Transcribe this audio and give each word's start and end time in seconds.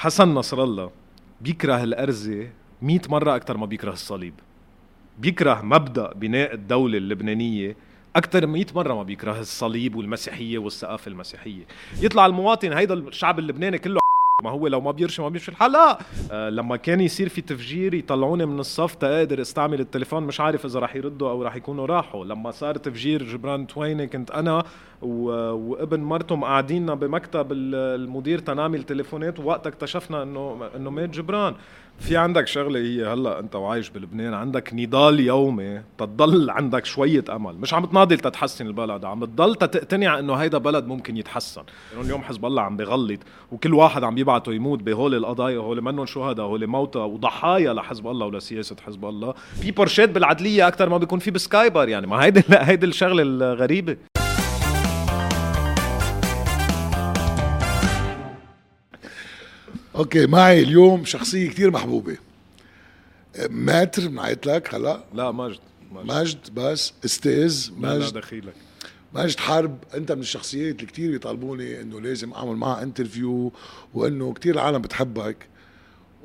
حسن 0.00 0.28
نصر 0.28 0.64
الله 0.64 0.90
بيكره 1.40 1.84
الأرزة 1.84 2.48
100 2.82 3.00
مرة 3.08 3.36
أكثر 3.36 3.56
ما 3.56 3.66
بيكره 3.66 3.92
الصليب. 3.92 4.34
بيكره 5.18 5.60
مبدأ 5.62 6.12
بناء 6.12 6.54
الدولة 6.54 6.98
اللبنانية 6.98 7.76
أكثر 8.16 8.46
من 8.46 8.52
100 8.52 8.66
مرة 8.74 8.94
ما 8.94 9.02
بيكره 9.02 9.40
الصليب 9.40 9.96
والمسيحية 9.96 10.58
والثقافة 10.58 11.08
المسيحية. 11.08 11.62
يطلع 12.00 12.26
المواطن 12.26 12.72
هيدا 12.72 12.94
الشعب 12.94 13.38
اللبناني 13.38 13.78
كله 13.78 13.99
ما 14.42 14.50
هو 14.50 14.66
لو 14.66 14.80
ما 14.80 14.90
بيرشي 14.90 15.22
ما 15.22 15.28
بيمشي 15.28 15.50
الحال 15.50 15.72
لا 15.72 15.98
آه 16.32 16.50
لما 16.50 16.76
كان 16.76 17.00
يصير 17.00 17.28
في 17.28 17.40
تفجير 17.40 17.94
يطلعوني 17.94 18.46
من 18.46 18.60
الصف 18.60 18.94
تقدر 18.94 19.40
استعمل 19.40 19.80
التليفون 19.80 20.22
مش 20.22 20.40
عارف 20.40 20.66
إذا 20.66 20.80
رح 20.80 20.96
يردوا 20.96 21.30
أو 21.30 21.42
رح 21.42 21.56
يكونوا 21.56 21.86
راحوا. 21.86 22.24
لما 22.24 22.50
صار 22.50 22.74
تفجير 22.76 23.22
جبران 23.22 23.66
تويني 23.66 24.06
كنت 24.06 24.30
أنا 24.30 24.64
و... 25.02 25.30
وابن 25.52 26.00
مرته 26.00 26.40
قاعدين 26.40 26.94
بمكتب 26.94 27.52
المدير 27.52 28.38
تنعمل 28.38 28.82
تليفونات 28.82 29.40
ووقتها 29.40 29.70
اكتشفنا 29.70 30.22
انه 30.22 30.68
إنه 30.76 30.90
مات 30.90 31.10
جبران. 31.10 31.54
في 32.00 32.16
عندك 32.16 32.46
شغلة 32.46 32.80
هي 32.80 33.06
هلا 33.06 33.40
انت 33.40 33.56
وعايش 33.56 33.90
بلبنان 33.90 34.34
عندك 34.34 34.70
نضال 34.74 35.20
يومي 35.20 35.82
تضل 35.98 36.50
عندك 36.50 36.84
شوية 36.84 37.24
أمل 37.30 37.54
مش 37.54 37.74
عم 37.74 37.84
تناضل 37.84 38.18
تتحسن 38.18 38.66
البلد 38.66 39.04
عم 39.04 39.24
تضل 39.24 39.54
تقتنع 39.54 40.18
إنه 40.18 40.34
هيدا 40.34 40.58
بلد 40.58 40.86
ممكن 40.86 41.16
يتحسن. 41.16 41.62
يعني 41.92 42.04
اليوم 42.04 42.22
حزب 42.22 42.46
الله 42.46 42.62
عم 42.62 42.76
بغلط 42.76 43.20
وكل 43.52 43.74
واحد 43.74 44.04
عم 44.04 44.18
يبعته 44.18 44.52
يموت 44.52 44.82
بهول 44.82 45.14
القضايا 45.14 45.58
هول 45.58 45.82
منهم 45.82 46.06
شهداء 46.06 46.46
هول 46.46 46.66
موتى 46.66 46.98
وضحايا 46.98 47.72
لحزب 47.72 48.06
الله 48.06 48.26
ولسياسة 48.26 48.76
حزب 48.86 49.04
الله. 49.04 49.34
في 49.62 49.70
بورشات 49.70 50.08
بالعدلية 50.08 50.68
أكثر 50.68 50.88
ما 50.88 50.98
بيكون 50.98 51.18
في 51.18 51.30
ب 51.30 51.38
Skybar 51.38 51.88
يعني 51.88 52.06
ما 52.06 52.24
هيدي 52.24 52.42
هيدي 52.50 52.86
الشغلة 52.86 53.22
الغريبة. 53.22 53.96
Okay 60.00 60.26
معي 60.26 60.62
اليوم 60.62 61.04
شخصية 61.04 61.50
كثير 61.50 61.70
محبوبة. 61.70 62.16
maître 63.50 64.08
بنعيط 64.08 64.46
لك 64.46 64.74
هلا؟ 64.74 65.04
لا 65.14 65.30
مجد 65.30 65.58
مجد, 65.92 66.12
مجد 66.12 66.54
بس 66.54 66.92
أستاذ 67.04 67.70
مجد 67.76 67.84
لا 67.84 67.98
لا 67.98 68.10
دخيلك. 68.10 68.54
مجد 69.14 69.38
حرب 69.38 69.78
أنت 69.94 70.12
من 70.12 70.20
الشخصيات 70.20 70.74
اللي 70.74 70.86
كثير 70.86 71.10
بيطالبوني 71.10 71.80
إنه 71.80 72.00
لازم 72.00 72.32
أعمل 72.32 72.56
معها 72.56 72.82
interview 72.82 73.52
وإنه 73.94 74.32
كثير 74.32 74.54
العالم 74.54 74.78
بتحبك. 74.78 75.36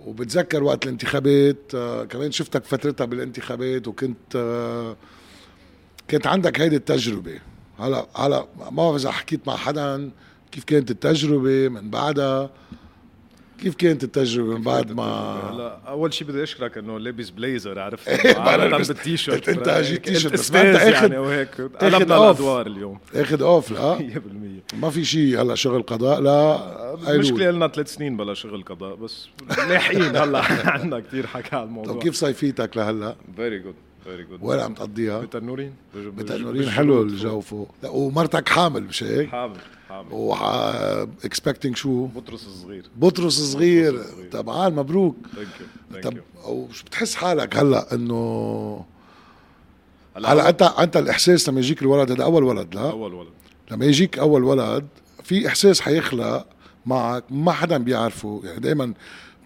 وبتذكر 0.06 0.64
وقت 0.64 0.84
الانتخابات 0.84 1.76
آه 1.76 2.04
كمان 2.04 2.32
شفتك 2.32 2.64
فترتها 2.66 3.06
بالانتخابات 3.06 3.88
وكنت 3.88 4.36
آه 4.36 4.98
كانت 6.08 6.28
عندك 6.28 6.62
هيدي 6.62 6.76
التجربة. 6.76 7.40
هلا 7.80 8.08
هلا 8.16 8.48
ما 8.60 8.70
بعرف 8.70 8.96
إذا 8.96 9.12
حكيت 9.12 9.48
مع 9.48 9.56
حدا 9.56 10.12
كيف 10.52 10.64
كانت 10.64 10.92
التجربة 10.92 11.70
من 11.70 11.90
بعدها. 11.90 12.50
كيف 13.62 13.76
كانت 13.76 14.04
التجربة 14.04 14.56
من 14.58 14.62
بعد 14.64 14.92
ما 14.92 15.04
هلا 15.54 15.80
أول 15.88 16.14
شيء 16.14 16.28
بدي 16.28 16.44
أشكرك 16.44 16.78
إنه 16.78 17.00
لابس 17.00 17.30
بليزر 17.30 17.80
عرفت؟ 17.80 18.08
أنا 18.38 18.78
بالتيشيرت 18.78 19.50
انت 19.50 19.68
اجيت 19.68 20.06
تيشيرت 20.06 20.34
بس 20.34 20.52
ما 20.52 20.62
أنت 20.62 20.76
اخذ 20.76 20.94
يعني 21.04 21.18
وهيك 21.18 21.62
قلبنا 21.62 22.18
الادوار 22.18 22.68
اليوم. 22.68 23.00
آخذ 23.16 23.42
أوف 23.42 23.72
لا. 23.72 23.98
100% 24.74 24.76
ما 24.76 24.90
في 24.90 25.06
شيء 25.06 25.42
هلا 25.42 25.56
شغل 25.56 25.82
قضاء 25.82 26.22
لا 26.22 27.14
المشكلة 27.14 27.52
لنا 27.52 27.68
ثلاث 27.68 27.94
سنين 27.94 28.18
بلا 28.18 28.34
شغل 28.34 28.64
قضاء 28.64 28.96
بس 28.96 29.28
لاحقين 29.70 30.16
هلا. 30.16 30.42
عندنا 30.72 31.00
كثير 31.00 31.28
حكى 31.28 31.56
على 31.56 31.66
الموضوع. 31.66 31.94
طيب 31.94 32.02
كيف 32.04 32.16
صيفيتك 32.16 32.78
لهلا؟ 32.78 33.16
Very 33.36 33.60
good 33.60 33.76
very 34.04 34.24
good 34.24 34.40
وين 34.42 34.60
عم 34.60 34.74
تقضيها؟ 34.74 35.20
بتنورين؟ 35.20 35.74
بتنورين 35.96 36.70
حلو 36.70 37.02
الجو 37.04 37.42
فوق. 37.42 37.76
ومرتك 37.84 38.50
حامل 38.50 38.84
مش 38.84 39.04
هيك؟ 39.04 39.30
حامل. 39.30 39.56
حامل. 39.90 40.08
و 40.12 40.34
expecting 41.26 41.76
شو؟ 41.76 42.06
بطرس 42.06 42.48
الصغير. 42.48 42.86
بطرس 42.96 43.40
الصغير. 43.40 44.04
طبعا 44.32 44.70
مبروك. 44.70 45.16
Thank 45.36 45.48
you 46.02 46.02
طب 46.02 46.18
وشو 46.46 46.86
بتحس 46.86 47.16
حالك 47.16 47.58
هلأ 47.58 47.94
إنه 47.94 48.86
هلأ 50.18 50.50
انت 50.50 50.62
أنت 50.62 50.98
الإحساس 50.98 51.50
لما 51.50 51.60
يجيك 51.60 51.82
الولد 51.82 52.12
هذا 52.12 52.24
أول 52.24 52.44
ولد 52.44 52.76
لا؟ 52.76 52.92
أول 52.92 53.14
ولد. 53.14 53.30
لما 53.72 53.86
يجيك 53.86 54.20
أول 54.20 54.44
ولد 54.44 54.88
في 55.24 55.48
إحساس 55.48 55.82
حيخلق 55.82 56.46
معك 56.86 57.24
ما 57.30 57.52
حدا 57.52 57.78
بيعرفه. 57.78 58.42
يعني 58.44 58.60
دائما 58.60 58.94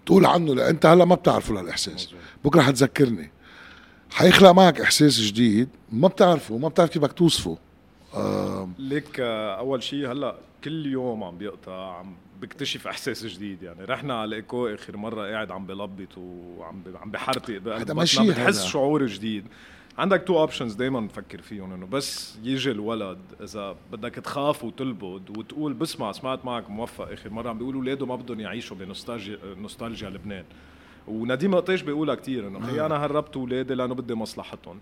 تقول 0.06 0.26
عنه 0.26 0.54
لأ 0.54 0.70
أنت 0.70 0.86
هلأ 0.86 1.04
ما 1.04 1.14
بتعرفه 1.14 1.54
للإحساس. 1.54 2.08
بكرة 2.44 2.62
حتذكرني. 2.62 3.30
حيخلق 4.10 4.50
معك 4.50 4.80
إحساس 4.80 5.20
جديد 5.20 5.68
ما 5.92 6.08
بتعرفه 6.08 6.58
ما 6.58 6.68
بتعرف 6.68 6.90
كيف 6.90 7.02
بدك 7.02 7.12
توصفه. 7.12 7.58
ليك 8.78 9.20
أول 9.20 9.82
شيء 9.82 10.12
هلأ 10.12 10.34
كل 10.64 10.86
يوم 10.86 11.24
عم 11.24 11.38
بيقطع 11.38 11.98
عم 11.98 12.14
بكتشف 12.40 12.86
إحساس 12.86 13.26
جديد. 13.26 13.62
يعني 13.62 13.84
رحنا 13.84 14.14
على 14.14 14.28
الايكو 14.28 14.66
آخر 14.66 14.96
مرة 14.96 15.30
قاعد 15.30 15.50
عم 15.50 15.66
بلبط 15.66 16.18
وعم 16.18 16.82
عم 17.02 17.10
بحرتق 17.10 17.72
هذا 17.74 17.94
ماشي 17.94 18.28
بتحس 18.30 18.64
شعور 18.64 19.06
جديد. 19.06 19.44
عندك 19.98 20.24
two 20.26 20.38
options 20.38 20.74
دايما 20.74 21.00
نفكر 21.00 21.40
فيهم 21.40 21.72
إنه 21.72 21.86
بس 21.86 22.38
يجي 22.42 22.70
الولد 22.70 23.18
إذا 23.40 23.76
بدك 23.92 24.14
تخاف 24.14 24.64
وتلبد 24.64 25.38
وتقول 25.38 25.72
بسمع 25.72 26.12
سمعت 26.12 26.44
معك 26.44 26.70
موفق 26.70 27.12
آخر 27.12 27.30
مرة 27.30 27.50
عم 27.50 27.58
بيقولوا 27.58 27.80
أولاده 27.80 28.06
ما 28.06 28.16
بدهم 28.16 28.40
يعيشوا 28.40 28.76
ب 28.76 28.82
nostalgia 28.82 29.38
nostalgia 29.44 30.10
لبنان. 30.10 30.44
ونديم 31.08 31.54
قطيش 31.54 31.82
بيقولها 31.82 32.14
كثير 32.14 32.48
إنه 32.48 32.60
خي 32.60 32.86
أنا 32.86 33.04
هربت 33.04 33.36
أولادي 33.36 33.74
لأنه 33.74 33.94
بدي 33.94 34.14
مصلحتهم. 34.14 34.78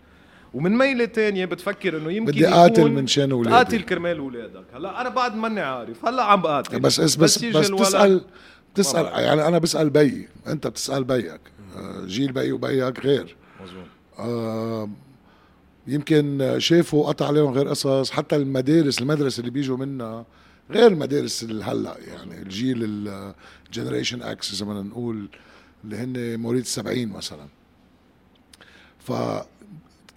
ومن 0.54 0.78
ميلة 0.78 1.04
تانية 1.04 1.44
بتفكر 1.44 1.98
إنه 1.98 2.10
يمكن 2.12 2.32
بدي 2.32 2.46
قاتل 2.46 2.90
من 2.90 3.06
شان 3.06 3.30
أولادي. 3.32 3.56
قاتل 3.56 3.82
كرمال 3.82 4.18
أولادك. 4.18 4.64
هلأ 4.74 5.00
أنا 5.00 5.08
بعد 5.08 5.34
ماني 5.36 5.60
عارف. 5.60 6.04
هلأ 6.04 6.22
عم 6.22 6.42
بقاتل. 6.42 6.80
بس 6.80 7.00
بس 7.00 7.16
بس, 7.16 7.44
بس 7.44 7.70
بتسال 7.70 8.24
بتسال 8.74 9.04
يعني 9.06 9.48
أنا 9.48 9.58
بسأل 9.58 9.90
بيي 9.90 10.28
أنت 10.46 10.66
بتسأل 10.66 11.04
بيك. 11.04 11.40
آه، 11.76 12.04
جيل 12.06 12.32
بيي 12.32 12.52
وبيك 12.52 13.00
غير. 13.00 13.36
مزبوط 13.62 13.84
آه 14.18 14.88
يمكن 15.86 16.54
شافوا 16.58 17.06
قطع 17.08 17.26
عليهم 17.26 17.52
غير 17.52 17.68
قصص. 17.68 18.10
حتى 18.10 18.36
المدارس 18.36 19.00
المدرسة 19.00 19.40
اللي 19.40 19.50
بيجوا 19.50 19.76
منها 19.76 20.24
غير 20.70 20.86
المدارس 20.86 21.44
هلأ. 21.44 21.96
يعني 22.08 22.42
الجيل 22.42 23.08
ال 23.68 23.73
Generation 23.73 24.22
X 24.22 24.54
زي 24.54 24.64
ما 24.64 24.82
نقول 24.82 25.28
اللي 25.84 25.96
هن 25.96 26.40
مواليد 26.40 26.60
السبعين 26.62 27.08
مثلا. 27.08 27.46
ف 28.98 29.12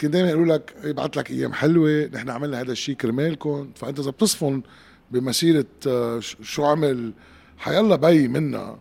كان 0.02 0.10
دائما 0.10 0.30
يقولوا 0.30 0.54
لك 0.54 0.74
يبعث 0.84 1.18
لك 1.18 1.30
أيام 1.30 1.52
حلوة 1.52 2.10
نحن 2.12 2.30
عملنا 2.30 2.60
هذا 2.60 2.72
الشيء 2.72 2.94
كرمالكم. 2.94 3.70
فأنت 3.74 3.98
إذا 3.98 4.10
بتصفن 4.10 4.62
بمسيرة 5.10 5.66
آه، 5.86 6.20
شو 6.42 6.64
عمل؟ 6.64 7.12
حيلا 7.58 7.96
بي 7.96 8.28
منا 8.28 8.78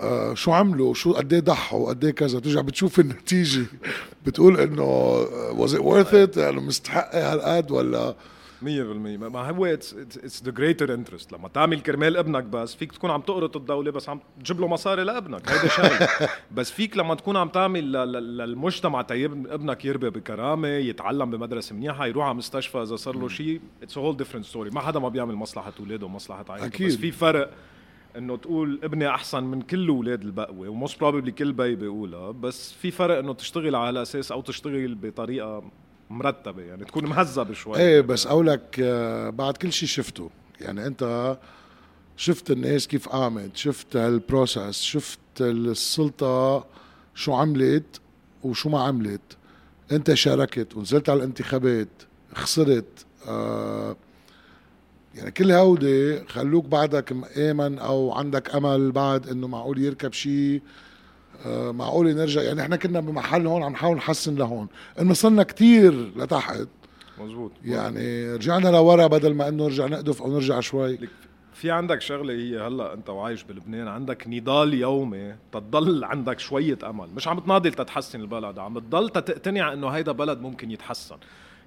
آه 0.00 0.34
شو 0.34 0.52
عملوا 0.52 0.94
شو 0.94 1.12
قد 1.12 1.32
إيه 1.32 1.40
ضحوا 1.40 1.88
قد 1.88 2.04
إيه 2.04 2.10
كذا؟ 2.10 2.38
بترجع 2.38 2.60
بتشوف 2.60 3.00
النتيجة. 3.00 3.66
بتقول 4.26 4.60
إنه 4.60 4.84
was 5.52 5.74
it 5.74 5.80
worth 5.80 6.14
it 6.14 6.36
يعني 6.36 6.60
مستحقة 6.60 7.32
هالقد 7.32 7.70
ولا 7.70 8.16
100% 8.62 8.66
ما 8.66 9.50
هو 9.50 9.66
it's 9.66 10.42
the 10.44 10.50
greater 10.50 10.94
interest 10.94 11.32
لما 11.32 11.48
تعمل 11.48 11.80
كرمال 11.80 12.16
ابنك 12.16 12.44
بس 12.44 12.74
فيك 12.74 12.92
تكون 12.92 13.10
عم 13.10 13.20
تقرط 13.20 13.56
الدولة 13.56 13.90
بس 13.90 14.08
عم 14.08 14.20
تجيب 14.40 14.60
له 14.60 14.68
مصاري 14.68 15.04
لابنك. 15.04 15.50
هيدا 15.50 15.68
شغله 15.68 16.08
بس 16.56 16.70
فيك 16.70 16.96
لما 16.96 17.14
تكون 17.14 17.36
عم 17.36 17.48
تعمل 17.48 17.92
للمجتمع 17.92 19.02
تيب 19.02 19.46
ابنك 19.46 19.84
يربي 19.84 20.10
بكرامة 20.10 20.68
يتعلم 20.68 21.30
بمدرسة 21.30 21.74
منيحة 21.76 22.06
يروح 22.06 22.24
على 22.26 22.34
مستشفى 22.34 22.82
إذا 22.82 22.96
صار 22.96 23.16
له 23.16 23.28
شيء 23.28 23.60
it's 23.82 23.98
whole 23.98 24.16
different 24.16 24.44
story 24.44 24.70
ما 24.70 24.80
حدا 24.80 24.98
ما 24.98 25.08
بيعمل 25.08 25.34
مصلحة 25.34 25.72
اولاده 25.80 26.06
ومصلحة 26.06 26.44
عائلته 26.48 26.66
أكيد. 26.66 26.86
بس 26.86 26.96
في 26.96 27.10
فرق 27.10 27.50
إنه 28.16 28.36
تقول 28.36 28.80
ابني 28.82 29.08
أحسن 29.08 29.44
من 29.44 29.62
كل 29.62 29.88
أولاد 29.88 30.22
البقوة 30.22 30.68
و 30.68 30.74
most 30.74 31.00
probably 31.00 31.32
كل 31.32 31.52
بي 31.52 31.74
بيقولها 31.74 32.30
بس 32.30 32.72
في 32.72 32.90
فرق 32.90 33.18
إنه 33.18 33.34
تشتغل 33.34 33.74
على 33.74 34.02
أساس 34.02 34.32
أو 34.32 34.40
تشتغل 34.40 34.94
بطريقة 34.94 35.62
مرتبة 36.10 36.62
يعني 36.62 36.84
تكون 36.84 37.06
مهذبة 37.06 37.54
شوي. 37.54 37.78
إيه 37.78 38.00
بس 38.00 38.26
اقولك 38.26 38.76
آه، 38.80 39.30
بعد 39.30 39.56
كل 39.56 39.72
شيء 39.72 39.88
شفته. 39.88 40.30
يعني 40.60 40.86
أنت 40.86 41.36
شفت 42.16 42.50
الناس 42.50 42.86
كيف 42.88 43.08
قامت 43.08 43.56
شفت 43.56 43.96
ال 43.96 44.07
process 44.07 44.80
شفت 44.82 45.18
السلطة 45.40 46.64
شو 47.14 47.34
عملت 47.34 48.00
وشو 48.42 48.68
ما 48.68 48.80
عملت. 48.82 49.20
أنت 49.92 50.14
شاركت 50.14 50.76
ونزلت 50.76 51.08
على 51.10 51.18
الانتخابات 51.18 51.88
خسرت 52.34 53.06
آه 53.28 53.96
يعني 55.14 55.30
كل 55.30 55.52
هودي 55.52 56.24
خلوك 56.26 56.64
بعدك 56.64 57.12
مآمن 57.12 57.78
أو 57.78 58.12
عندك 58.12 58.54
أمل 58.54 58.92
بعد 58.92 59.28
إنه 59.28 59.48
معقول 59.48 59.78
يركب 59.78 60.12
شيء 60.12 60.62
معقول 61.46 62.14
نرجع 62.14 62.42
يعني 62.42 62.62
إحنا 62.62 62.76
كنا 62.76 63.00
بمحل 63.00 63.46
هون 63.46 63.62
عم 63.62 63.72
نحاول 63.72 63.96
نحسن 63.96 64.34
لهون. 64.34 64.68
انه 65.00 65.14
صرنا 65.14 65.42
كتير 65.42 66.12
لتحت. 66.16 66.68
مزبوط 67.18 67.52
يعني 67.64 68.32
رجعنا 68.32 68.68
لورا 68.68 69.06
بدل 69.06 69.34
ما 69.34 69.48
إنه 69.48 69.64
نرجع 69.64 69.86
نقدف 69.86 70.22
أو 70.22 70.32
نرجع 70.32 70.60
شوي. 70.60 70.98
في 71.54 71.70
عندك 71.70 72.00
شغلة 72.00 72.34
هي 72.34 72.58
هلأ 72.58 72.94
أنت 72.94 73.10
وعايش 73.10 73.42
بلبنان 73.42 73.88
عندك 73.88 74.24
نضال 74.28 74.74
يومي 74.74 75.34
تضل 75.52 76.04
عندك 76.04 76.38
شوية 76.38 76.78
أمل. 76.84 77.08
مش 77.16 77.28
عم 77.28 77.38
تناضل 77.38 77.72
تتحسن 77.72 78.20
البلد 78.20 78.58
عم 78.58 78.78
تضل 78.78 79.08
تقتنع 79.08 79.72
إنه 79.72 79.88
هيدا 79.88 80.12
بلد 80.12 80.40
ممكن 80.40 80.70
يتحسن. 80.70 81.16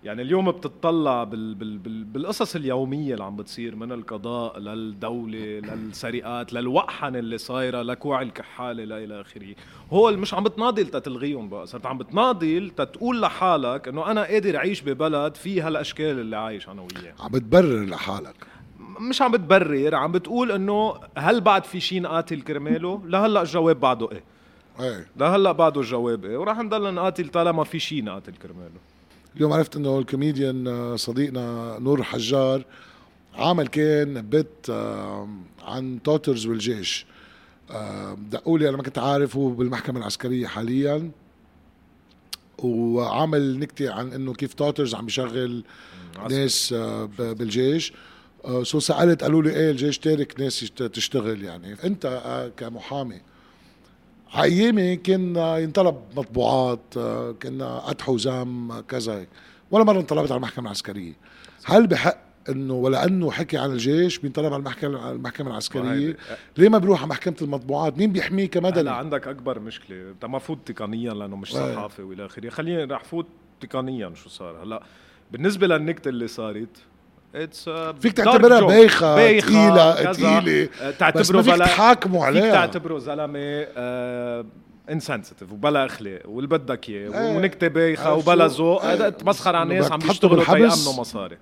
يعني 0.04 0.22
اليوم 0.22 0.52
بتطلع 0.52 1.24
بال 1.24 1.56
بال 1.56 1.78
بال 1.78 2.04
بالقصص 2.04 2.56
اليومية 2.56 3.14
اللي 3.14 3.24
عم 3.24 3.36
بتصير 3.36 3.76
من 3.76 3.92
القضاء 3.92 4.60
للدولة 4.60 5.40
للسرقات 5.40 6.54
للوقحنه 6.54 7.20
اللي 7.20 7.38
صايرة 7.38 7.82
لكوع 7.82 8.22
الكحالة 8.22 8.84
لا 8.84 8.98
إلى 9.04 9.22
آخره. 9.22 9.56
هو 9.92 10.12
مش 10.12 10.34
عم 10.34 10.44
بتناضل 10.44 10.88
تتلغيهم 10.88 11.50
بقى 11.50 11.68
صرت 11.68 11.86
عم 11.86 11.98
بتناضل 11.98 12.72
تتقول 12.78 13.22
لحالك 13.22 13.88
إنه 13.88 14.12
أنا 14.12 14.24
قادر 14.24 14.58
أعيش 14.58 14.82
ببلد 14.82 15.36
فيه 15.36 15.68
هالاشكال 15.68 16.20
اللي 16.20 16.38
عايش 16.38 16.70
أنا 16.70 16.82
وياه. 16.82 17.14
عم 17.20 17.32
بتبرر 17.32 17.86
لحالك. 17.86 18.36
مش 19.10 19.22
عم 19.22 19.32
بتبرر 19.32 19.96
عم 19.96 20.12
بتقول 20.12 20.52
إنه 20.52 20.96
هل 21.18 21.42
بعد 21.42 21.64
في 21.64 21.80
شيء 21.80 22.02
نقاتل 22.02 22.42
كرماله؟ 22.42 23.02
لهلأ 23.06 23.42
الجواب 23.42 23.80
بعده 23.80 24.10
إيه. 24.12 24.24
إيه. 24.80 25.08
لهلأ 25.18 25.52
بعده 25.52 25.82
الجواب 25.82 26.26
إيه. 26.26 26.38
وراح 26.38 26.58
نضل 26.60 26.94
نقاتل 26.94 27.30
طالما 27.30 27.64
في 27.64 27.80
شيء 27.80 28.04
نقاتل 28.04 28.34
كرماله. 28.34 28.89
اليوم 29.36 29.54
عرفت 29.54 29.76
إنه 29.76 30.00
الكوميديان 30.00 30.68
آه، 30.68 30.96
صديقنا 30.96 31.78
نور 31.80 32.04
حجار 32.04 32.66
عامل 33.34 33.68
كان 33.68 34.22
bit 34.22 34.70
آه، 34.70 35.30
عن 35.62 36.00
Toters 36.04 36.46
والجيش. 36.46 37.06
آه، 37.72 38.18
دقوا 38.32 38.60
لي 38.60 38.70
أنا 38.70 38.78
ما 38.78 38.84
كنت 38.84 38.98
عارف 38.98 39.36
هو 39.36 39.50
بالمحكمة 39.50 40.00
العسكرية 40.00 40.48
حاليا. 40.48 41.12
وعامل 42.58 43.60
نكتة 43.60 43.94
عن 43.94 44.14
إنه 44.14 44.34
كيف 44.34 44.54
Toters 44.54 44.96
عم 44.96 45.06
بيشغل 45.06 45.64
ناس 46.30 46.74
بالجيش. 47.20 47.94
So 48.64 48.80
سألت 48.80 49.24
قالوا 49.24 49.44
لي 49.44 49.50
إيه 49.50 49.72
الجيش 49.72 49.98
تارك 49.98 50.40
ناس 50.40 50.60
تشتغل 50.94 51.44
يعني. 51.44 51.76
أنت 51.84 52.52
كمحامي 52.58 53.22
ايامي 54.36 54.96
كان 54.96 55.36
ينطلب 55.36 55.96
مطبوعات 56.16 56.94
كنا 57.44 57.80
قدح 57.80 58.06
حزام 58.06 58.80
كذا 58.82 59.14
هيك. 59.14 59.30
ولا 59.72 59.84
مرة 59.84 60.00
انطلبت 60.00 60.32
على 60.32 60.38
المحكمة 60.38 60.66
العسكرية. 60.66 61.14
هل 61.66 61.88
بحق 61.88 62.18
إنه 62.50 62.74
ولأنه 62.74 63.32
حكي 63.32 63.58
عن 63.58 63.72
الجيش 63.72 64.20
بينطلب 64.20 64.46
على 64.46 64.56
المحكمة 64.56 65.12
المحكمة 65.12 65.52
العسكرية؟ 65.52 66.18
ليه 66.58 66.70
ما 66.70 66.78
بيروح 66.78 67.00
على 67.00 67.10
محكمة 67.10 67.36
المطبوعات؟ 67.42 67.98
مين 67.98 68.12
بيحميه 68.12 68.46
كمدني؟ 68.50 68.82
هلا 68.82 68.92
عندك 68.92 69.28
أكبر 69.28 69.60
مشكلة. 69.60 70.10
أنت 70.10 70.26
ما 70.26 70.40
فوت 70.40 70.72
تقنيا 70.72 71.14
لأنه 71.14 71.36
مش 71.36 71.52
صحافة 71.54 72.04
وإلى 72.04 72.26
آخره. 72.26 72.50
خليني 72.50 72.84
رح 72.84 73.04
فوت 73.04 73.28
تقنيا 73.62 74.14
شو 74.16 74.30
صار 74.30 74.64
هلأ. 74.64 74.84
بالنسبة 75.32 75.68
للنكتة 75.68 76.10
اللي 76.10 76.28
صارت 76.28 76.78
it's 77.36 77.70
فيك 78.00 78.18
تعتبرها 78.18 78.62
بايخة 78.62 79.40
ثقيله 79.40 80.14
ثقيله 80.14 80.70
تعتبره 81.00 81.22
بس 81.22 81.32
ما 81.32 81.42
فيك 81.42 81.56
تحاكموا 81.56 82.26
عليها. 82.26 82.42
فيك 82.42 82.52
تعتبره 82.52 82.98
زلمة 82.98 83.40
آه 83.78 84.46
انسنسيتيف 84.90 85.52
وبلا 85.52 85.86
اخلاق 85.86 86.22
واللي 86.26 86.48
بدك 86.48 86.90
إياه 86.90 87.22
إيه. 87.22 87.38
ونكتة 87.38 87.68
بايخة 87.68 88.14
وبلا 88.14 88.48
ذوق. 88.48 88.86
إيه. 88.86 89.10
تمسخر 89.10 89.56
على 89.56 89.64
الناس 89.64 89.92
عم 89.92 90.00
يشتغلوا 90.10 90.44
تيأمنوا 90.44 90.94
مصاري. 90.98 91.38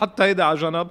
حتى 0.00 0.22
هيدا 0.22 0.44
على 0.44 0.58
جنب 0.58 0.88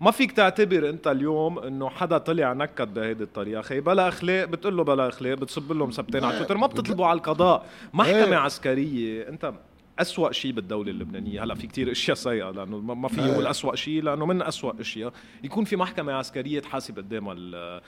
ما 0.00 0.10
فيك 0.10 0.32
تعتبر 0.32 0.88
أنت 0.88 1.06
اليوم 1.06 1.58
إنه 1.58 1.88
حدا 1.88 2.18
طلع 2.18 2.52
نكد 2.52 2.94
بهيدي 2.94 3.24
الطريقة. 3.24 3.62
خي 3.62 3.80
بلا 3.80 4.08
اخلاق 4.08 4.44
بتقول 4.44 4.76
له 4.76 4.84
بلا 4.84 5.08
اخلاق 5.08 5.34
بتصب 5.34 5.72
له 5.72 5.86
مسبتين 5.86 6.24
على 6.24 6.38
تويتر 6.38 6.56
ما 6.56 6.66
بتطلبوا 6.66 7.06
على 7.06 7.16
القضاء. 7.16 7.66
محكمة 7.92 8.36
عسكرية. 8.36 9.28
أنت 9.28 9.52
أسوأ 9.98 10.32
شيء 10.32 10.52
بالدولة 10.52 10.90
اللبنانية. 10.90 11.44
هلأ 11.44 11.54
في 11.54 11.66
كتير 11.66 11.90
أشياء 11.92 12.16
سيئة 12.16 12.50
لأنه 12.50 12.80
ما 12.80 13.08
في 13.08 13.20
يقول 13.20 13.46
أسوأ 13.46 13.76
شيء 13.76 14.02
لأنه 14.02 14.26
من 14.26 14.42
أسوأ 14.42 14.80
أشياء. 14.80 15.12
يكون 15.44 15.64
في 15.64 15.76
محكمة 15.76 16.12
عسكرية 16.12 16.60
تحاسب 16.60 16.96
قدامها 16.96 17.34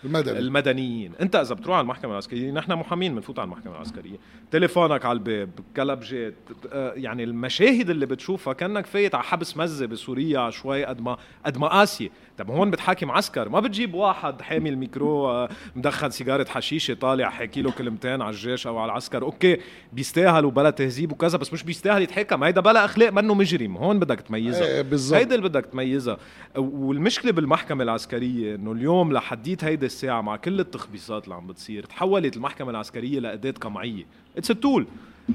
المدني. 0.05 0.39
المدنيين. 0.39 1.13
أنت 1.21 1.37
إذا 1.37 1.55
بتروح 1.55 1.77
على 1.77 1.83
المحكمة 1.83 2.13
العسكرية 2.13 2.51
نحن 2.51 2.73
محامين 2.73 3.15
بنفوت 3.15 3.39
على 3.39 3.47
المحكمة 3.47 3.75
العسكرية. 3.75 4.17
تليفونك 4.51 5.05
على 5.05 5.19
الباب 5.19 5.51
كلبجات 5.77 6.35
آه، 6.73 6.93
يعني 6.93 7.25
المشاهد 7.25 7.91
اللي 7.91 8.07
بتشوفها 8.07 8.53
كأنك 8.53 8.87
فايت 8.87 9.15
على 9.15 9.25
حبس 9.25 9.57
مزة 9.57 9.87
بسوريا 9.87 10.51
شوي 10.51 10.85
قد 10.85 11.01
ما 11.01 11.17
قد 11.47 11.59
ما 11.59 11.69
قاسية. 11.69 12.11
طب 12.39 12.51
هون 12.51 12.71
بتحاكي 12.71 13.07
معسكر 13.07 13.49
ما 13.49 13.61
بتجيب 13.61 13.95
واحد 13.95 14.43
حامل 14.43 14.69
الميكرو 14.71 15.29
آه، 15.31 15.49
مدخن 15.77 16.11
سيجارة 16.11 16.49
حشيشة 16.49 16.95
طالع 16.95 17.31
حاكي 17.31 17.63
له 17.63 17.71
كلمتين 17.71 18.23
على 18.23 18.31
الجيش 18.31 18.67
أو 18.67 18.79
على 18.79 18.91
العسكر 18.93 19.23
أوكي 19.23 19.59
بيستاهل 19.93 20.45
وبلا 20.45 20.71
تهذيب 20.71 21.13
وكذا 21.13 21.39
بس 21.39 21.53
مش 21.53 21.63
بيستاهل 21.63 22.03
يتحكم 22.03 22.45
هيدا 22.45 22.61
بلا 22.61 22.85
أخلاق 22.85 23.13
منه 23.13 23.35
مجرم 23.35 23.77
هون 23.77 23.99
بدك 23.99 24.21
تميزها. 24.21 24.67
إيه 24.67 24.83
بالزبط. 24.83 25.19
هيدا 25.19 25.35
اللي 25.35 25.49
بدك 25.49 25.67
تميزها. 25.67 26.17
والمشكلة 26.57 27.33
بالمحكمة 27.33 27.85
العسكرية 27.85 28.55
إنه 28.55 28.73
اليوم 28.73 29.13
لحديت 29.13 29.65
هيدا 29.65 29.87
الساعة 29.87 30.21
مع 30.21 30.37
كل 30.37 30.61
التخبيصات 30.61 31.25
اللي 31.25 31.35
عم 31.35 31.47
بتصير 31.47 31.85
تحولت 31.85 32.37
المحكمة 32.37 32.71
العسكرية 32.71 33.21
لأداة 33.21 33.55
قمعية. 33.61 34.07
it's 34.37 34.49
a 34.49 34.56
tool 34.56 34.87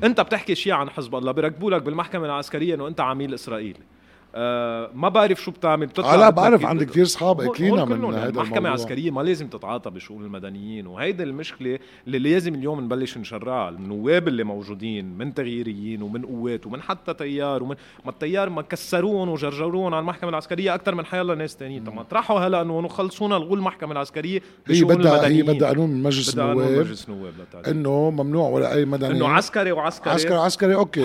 أنت 0.04 0.22
بتحكي 0.22 0.56
شيء 0.56 0.74
عن 0.74 0.90
حزب 0.90 1.16
الله 1.16 1.32
بركبوا 1.32 1.72
لك 1.72 1.82
بالمحكمة 1.82 2.26
العسكرية 2.26 2.76
إنه 2.76 2.88
أنت 2.88 3.02
عميل 3.02 3.34
إسرائيلي. 3.34 3.80
آه 4.36 4.90
ما 4.94 5.10
بعرف 5.10 5.42
شو 5.42 5.52
بتعمل 5.52 5.88
بتطلع 5.88 6.16
لا 6.16 6.30
بعرف 6.30 6.66
عندي 6.66 6.86
كثير 6.86 7.04
اصحاب 7.04 7.42
اكلينا 7.42 7.86
من 7.86 8.14
هذا 8.14 8.30
المحكمة 8.30 8.70
العسكرية 8.70 9.12
ما 9.12 9.22
لازم 9.22 9.48
تتعاطى 9.48 9.90
بشؤون 9.90 10.24
المدنيين 10.26 10.88
وهيدي 10.88 11.24
المشكلة 11.24 11.80
اللي 12.08 12.20
لازم 12.20 12.56
اليوم 12.56 12.80
نبلش 12.80 13.18
نشرعها 13.18 13.70
النواب 13.70 14.28
اللي 14.28 14.44
موجودين 14.44 15.18
من 15.18 15.34
تغييريين 15.34 16.02
ومن 16.02 16.26
قوات 16.26 16.66
ومن 16.66 16.82
حتى 16.82 17.14
تيار 17.14 17.64
ومن 17.64 17.76
ما 18.06 18.12
التيار 18.12 18.50
ما 18.50 18.62
كسروهم 18.62 19.30
وجرجروهم 19.30 19.94
على 19.94 20.02
المحكمة 20.02 20.30
العسكرية 20.30 20.76
أكثر 20.76 20.96
من 20.96 21.06
حيلا 21.06 21.36
ناس 21.36 21.56
ثانيين 21.56 21.84
طب 21.84 21.94
ما 21.94 22.04
طرحوا 22.04 22.40
هلا 22.40 22.62
إنه 22.62 22.78
وخلصونا 22.78 23.38
الغوا 23.38 23.56
المحكمة 23.56 23.92
العسكرية 23.92 24.42
هي 24.68 24.84
بدها 24.84 25.28
هي 25.28 25.42
بدها 25.42 25.68
قانون 25.68 25.90
من 25.90 26.04
مجلس 26.04 26.38
النواب. 26.38 26.80
مجلس 26.80 27.10
نواب 27.10 27.34
إنه 27.68 28.10
ممنوع 28.10 28.50
ولا 28.50 28.74
أي 28.74 28.86
مدني 28.86 29.12
إنه 29.12 29.28
عسكري 29.28 29.72
وعسكري. 29.72 30.14
عسكري 30.14 30.36
عسكري 30.36 30.76
أوكي. 30.76 31.02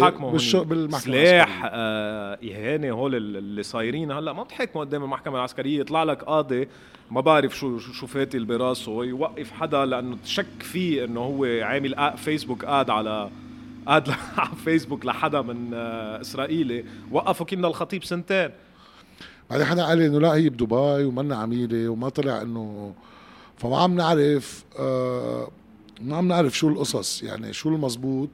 بالمحكمة 0.54 0.98
سلاح 0.98 1.70
آه 1.72 2.38
إهانة 2.44 2.90
هول 2.90 3.17
اللي 3.18 3.62
صايرين. 3.62 4.12
هلا 4.12 4.32
ما 4.32 4.42
بتحكموا 4.42 4.84
قدام 4.84 5.04
المحكمة 5.04 5.36
العسكرية 5.36 5.80
يطلع 5.80 6.02
لك 6.02 6.22
قاضي 6.22 6.68
ما 7.10 7.20
بعرف 7.20 7.56
شو 7.58 7.78
شو 7.78 8.06
فاتل 8.06 8.44
براسه. 8.44 9.04
يوقف 9.04 9.50
حدا 9.52 9.84
لأنه 9.84 10.16
تشك 10.24 10.62
فيه 10.62 11.04
إنه 11.04 11.20
هو 11.20 11.44
عامل 11.44 12.14
فيسبوك 12.16 12.64
add 12.64 12.90
على 12.90 13.30
اد 13.88 14.08
على 14.38 14.56
فيسبوك 14.64 15.06
لحدا 15.06 15.42
من 15.42 15.74
إسرائيلي. 15.74 16.84
وقفوا 17.10 17.46
كنا 17.46 17.68
الخطيب 17.68 18.04
سنتين. 18.04 18.50
بعدين 19.50 19.66
حدا 19.66 19.84
قال 19.84 19.98
لي 19.98 20.06
إنه 20.06 20.20
لا 20.20 20.34
هي 20.34 20.48
بدبي 20.48 21.04
ومنا 21.04 21.36
عميلة 21.36 21.88
وما 21.88 22.08
طلع 22.08 22.42
إنه 22.42 22.94
فما 23.56 23.78
عم 23.78 23.94
نعرف 23.94 24.64
ما 26.00 26.16
عم 26.16 26.28
نعرف 26.28 26.58
شو 26.58 26.68
القصص. 26.68 27.22
يعني 27.22 27.52
شو 27.52 27.68
المزبوط؟ 27.68 28.28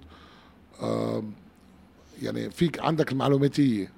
يعني 2.23 2.51
فيك 2.51 2.81
عندك 2.81 3.13
المعلوماتية. 3.13 3.91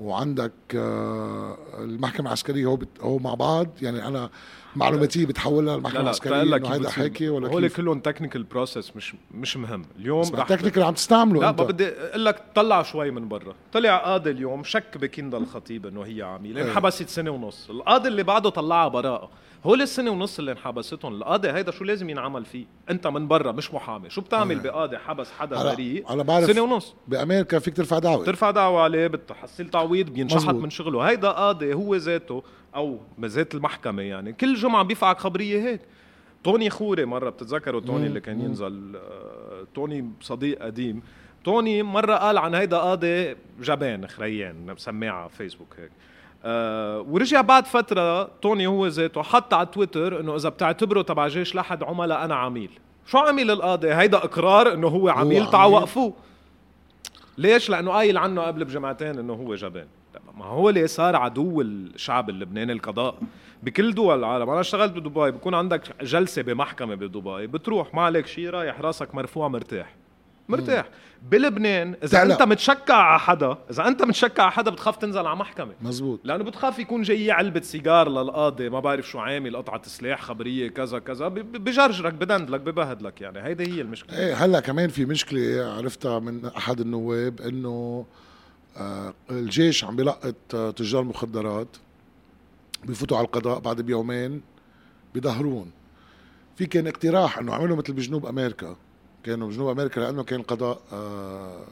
وعندك 0.00 0.52
آه، 0.74 1.58
المحكمة 1.78 2.26
العسكرية 2.26 2.66
هو. 2.66 2.78
هو 3.00 3.18
مع 3.18 3.34
بعض 3.34 3.68
يعني 3.82 4.06
أنا 4.06 4.30
معلوماتية 4.76 5.26
بتحولها 5.26 5.76
للمحكمة 5.76 6.00
العسكرية 6.00 6.42
إنه 6.42 6.68
هيدا 6.68 6.90
حكي 6.90 7.28
ولا 7.28 7.48
هول 7.48 7.68
كلهم 7.68 8.00
technical 8.00 8.42
process 8.42 8.96
مش 8.96 9.14
مش 9.34 9.56
مهم. 9.56 9.82
اليوم 9.98 10.20
بس 10.20 10.34
ال 10.34 10.39
technical 10.39 10.82
عم 10.82 10.94
تستعمله 10.94 11.40
لا 11.40 11.48
أنت. 11.50 11.60
بدي 11.62 11.88
أقول 11.88 12.24
لك 12.24 12.42
طلع 12.54 12.82
شوي 12.82 13.10
من 13.10 13.28
برا. 13.28 13.54
طلع 13.72 13.96
قاضي 13.96 14.30
اليوم 14.30 14.64
شك 14.64 14.98
بكندا 14.98 15.38
الخطيب 15.38 15.86
إنه 15.86 16.02
هي 16.02 16.22
عميله 16.22 16.60
إيه. 16.62 16.68
انحبست 16.68 17.08
سنة 17.08 17.30
ونص. 17.30 17.70
القاضي 17.70 18.08
اللي 18.08 18.22
بعده 18.22 18.50
طلعها 18.50 18.88
براءة. 18.88 19.30
هول 19.64 19.82
السنة 19.82 20.10
ونص 20.10 20.38
اللي 20.38 20.52
انحبستهم. 20.52 21.14
القاضي 21.14 21.50
هيدا 21.50 21.72
شو 21.72 21.84
لازم 21.84 22.10
ينعمل 22.10 22.44
فيه؟ 22.44 22.66
أنت 22.90 23.06
من 23.06 23.28
برا 23.28 23.52
مش 23.52 23.74
محامي. 23.74 24.10
شو 24.10 24.20
بتعمل 24.20 24.58
أه. 24.58 24.62
بقاضي 24.62 24.98
حبس 24.98 25.30
حدا 25.30 25.72
بريء 25.72 26.10
أنا 26.10 26.22
بعرف 26.22 26.46
سنة 26.46 26.60
ونص. 26.60 26.94
بأمريكا 27.08 27.58
فيك 27.58 27.76
ترفع 27.76 27.98
دعوة. 27.98 28.24
ترفع 28.24 28.50
دعوة 28.50 28.82
عليه 28.82 29.06
بتحصل 29.06 29.68
تعويض 29.68 30.10
بينشحط 30.10 30.54
من 30.54 30.70
شغله. 30.70 31.00
هيدا 31.00 31.28
قاضي 31.28 31.74
هو 31.74 31.96
ذاته 31.96 32.42
أو 32.74 32.98
بذات 33.18 33.54
المحكمة 33.54 34.02
يعني. 34.02 34.32
كل 34.32 34.54
جمعة 34.54 34.82
بيفقعك 34.82 35.18
خبرية 35.18 35.68
هيك. 35.68 35.80
توني 36.44 36.70
خوري 36.70 37.04
مرة 37.04 37.30
بتتذكروا 37.30 37.80
توني 37.80 38.06
اللي 38.06 38.20
كان 38.20 38.40
ينزل 38.40 38.96
آه، 38.96 39.66
توني 39.74 40.10
صديق 40.20 40.62
قديم. 40.62 41.02
توني 41.44 41.82
مرة 41.82 42.14
قال 42.14 42.38
عن 42.38 42.54
هيدا 42.54 42.78
قاضي 42.78 43.36
جبان 43.60 44.06
خريان 44.06 44.74
سماعة 44.76 45.28
فيسبوك 45.28 45.74
هيك. 45.78 45.90
آه 46.44 47.00
ورجع 47.00 47.40
بعد 47.40 47.66
فترة 47.66 48.24
توني 48.24 48.66
هو 48.66 48.86
ذاته 48.86 49.22
حط 49.22 49.54
على 49.54 49.66
تويتر 49.66 50.20
إنه 50.20 50.36
إذا 50.36 50.48
بتعتبره 50.48 51.02
تبع 51.02 51.28
جيش 51.28 51.54
لحد 51.54 51.82
عملاء 51.82 52.24
أنا 52.24 52.34
عميل. 52.34 52.70
شو 53.06 53.18
عميل 53.18 53.50
القاضي؟ 53.50 53.94
هيدا 53.94 54.18
إقرار 54.18 54.72
إنه 54.72 54.88
هو 54.88 55.08
عميل 55.08 55.50
تعا 55.50 55.66
وقفوه 55.66 56.12
ليش؟ 57.38 57.70
لأنه 57.70 57.90
قايل 57.90 58.18
عنه 58.18 58.42
قبل 58.42 58.64
بجمعتين 58.64 59.18
إنه 59.18 59.32
هو 59.32 59.54
جبان. 59.54 59.86
ما 60.36 60.44
هو 60.44 60.68
اللي 60.68 60.86
صار 60.86 61.16
عدو 61.16 61.60
الشعب 61.60 62.30
اللبناني 62.30 62.72
القضاء؟ 62.72 63.18
بكل 63.62 63.94
دول 63.94 64.18
العالم. 64.18 64.50
أنا 64.50 64.60
اشتغلت 64.60 64.92
بدبي 64.92 65.30
بكون 65.30 65.54
عندك 65.54 65.82
جلسة 66.02 66.42
بمحكمة 66.42 66.94
بدبي 66.94 67.46
بتروح 67.46 67.94
ما 67.94 68.02
عليك 68.02 68.26
شيء 68.26 68.50
رايح 68.50 68.80
راسك 68.80 69.14
مرفوع 69.14 69.48
مرتاح. 69.48 69.94
مرتاح. 70.48 70.88
بلبنان 71.30 71.94
إذا 72.02 72.12
تعلق. 72.12 72.32
أنت 72.32 72.42
متشكع 72.42 72.94
على 72.94 73.18
حدا 73.18 73.56
إذا 73.70 73.88
أنت 73.88 74.02
متشكع 74.02 74.42
على 74.42 74.52
حدا 74.52 74.70
بتخاف 74.70 74.96
تنزل 74.96 75.26
على 75.26 75.36
محكمة. 75.36 75.72
مزبوط. 75.82 76.20
لأنه 76.24 76.44
بتخاف 76.44 76.78
يكون 76.78 77.02
جاي 77.02 77.30
علبة 77.30 77.60
سيجار 77.60 78.08
للقاضي 78.08 78.68
ما 78.68 78.80
بعرف 78.80 79.08
شو 79.08 79.18
عامل 79.18 79.56
قطعة 79.56 79.82
سلاح 79.82 80.22
خبرية 80.22 80.68
كذا 80.68 80.98
كذا 80.98 81.28
بجرجرك 81.28 82.12
بدندلك 82.12 82.60
ببهدلك 82.60 83.20
يعني. 83.20 83.42
هيدي 83.42 83.72
هي 83.72 83.80
المشكلة. 83.80 84.18
إيه 84.18 84.34
هلأ 84.34 84.60
كمان 84.60 84.88
في 84.88 85.04
مشكلة 85.04 85.74
عرفتها 85.76 86.18
من 86.18 86.46
أحد 86.46 86.80
النواب 86.80 87.40
إنه 87.40 88.06
الجيش 89.30 89.84
عم 89.84 89.96
بيلقط 89.96 90.54
آه، 90.54 90.70
تجار 90.70 91.04
مخدرات 91.04 91.76
بيفوتوا 92.84 93.16
على 93.16 93.24
القضاء 93.26 93.60
بعد 93.60 93.80
بيومين 93.80 94.42
بيظهرون 95.14 95.70
في 96.56 96.66
كان 96.66 96.86
اقتراح 96.86 97.38
إنه 97.38 97.54
عملوا 97.54 97.76
مثل 97.76 97.92
بجنوب 97.92 98.26
أمريكا. 98.26 98.76
كانوا 99.24 99.48
بجنوب 99.48 99.68
أمريكا 99.68 100.00
لأنه 100.00 100.22
كان 100.22 100.40
القضاء 100.40 100.82
آه، 100.92 101.66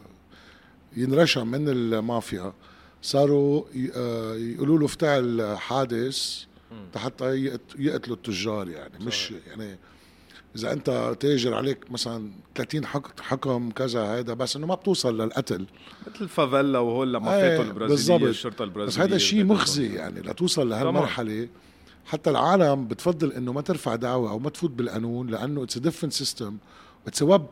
ينرشم 0.97 1.49
من 1.49 1.69
المافيا. 1.69 2.53
صاروا 3.03 3.65
يقولوا 4.37 4.79
له 4.79 4.85
افتعل 4.85 5.57
حادث 5.59 6.45
حتى 6.97 7.53
يقتلوا 7.79 8.17
التجار 8.17 8.69
يعني. 8.69 9.05
مش 9.05 9.31
يعني 9.47 9.79
إذا 10.57 10.73
أنت 10.73 11.17
تاجر 11.21 11.55
عليك 11.55 11.93
مثلا 11.93 12.31
30 12.55 12.87
حكم 13.21 13.71
كذا 13.71 14.02
هذا 14.02 14.35
بس 14.35 14.57
إنه 14.57 14.67
ما 14.67 14.75
بتوصل 14.75 15.21
للقتل. 15.21 15.67
مثل 16.07 16.28
فافيلا 16.28 16.78
وهول 16.78 17.12
لما 17.12 17.37
إيه 17.37 17.57
فاتوا 17.57 17.64
البرازيلية 17.64 18.26
الشرطة 18.26 18.64
البرازيلية 18.64 19.05
بس 19.05 19.11
هذا 19.11 19.19
شيء 19.19 19.45
مخزي 19.45 19.95
يعني 19.95 20.21
لتوصل 20.21 20.69
لهالمرحلة. 20.69 21.49
حتى 22.07 22.31
العالم 22.31 22.88
بتفضل 22.88 23.33
إنه 23.33 23.52
ما 23.52 23.61
ترفع 23.61 23.95
دعوة 23.95 24.31
أو 24.31 24.38
ما 24.38 24.50
تفوت 24.50 24.71
بالقانون 24.71 25.26
لأنه 25.26 25.62
it's 25.62 25.78
different 25.78 26.12
system 26.12 26.57
it's 27.07 27.23
web 27.23 27.47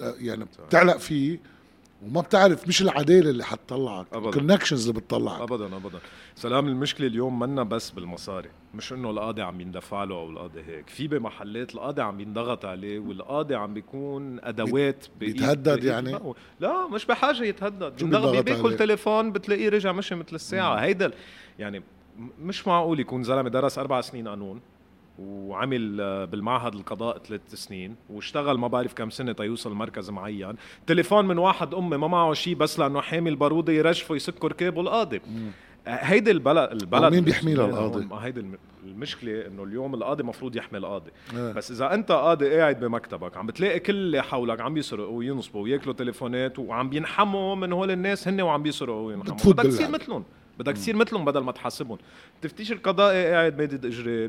يعني 0.00 0.46
بتعلق 0.68 0.96
فيه 0.96 1.40
وما 2.02 2.20
بتعرف 2.20 2.68
مش 2.68 2.82
العداله 2.82 3.30
اللي 3.30 3.44
حتطلعك 3.44 4.06
ال 4.14 4.20
connections 4.20 4.88
اللي 4.88 5.00
بتطلعك. 5.00 5.40
ابدا 5.40 5.76
ابدا. 5.76 5.98
سلام 6.34 6.68
المشكلة 6.68 7.06
اليوم 7.06 7.38
منا 7.38 7.62
بس 7.62 7.90
بالمصاري 7.90 8.48
مش 8.74 8.92
إنه 8.92 9.10
القاضي 9.10 9.42
عم 9.42 9.60
يندفع 9.60 10.04
له 10.04 10.14
أو 10.14 10.30
القاضي 10.30 10.60
هيك. 10.62 10.88
في 10.88 11.08
بمحلات 11.08 11.74
القاضي 11.74 12.02
عم 12.02 12.20
ينضغط 12.20 12.64
عليه 12.64 12.98
والقاضي 12.98 13.54
عم 13.54 13.74
بيكون 13.74 14.40
ادوات 14.40 15.06
بيتهدد 15.20 15.84
يعني؟ 15.84 16.18
لا 16.60 16.88
مش 16.88 17.06
بحاجة 17.06 17.42
يتهدد. 17.42 17.96
بينضغط 17.96 18.44
بياكل 18.44 18.76
تليفون 18.76 19.32
بتلاقيه 19.32 19.68
رجع 19.68 19.92
مشي 19.92 20.14
مثل 20.14 20.34
الساعة. 20.34 20.74
هيدا 20.76 21.10
يعني 21.58 21.82
مش 22.38 22.66
معقول 22.66 23.00
يكون 23.00 23.22
زلمة 23.22 23.48
درس 23.48 23.78
أربع 23.78 24.00
سنين 24.00 24.28
قانون. 24.28 24.60
وعمل 25.20 26.00
آه، 26.00 26.24
بالمعهد 26.24 26.74
القضاء 26.74 27.18
ثلاث 27.18 27.54
سنين 27.54 27.96
واشتغل 28.10 28.58
ما 28.58 28.68
بعرف 28.68 28.94
كم 28.94 29.10
سنة 29.10 29.32
تيوصل 29.32 29.72
مركز 29.72 30.10
معين. 30.10 30.54
تليفون 30.86 31.24
من 31.24 31.38
واحد 31.38 31.74
أمي 31.74 31.96
ما 31.96 32.06
معه 32.06 32.32
شيء 32.32 32.54
بس 32.54 32.78
لأنه 32.78 33.00
حامل 33.00 33.36
باروده 33.36 33.72
يرجفه 33.72 34.14
يسكر 34.14 34.54
القاضي 34.80 35.20
آه، 35.86 35.90
هيدي 35.90 36.30
البلد 36.30 36.70
البلد 36.72 37.12
مين 37.12 37.24
بيحميها 37.24 37.66
القاضي؟ 37.66 38.08
هيدي 38.12 38.44
المشكلة 38.84 39.46
إنه 39.46 39.62
اليوم 39.64 39.94
القاضي 39.94 40.22
مفروض 40.22 40.56
يحمي 40.56 40.78
القاضي. 40.78 41.10
آه. 41.36 41.52
بس 41.52 41.70
إذا 41.70 41.94
أنت 41.94 42.12
قاضي 42.12 42.50
قاعد 42.50 42.80
بمكتبك 42.80 43.36
عم 43.36 43.46
بتلاقي 43.46 43.80
كل 43.80 43.94
اللي 43.94 44.22
حولك 44.22 44.60
عم 44.60 44.74
بيسرقوا 44.74 45.18
وينصبوا 45.18 45.62
وياكلوا 45.62 45.94
تليفونات 45.94 46.58
وعم 46.58 46.90
بينحموا 46.90 47.54
من 47.54 47.72
هول 47.72 47.90
الناس 47.90 48.28
هن 48.28 48.40
وعم 48.40 48.62
بيسرقوا 48.62 49.06
وينحموا. 49.06 49.36
بدك 49.52 49.64
تصير 49.64 49.90
مثلهم. 49.90 50.24
بدك 50.60 50.72
تصير 50.72 50.96
مثلهم 50.96 51.24
بدل 51.24 51.40
ما 51.40 51.52
تحاسبهم. 51.52 51.98
التفتيش 52.36 52.72
القضائي 52.72 53.30
قاعد 53.30 53.58
مادد 53.58 53.86
إجري 53.86 54.26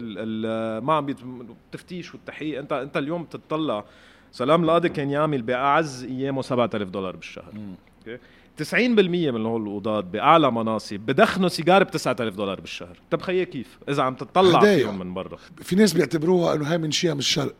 ما 0.79 0.93
عم 0.93 1.09
التفتيش 1.09 2.13
والتحقيق. 2.13 2.59
أنت 2.59 2.73
أنت 2.73 2.97
اليوم 2.97 3.23
بتطلع 3.23 3.85
سلام 4.31 4.63
القاضي 4.63 4.89
كان 4.89 5.09
يعمل 5.09 5.41
بأعز 5.41 6.03
أيامه 6.03 6.41
7000 6.41 6.89
دولار 6.89 7.15
بالشهر. 7.15 7.53
أوكي؟ 7.99 8.17
90% 8.57 8.73
من 9.31 9.45
هول 9.45 9.67
القضاة 9.67 9.99
بأعلى 9.99 10.51
مناصب 10.51 10.99
بدخنوا 10.99 11.49
سيجارة 11.49 11.83
ب 11.83 11.91
9000 11.91 12.35
دولار 12.35 12.61
بالشهر. 12.61 12.97
طب 13.11 13.21
خيي 13.21 13.45
كيف؟ 13.45 13.79
إذا 13.89 14.03
عم 14.03 14.15
تطلع 14.15 14.59
فيهم 14.59 14.99
من 14.99 15.13
برا. 15.13 15.37
في 15.61 15.75
ناس 15.75 15.93
بيعتبروها 15.93 16.55
إنه 16.55 16.71
هاي 16.71 16.77
من 16.77 16.91
شيء 16.91 17.13
من 17.13 17.19
الشرق 17.19 17.55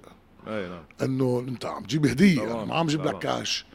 أي 0.47 0.69
نعم. 0.69 0.83
إنه 1.01 1.45
أنت 1.47 1.65
عم 1.65 1.83
تجيب 1.83 2.05
هدية 2.05 2.65
ما 2.65 2.75
عم 2.75 2.87
جيب 2.87 3.05
لك 3.05 3.19
كاش 3.19 3.65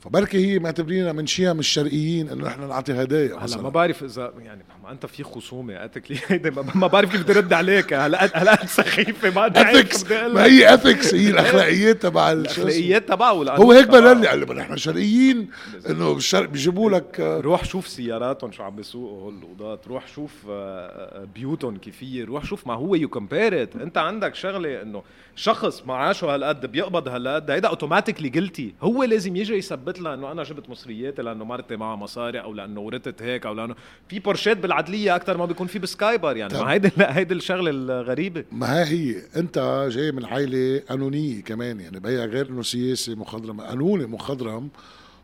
فبركي 0.00 0.46
هي 0.46 0.58
معتبرينها 0.58 1.12
من 1.12 1.26
شيم 1.26 1.58
الشرقيين 1.58 2.28
إنه 2.28 2.44
نحن 2.44 2.68
نعطي 2.68 2.92
هدايا 2.92 3.36
هلا 3.38 3.62
ما 3.62 3.68
بعرف 3.68 4.04
إذا 4.04 4.32
يعني 4.38 4.64
ما 4.82 4.92
أنت 4.92 5.06
في 5.06 5.22
خصومة 5.22 5.76
قالت 5.78 6.10
لي 6.10 6.18
هيدا 6.28 6.50
ما 6.74 6.86
بعرف 6.86 7.12
كيف 7.12 7.22
بدي 7.22 7.32
ارد 7.32 7.52
عليك. 7.52 7.92
هلا 7.92 8.42
هلا 8.42 8.66
سخيفة 8.66 9.30
ما 9.30 9.46
ethics 9.46 10.10
ما 10.10 10.44
هي 10.44 10.74
ethics 10.74 11.14
هي 11.14 11.30
الأخلاقيات 11.30 12.02
تبع 12.02 12.32
الأخلاقيات 12.32 13.08
تبعه 13.08 13.32
هو 13.32 13.72
هيك 13.72 13.88
بلل 13.88 14.26
قال 14.26 14.56
نحن 14.56 14.76
شرقيين 14.76 15.50
إنه 15.90 16.14
بالشرق 16.14 16.48
بيجيبوا 16.48 16.90
لك 16.90 17.20
روح 17.20 17.64
شوف 17.64 17.88
سياراتهم 17.88 18.52
شو 18.52 18.62
عم 18.62 18.76
بيسوقوا 18.76 19.22
هول 19.22 19.34
القضاة 19.34 19.80
روح 19.86 20.08
شوف 20.08 20.32
آه، 20.48 20.52
آه، 20.52 21.24
بيوتهم 21.34 21.76
كيفيه 21.76 22.24
روح 22.24 22.44
شوف 22.44 22.66
ما 22.66 22.74
هو 22.74 22.94
you 22.94 23.08
compare 23.08 23.62
أنت 23.62 23.98
عندك 23.98 24.34
شغلة 24.34 24.82
إنه 24.82 25.02
شخص 25.36 25.82
معاشه 25.86 26.34
هالقد 26.34 26.66
بيقبض 26.66 27.08
هالقد 27.08 27.50
هيدا 27.50 27.68
automatically 27.68 28.28
guilty 28.28 28.74
هو 28.82 29.04
لازم 29.04 29.36
يجي 29.36 29.54
يثبت 29.86 30.00
لها 30.00 30.14
انه 30.14 30.32
أنا 30.32 30.42
جبت 30.42 30.70
مصرياتي 30.70 31.22
لأنه 31.22 31.44
مرتي 31.44 31.76
معها 31.76 31.96
مصاري 31.96 32.40
أو 32.40 32.54
لأنه 32.54 32.80
ورثت 32.80 33.22
هيك 33.22 33.46
أو 33.46 33.54
لأنه 33.54 33.74
في 34.08 34.18
بورشات 34.18 34.56
بالعدلية 34.56 35.16
أكثر 35.16 35.36
ما 35.36 35.46
بيكون 35.46 35.66
في 35.66 35.78
بسكايبر 35.78 36.36
يعني. 36.36 36.54
ما 36.54 36.72
هيدي 36.72 36.90
هيدي 36.98 37.34
الشغلة 37.34 37.70
الغريبة. 37.70 38.44
ما 38.52 38.88
هي 38.88 39.22
أنت 39.36 39.88
جاي 39.90 40.12
من 40.12 40.24
عائلة 40.24 40.82
قانونيه 40.88 41.42
كمان 41.42 41.80
يعني 41.80 42.00
بهي 42.00 42.24
غير 42.24 42.50
إنه 42.50 42.62
سياسي 42.62 43.14
مخضرم 43.14 43.60
قانوني 43.60 44.06
مخضرم 44.06 44.68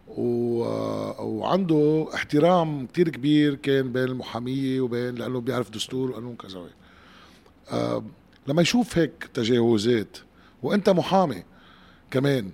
و... 0.08 0.62
وعنده 1.20 2.06
احترام 2.14 2.86
كتير 2.86 3.08
كبير 3.08 3.54
كان 3.54 3.92
بين 3.92 4.04
المحامية 4.04 4.80
وبين 4.80 5.14
لأنه 5.14 5.40
بيعرف 5.40 5.70
دستور 5.70 6.10
وقانون 6.10 6.36
كذا 6.36 6.60
آه 7.72 8.04
لما 8.46 8.62
يشوف 8.62 8.98
هيك 8.98 9.30
تجاوزات 9.34 10.16
وأنت 10.62 10.90
محامي 10.90 11.42
كمان 12.10 12.50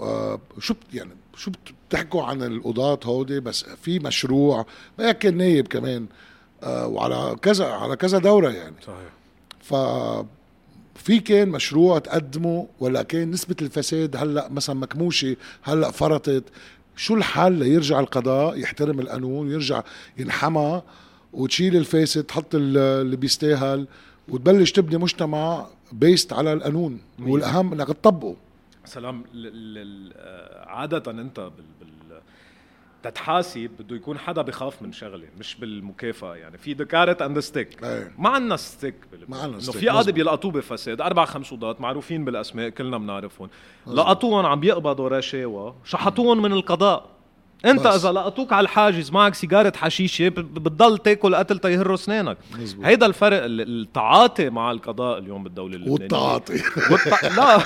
آه 0.00 0.40
شو 0.58 0.74
يعني 0.94 1.10
شو 1.38 1.50
بتحكوا 1.88 2.22
عن 2.22 2.42
القضاة 2.42 3.00
هودي؟ 3.04 3.40
بس 3.40 3.64
في 3.64 3.98
مشروع 3.98 4.66
ما 4.98 5.12
كان 5.12 5.36
نايب 5.36 5.68
كمان. 5.68 6.06
آه 6.62 6.86
وعلى 6.86 7.36
كذا 7.42 7.66
على 7.66 7.96
كذا 7.96 8.18
دورة 8.18 8.50
يعني. 8.50 8.74
صحيح. 8.86 9.12
ف 9.60 9.74
في 10.94 11.20
كان 11.20 11.48
مشروع 11.48 11.98
تقدمه 11.98 12.66
ولا 12.80 13.02
كان 13.02 13.30
نسبة 13.30 13.56
الفساد 13.62 14.16
هلأ 14.16 14.48
مثلا 14.50 14.76
مكموشة 14.76 15.36
هلأ 15.62 15.90
فرطت. 15.90 16.44
شو 16.96 17.14
الحل 17.14 17.52
ليرجع 17.52 18.00
القضاء؟ 18.00 18.58
يحترم 18.58 19.00
القانون 19.00 19.48
ويرجع 19.48 19.82
ينحمى 20.18 20.82
وتشيل 21.32 21.76
الفاسد 21.76 22.24
تحط 22.24 22.54
اللي 22.54 23.16
بيستاهل 23.16 23.86
وتبلش 24.28 24.72
تبني 24.72 24.98
مجتمع 24.98 25.66
based 25.92 26.32
على 26.32 26.52
القانون. 26.52 27.00
والأهم 27.20 27.72
إنك 27.72 27.86
تطبقه. 27.86 28.36
سلام 28.88 29.24
عادة 30.66 31.10
أنت 31.10 31.40
بال, 31.40 31.50
بال 31.80 32.20
تتحاسب 33.02 33.70
بده 33.78 33.96
يكون 33.96 34.18
حدا 34.18 34.42
بخاف 34.42 34.82
من 34.82 34.92
شغلة 34.92 35.26
مش 35.38 35.54
بالمكافأة. 35.54 36.36
يعني 36.36 36.58
في 36.58 36.72
the 36.72 36.84
carrot 36.84 37.22
and 37.22 37.40
stick 37.40 37.82
ما 38.18 38.28
عندنا 38.28 38.56
stick 38.56 38.94
ما 39.28 39.38
عندنا 39.38 39.60
stick 39.60 39.76
في 39.76 39.88
قاضي 39.88 40.12
بيلقطوه 40.12 40.50
بفساد. 40.52 41.00
أربع 41.00 41.24
خمس 41.24 41.50
قضاة 41.50 41.76
معروفين 41.80 42.24
بالأسماء 42.24 42.68
كلنا 42.68 42.98
بنعرفهم. 42.98 43.48
لقطوهم 43.86 44.46
عم 44.46 44.60
بيقبضوا 44.60 45.08
رشاوى 45.08 45.74
شحطوهم 45.84 46.42
من 46.42 46.52
القضاء. 46.52 47.17
انت 47.64 47.80
بس. 47.80 48.04
اذا 48.04 48.12
لقطوك 48.12 48.52
على 48.52 48.64
الحاجز 48.64 49.10
معك 49.10 49.34
سيجارة 49.34 49.72
حشيشة 49.76 50.28
بتضل 50.28 50.98
تاكل 50.98 51.34
قتل 51.34 51.58
تيهروا 51.58 51.94
اسنانك 51.94 52.36
هيدا 52.84 53.06
الفرق 53.06 53.40
التعاطي 53.44 54.50
مع 54.50 54.70
القضاء 54.70 55.18
اليوم 55.18 55.44
بالدولة 55.44 55.76
اللبنانية. 55.76 56.00
والتعاطي. 56.00 56.62
والت... 56.90 57.24
لا. 57.36 57.58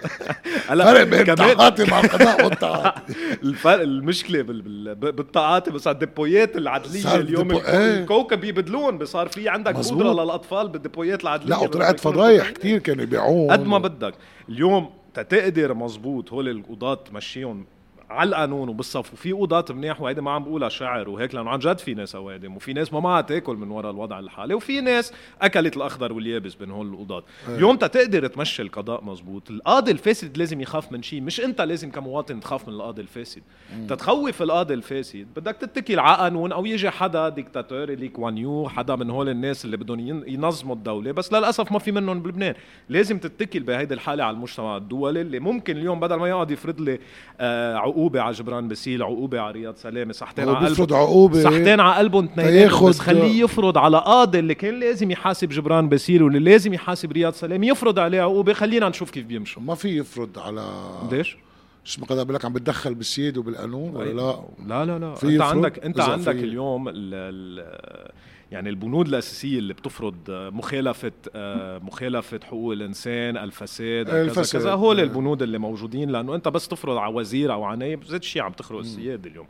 هلا 0.68 0.84
فرق 0.84 1.02
بين 1.02 1.30
التعاطي 1.30 1.84
مع 1.84 2.00
القضاء 2.00 2.44
والتعاطي. 2.44 3.00
الفرق 3.42 3.82
المشكلة 3.82 4.42
بال... 4.42 4.62
بال... 4.94 5.12
بالتعاطي 5.12 5.70
بس 5.70 5.86
الديبويات 5.86 6.56
العدلية 6.56 7.14
اليوم 7.14 7.48
ديبو... 7.48 7.60
إيه؟ 7.60 8.00
الكوكب 8.00 8.44
يبدلون. 8.44 9.04
صار 9.04 9.28
في 9.28 9.48
عندك 9.48 9.76
قدرة 9.76 10.12
للأطفال 10.12 10.68
بالديبويات 10.68 11.22
العدلية 11.22 11.50
لا 11.50 11.58
وطلعت 11.58 12.00
فضايح 12.00 12.50
كثير 12.50 12.78
كانوا 12.78 13.02
يبيعون 13.02 13.50
قد 13.50 13.66
ما 13.66 13.78
بدك. 13.78 14.14
اليوم 14.48 14.90
تتقدر 15.14 15.74
مزبوط 15.74 16.32
هول 16.32 16.48
القضاة 16.48 16.94
تمشيهم 16.94 17.66
على 18.10 18.28
القانون 18.28 18.68
وبالصف 18.68 19.12
وفي 19.12 19.32
قضاة 19.32 19.64
منيح 19.70 20.00
وهيدي 20.00 20.20
ما 20.20 20.30
عم 20.30 20.44
بقولها 20.44 20.68
شعر 20.68 21.08
وهيك 21.08 21.34
لأنه 21.34 21.50
عن 21.50 21.58
جد 21.58 21.78
في 21.78 21.94
ناس 21.94 22.14
أوادم 22.14 22.56
وفي 22.56 22.72
ناس 22.72 22.92
ما 22.92 23.00
معها 23.00 23.20
تأكل 23.20 23.56
من 23.56 23.70
وراء 23.70 23.90
الوضع 23.90 24.18
الحالي 24.18 24.54
وفي 24.54 24.80
ناس 24.80 25.12
أكلت 25.42 25.76
الأخضر 25.76 26.12
واليابس 26.12 26.54
بين 26.54 26.70
هول 26.70 26.86
القضاة. 26.86 27.24
إيه. 27.48 27.54
اليوم 27.54 27.76
تقدر 27.76 28.26
تمشي 28.26 28.62
القضاء 28.62 29.04
مزبوط. 29.04 29.50
القاضي 29.50 29.90
الفاسد 29.90 30.38
لازم 30.38 30.60
يخاف 30.60 30.92
من 30.92 31.02
شيء 31.02 31.20
مش 31.20 31.40
أنت 31.40 31.60
لازم 31.60 31.90
كمواطن 31.90 32.40
تخاف 32.40 32.68
من 32.68 32.74
القاضي 32.74 33.02
الفاسد. 33.02 33.42
تتخوف 33.88 34.42
القاضي 34.42 34.74
الفاسد 34.74 35.26
بدك 35.36 35.56
تتكل 35.56 35.98
على 35.98 36.16
قانون 36.16 36.52
أو 36.52 36.66
يجي 36.66 36.90
حدا 36.90 37.28
ديكتاتور 37.28 37.90
ليك 37.90 38.18
وانيو 38.18 38.68
حدا 38.68 38.96
من 38.96 39.10
هول 39.10 39.28
الناس 39.28 39.64
اللي 39.64 39.76
بدهم 39.76 40.24
ينظموا 40.28 40.74
الدولة 40.74 41.12
بس 41.12 41.32
للأسف 41.32 41.72
ما 41.72 41.78
في 41.78 41.92
منهم 41.92 42.20
بلبنان. 42.22 42.54
لازم 42.88 43.18
تتكل 43.18 43.60
بهيدي 43.60 43.94
الحالة 43.94 44.24
على 44.24 44.34
المجتمع 44.34 44.76
الدولي 44.76 45.20
اللي 45.20 45.40
ممكن 45.40 45.76
اليوم 45.76 46.00
بدل 46.00 46.14
ما 46.14 46.28
يقعد 46.28 46.50
يفرض 46.50 46.80
لي 46.80 46.98
آه 47.40 47.76
عقوبة 48.00 48.20
على 48.20 48.34
جبران 48.34 48.68
باسيل 48.68 49.02
عقوبة 49.02 49.40
على 49.40 49.52
رياض 49.52 49.76
سلامه 49.76 50.12
صحتين 50.12 50.48
على 50.48 50.66
قلبهم 50.68 50.98
عقوبة. 50.98 51.42
صحتين 51.42 51.80
على 51.80 51.94
قلبهم 51.98 52.24
اثنين 52.24 52.88
بس 52.88 52.98
خليه 52.98 53.42
يفرض 53.42 53.78
على 53.78 53.98
قاضي 53.98 54.38
اللي 54.38 54.54
كان 54.54 54.80
لازم 54.80 55.10
يحاسب 55.10 55.48
جبران 55.48 55.88
باسيل 55.88 56.22
واللي 56.22 56.38
لازم 56.38 56.74
يحاسب 56.74 57.12
رياض 57.12 57.32
سلامه 57.32 57.66
يفرض 57.66 57.98
عليه 57.98 58.20
عقوبة. 58.20 58.52
خلينا 58.52 58.88
نشوف 58.88 59.10
كيف 59.10 59.26
بيمشوا. 59.26 59.62
ما 59.62 59.74
في 59.74 59.98
يفرض 59.98 60.38
على 60.38 60.64
ليش؟ 61.12 61.36
شو 61.84 61.94
اسمه 61.94 62.06
قضاء 62.06 62.24
بقول 62.24 62.34
لك 62.34 62.44
عم 62.44 62.52
بتدخل 62.52 62.94
بالسيادة 62.94 63.40
وبالقانون 63.40 63.96
ولا 63.96 64.12
لا؟ 64.12 64.40
لا 64.66 64.84
لا 64.84 64.98
لا. 64.98 65.14
في 65.14 65.26
أنت 65.26 65.42
عندك 65.42 65.84
أنت 65.84 66.00
عندك 66.00 66.34
اليوم 66.34 66.88
ال 66.88 66.94
ال 66.94 68.10
يعني 68.50 68.68
البنود 68.68 69.08
الأساسية 69.08 69.58
اللي 69.58 69.74
بتفرض 69.74 70.16
مخالفة 70.28 71.12
آه، 71.34 71.78
مخالفة 71.78 72.40
حقوق 72.44 72.72
الإنسان 72.72 73.36
الفساد 73.36 74.06
كذا. 74.06 74.42
كذا 74.42 74.72
هول 74.72 75.00
آه. 75.00 75.02
البنود 75.02 75.42
اللي 75.42 75.58
موجودين 75.58 76.10
لأنه 76.10 76.34
أنت 76.34 76.48
بس 76.48 76.68
تفرض 76.68 76.96
على 76.96 77.14
وزير 77.14 77.52
أو 77.52 77.64
على 77.64 77.98
زيت 78.06 78.22
شيء 78.22 78.42
عم 78.42 78.52
تخرق 78.52 78.78
السيادة 78.78 79.30
اليوم 79.30 79.46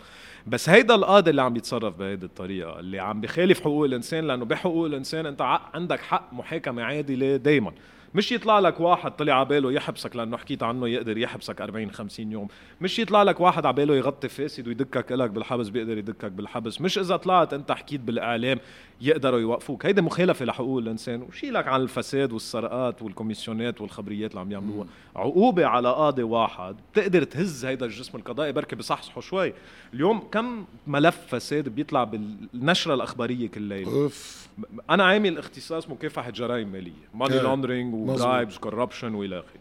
بس 0.47 0.69
هيدا 0.69 0.95
القاضي 0.95 1.30
اللي 1.30 1.42
عم 1.42 1.52
بيتصرف 1.52 1.97
بهيدي 1.97 2.26
الطريقة 2.26 2.80
اللي 2.80 2.99
عم 2.99 3.21
بخالف 3.21 3.61
حقوق 3.61 3.85
الإنسان 3.85 4.26
لأنه 4.26 4.45
بحقوق 4.45 4.87
الإنسان 4.87 5.26
أنت 5.26 5.42
عندك 5.75 6.00
حق 6.00 6.33
محاكمة 6.33 6.83
عادلة 6.83 7.37
دائما 7.37 7.73
مش 8.14 8.33
يطلع 8.33 8.59
لك 8.59 8.81
واحد 8.81 9.11
طلع 9.11 9.35
على 9.35 9.45
باله 9.45 9.73
يحبسك 9.73 10.17
لأنه 10.17 10.37
حكيت 10.37 10.62
عنه 10.62 10.88
يقدر 10.88 11.19
يحبسك 11.19 11.61
40 11.61 11.90
50 11.90 12.33
يوم. 12.33 12.49
مش 12.81 12.99
يطلع 12.99 13.23
لك 13.23 13.40
واحد 13.40 13.67
على 13.67 13.75
باله 13.76 13.97
يغطي 13.97 14.29
فاسد 14.29 14.69
ويدكك 14.69 15.12
لك 15.12 15.31
بالحبس 15.31 15.69
بيقدر 15.69 15.99
يدكك 15.99 16.33
بالحبس. 16.33 16.81
مش 16.81 16.99
إذا 16.99 17.17
طلعت 17.17 17.52
أنت 17.52 17.73
حكيت 17.73 18.00
بالإعلام 18.00 18.59
يقدروا 19.00 19.40
يوقفوك. 19.40 19.87
هيدي 19.87 20.02
مخالفة 20.02 20.45
لحقوق 20.45 20.79
الإنسان. 20.79 21.23
وشيلك 21.23 21.69
عن 21.69 21.81
الفساد 21.81 22.33
والسرقات 22.33 23.02
وال 23.03 23.15
commission 23.15 23.75
ات 23.75 23.81
والخبريات 23.81 24.31
اللي 24.31 24.40
عم 24.40 24.52
يعملوها. 24.52 24.87
عقوبة 25.17 25.67
على 25.67 25.88
قاضي 25.88 26.23
واحد 26.23 26.76
بتقدر 26.93 27.23
تهز 27.23 27.64
هيدا 27.64 27.87
الجسم 27.87 28.19
القضائي 28.19 28.52
بركي 28.52 28.76
بصحصحه 28.76 29.21
شوي. 29.21 29.52
اليوم 29.95 30.19
كم 30.33 30.64
ملف 30.87 31.19
فساد 31.29 31.69
بيطلع 31.69 32.05
بالنشرة 32.05 32.95
الأخبارية 32.95 33.49
كل 33.49 33.62
ليلة؟ 33.62 34.11
أنا 34.90 35.05
عامل 35.05 35.38
اختصاص 35.38 35.90
مكافحة 35.90 36.31
جرائم 36.31 36.73
مالية. 36.73 36.93
money. 37.15 37.39
laundering 37.39 37.95
مظبوط. 38.07 38.21
و 38.21 38.26
bribes 38.26 38.57
corruption 38.59 39.15
وإلى 39.14 39.38
آخره 39.38 39.61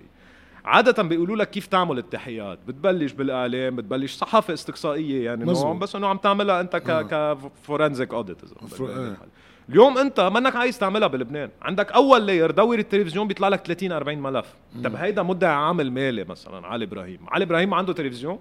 عادة 0.65 1.03
بيقولوا 1.03 1.36
لك 1.36 1.50
كيف 1.50 1.67
تعمل 1.67 1.98
التحريات، 1.98 2.60
بتبلش 2.67 3.12
بالإعلام، 3.12 3.75
بتبلش 3.75 4.15
صحافة 4.15 4.53
استقصائية 4.53 5.25
يعني 5.25 5.46
مظبوط. 5.46 5.65
نوع 5.65 5.74
بس 5.74 5.96
إنه 5.96 6.08
عم 6.08 6.17
تعملها 6.17 6.62
أنت 6.62 6.75
ك 6.75 6.89
آه. 6.89 7.34
ك 7.34 7.42
forensic 7.42 8.13
بهيدي 8.13 9.00
إيه. 9.00 9.12
الحالة. 9.12 9.31
اليوم 9.69 9.98
أنت 9.98 10.19
منك 10.19 10.55
عايز 10.55 10.79
تعملها 10.79 11.08
بلبنان، 11.08 11.50
عندك 11.62 11.91
أول 11.91 12.25
لاير 12.25 12.51
دوري 12.51 12.81
التلفزيون 12.81 13.27
بيطلع 13.27 13.48
لك 13.48 13.60
30 13.65 13.91
40 13.91 14.22
ملف، 14.22 14.55
طب 14.84 14.96
هيدا 14.96 15.24
مدعي 15.24 15.53
عامل 15.53 15.91
مالي 15.91 16.24
مثلا 16.24 16.67
علي 16.67 16.86
إبراهيم، 16.86 17.19
علي 17.27 17.43
إبراهيم 17.43 17.69
ما 17.69 17.77
عنده 17.77 17.93
تلفزيون؟ 17.93 18.39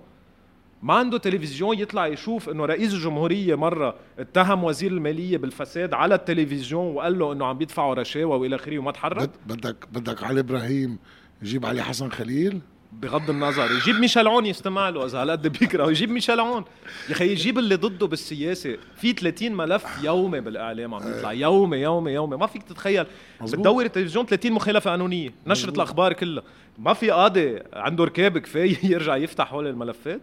ما 0.83 0.95
عنده 0.95 1.19
تلفزيون 1.19 1.79
يطلع 1.79 2.07
يشوف 2.07 2.49
إنه 2.49 2.65
رئيس 2.65 2.93
الجمهورية 2.95 3.55
مرة 3.55 3.95
اتهم 4.19 4.65
وزير 4.65 4.91
المالية 4.93 5.37
بالفساد 5.39 5.95
على 5.95 6.15
التلفزيون 6.15 6.87
وقال 6.97 7.19
له 7.19 7.33
إنه 7.33 7.47
عم 7.47 7.59
بيدفعوا 7.59 7.95
رشاوى 7.95 8.39
وإلى 8.39 8.57
آخره 8.57 8.79
وما 8.79 8.91
تحرك 8.93 9.29
بد- 9.47 9.57
بدك 9.57 9.87
بدك 9.93 10.23
علي 10.25 10.41
إبراهيم 10.41 10.99
يجيب 11.43 11.67
علي 11.67 11.83
حسن 11.83 12.09
خليل؟ 12.11 12.61
بغض 12.93 13.31
النظر 13.31 13.71
يجيب 13.73 13.97
ميشيل 14.01 14.29
عون 14.29 14.47
يستمع 14.47 14.89
له 14.89 15.05
إذا 15.07 15.23
هالقد 15.23 15.47
بيكره 15.59 15.91
يجيب 15.91 16.11
ميشيل 16.11 16.41
عون 16.41 16.65
يا 17.09 17.13
أخي 17.13 17.33
يجيب 17.33 17.59
اللي 17.59 17.75
ضده 17.75 18.07
بالسياسة. 18.07 18.77
في 18.97 19.13
30 19.13 19.53
ملف 19.53 19.85
يومي 20.05 20.41
بالإعلام 20.41 20.95
عم 20.95 21.03
يطلع 21.19 21.33
يومي 21.33 21.77
يومي 21.77 22.13
يومي. 22.13 22.37
ما 22.37 22.47
فيك 22.47 22.63
تتخيل. 22.63 23.07
بتدور 23.43 23.85
التلفزيون 23.85 24.27
30 24.27 24.53
مخالفة 24.53 24.91
قانونيه 24.91 25.31
نشرة 25.47 25.71
الأخبار 25.71 26.13
كلها. 26.13 26.43
ما 26.79 26.93
في 26.93 27.11
قاضي 27.11 27.59
عنده 27.73 28.05
ركاب 28.05 28.39
كفاية 28.39 28.77
يرجع 28.93 29.17
يفتح 29.17 29.53
هول 29.53 29.67
الملفات؟ 29.67 30.21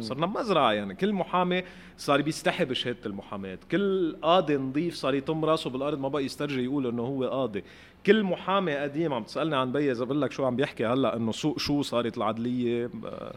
صرنا 0.00 0.26
مزرعة 0.26 0.72
يعني. 0.72 0.94
كل 0.94 1.12
محامي 1.12 1.62
صار 1.98 2.22
بيستحي 2.22 2.64
بشهادة 2.64 2.98
المحاماة. 3.06 3.58
كل 3.70 4.16
قاضي 4.22 4.56
نظيف 4.56 4.94
صار 4.94 5.14
يطم 5.14 5.44
راسه 5.44 5.70
بالأرض 5.70 5.98
ما 5.98 6.08
بقى 6.08 6.24
يسترجي 6.24 6.64
يقول 6.64 6.86
إنه 6.86 7.02
هو 7.02 7.24
قاضي. 7.24 7.64
كل 8.06 8.22
محامي 8.22 8.76
قديم 8.76 9.12
عم 9.12 9.22
تسألني 9.22 9.56
عن 9.56 9.72
بي 9.72 9.92
اذا 9.92 10.04
بقول 10.04 10.22
لك 10.22 10.32
شو 10.32 10.44
عم 10.44 10.56
بيحكي 10.56 10.86
هلأ 10.86 11.16
إنه 11.16 11.32
سوق 11.32 11.58
شو 11.58 11.82
صارت 11.82 12.16
العدلية؟ 12.18 12.90
آه، 13.04 13.34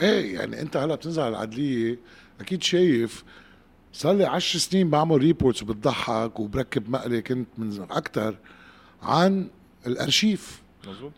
إيه 0.00 0.34
يعني 0.34 0.60
أنت 0.60 0.76
هلأ 0.76 0.94
بتنزل 0.94 1.22
على 1.22 1.30
العدلية 1.36 1.98
أكيد 2.40 2.62
شايف 2.62 3.24
صار 3.92 4.12
لي 4.16 4.24
10 4.24 4.58
سنين 4.58 4.90
بعمل 4.90 5.16
reports 5.18 5.62
وبتضحك 5.62 6.40
وبركب 6.40 6.90
مقلي 6.90 7.22
كنت 7.22 7.48
من 7.58 7.82
أكثر 7.90 8.34
عن 9.02 9.48
الأرشيف. 9.86 10.62
مزبوط 10.88 11.12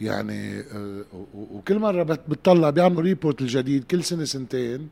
يعني 0.00 0.60
آه، 0.60 1.04
وكل 1.34 1.78
مرة 1.78 2.02
بت- 2.02 2.20
بتطلع 2.28 2.70
بيعملوا 2.70 3.02
report 3.02 3.40
الجديد 3.40 3.84
كل 3.84 4.04
سنة 4.04 4.24
سنتين 4.24 4.88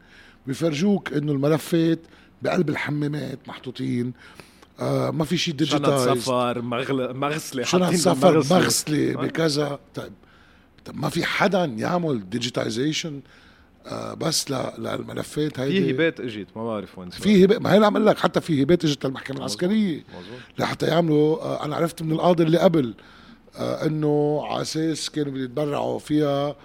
بيفرجوك 0.47 1.13
إنه 1.13 1.33
الملفات 1.33 1.99
بقلب 2.43 2.69
الحمامات 2.69 3.39
محطوطين 3.49 4.13
آه 4.81 5.11
ما 5.11 5.25
في 5.25 5.37
شيء 5.37 5.55
شنط 5.65 5.81
digitize 5.91 6.23
سفر 6.23 6.63
مغل... 6.63 7.15
مغسلة 7.17 7.63
شنط 7.63 7.95
سفر. 7.95 8.37
مغسلة 8.39 9.13
آه. 9.13 9.17
بكذا 9.17 9.79
طيب 9.95 10.13
طب 10.85 10.97
ما 10.97 11.09
في 11.09 11.25
حدا 11.25 11.65
يعمل 11.65 12.31
digitization 12.31 13.21
آه 13.87 14.15
بس 14.15 14.51
ل- 14.51 14.73
للملفات 14.79 15.61
هيدي 15.61 15.85
في 15.85 15.91
هبات 15.93 16.21
اجت 16.21 16.47
ما 16.57 16.65
بعرف 16.65 16.99
وين. 16.99 17.11
في 17.11 17.45
هبات 17.45 17.61
ما 17.61 17.73
هي 17.75 17.85
عم 17.85 17.97
أقول 17.97 18.07
لك 18.07 18.19
حتى 18.19 18.41
في 18.41 18.63
هبات 18.63 18.85
اجت 18.85 19.07
للمحكمة. 19.07 19.37
العسكرية 19.39 20.05
لحتى 20.59 20.87
يعملوا 20.87 21.43
آه، 21.43 21.65
أنا 21.65 21.77
عرفت 21.77 22.03
من 22.03 22.13
القاضي 22.13 22.43
اللي 22.43 22.59
قبل 22.59 22.95
إنه 23.59 24.43
على 24.45 24.63
أساس 24.63 25.11
كانوا 25.11 25.33
بده 25.33 25.45
يتبرعوا 25.45 25.99
فيها. 25.99 26.57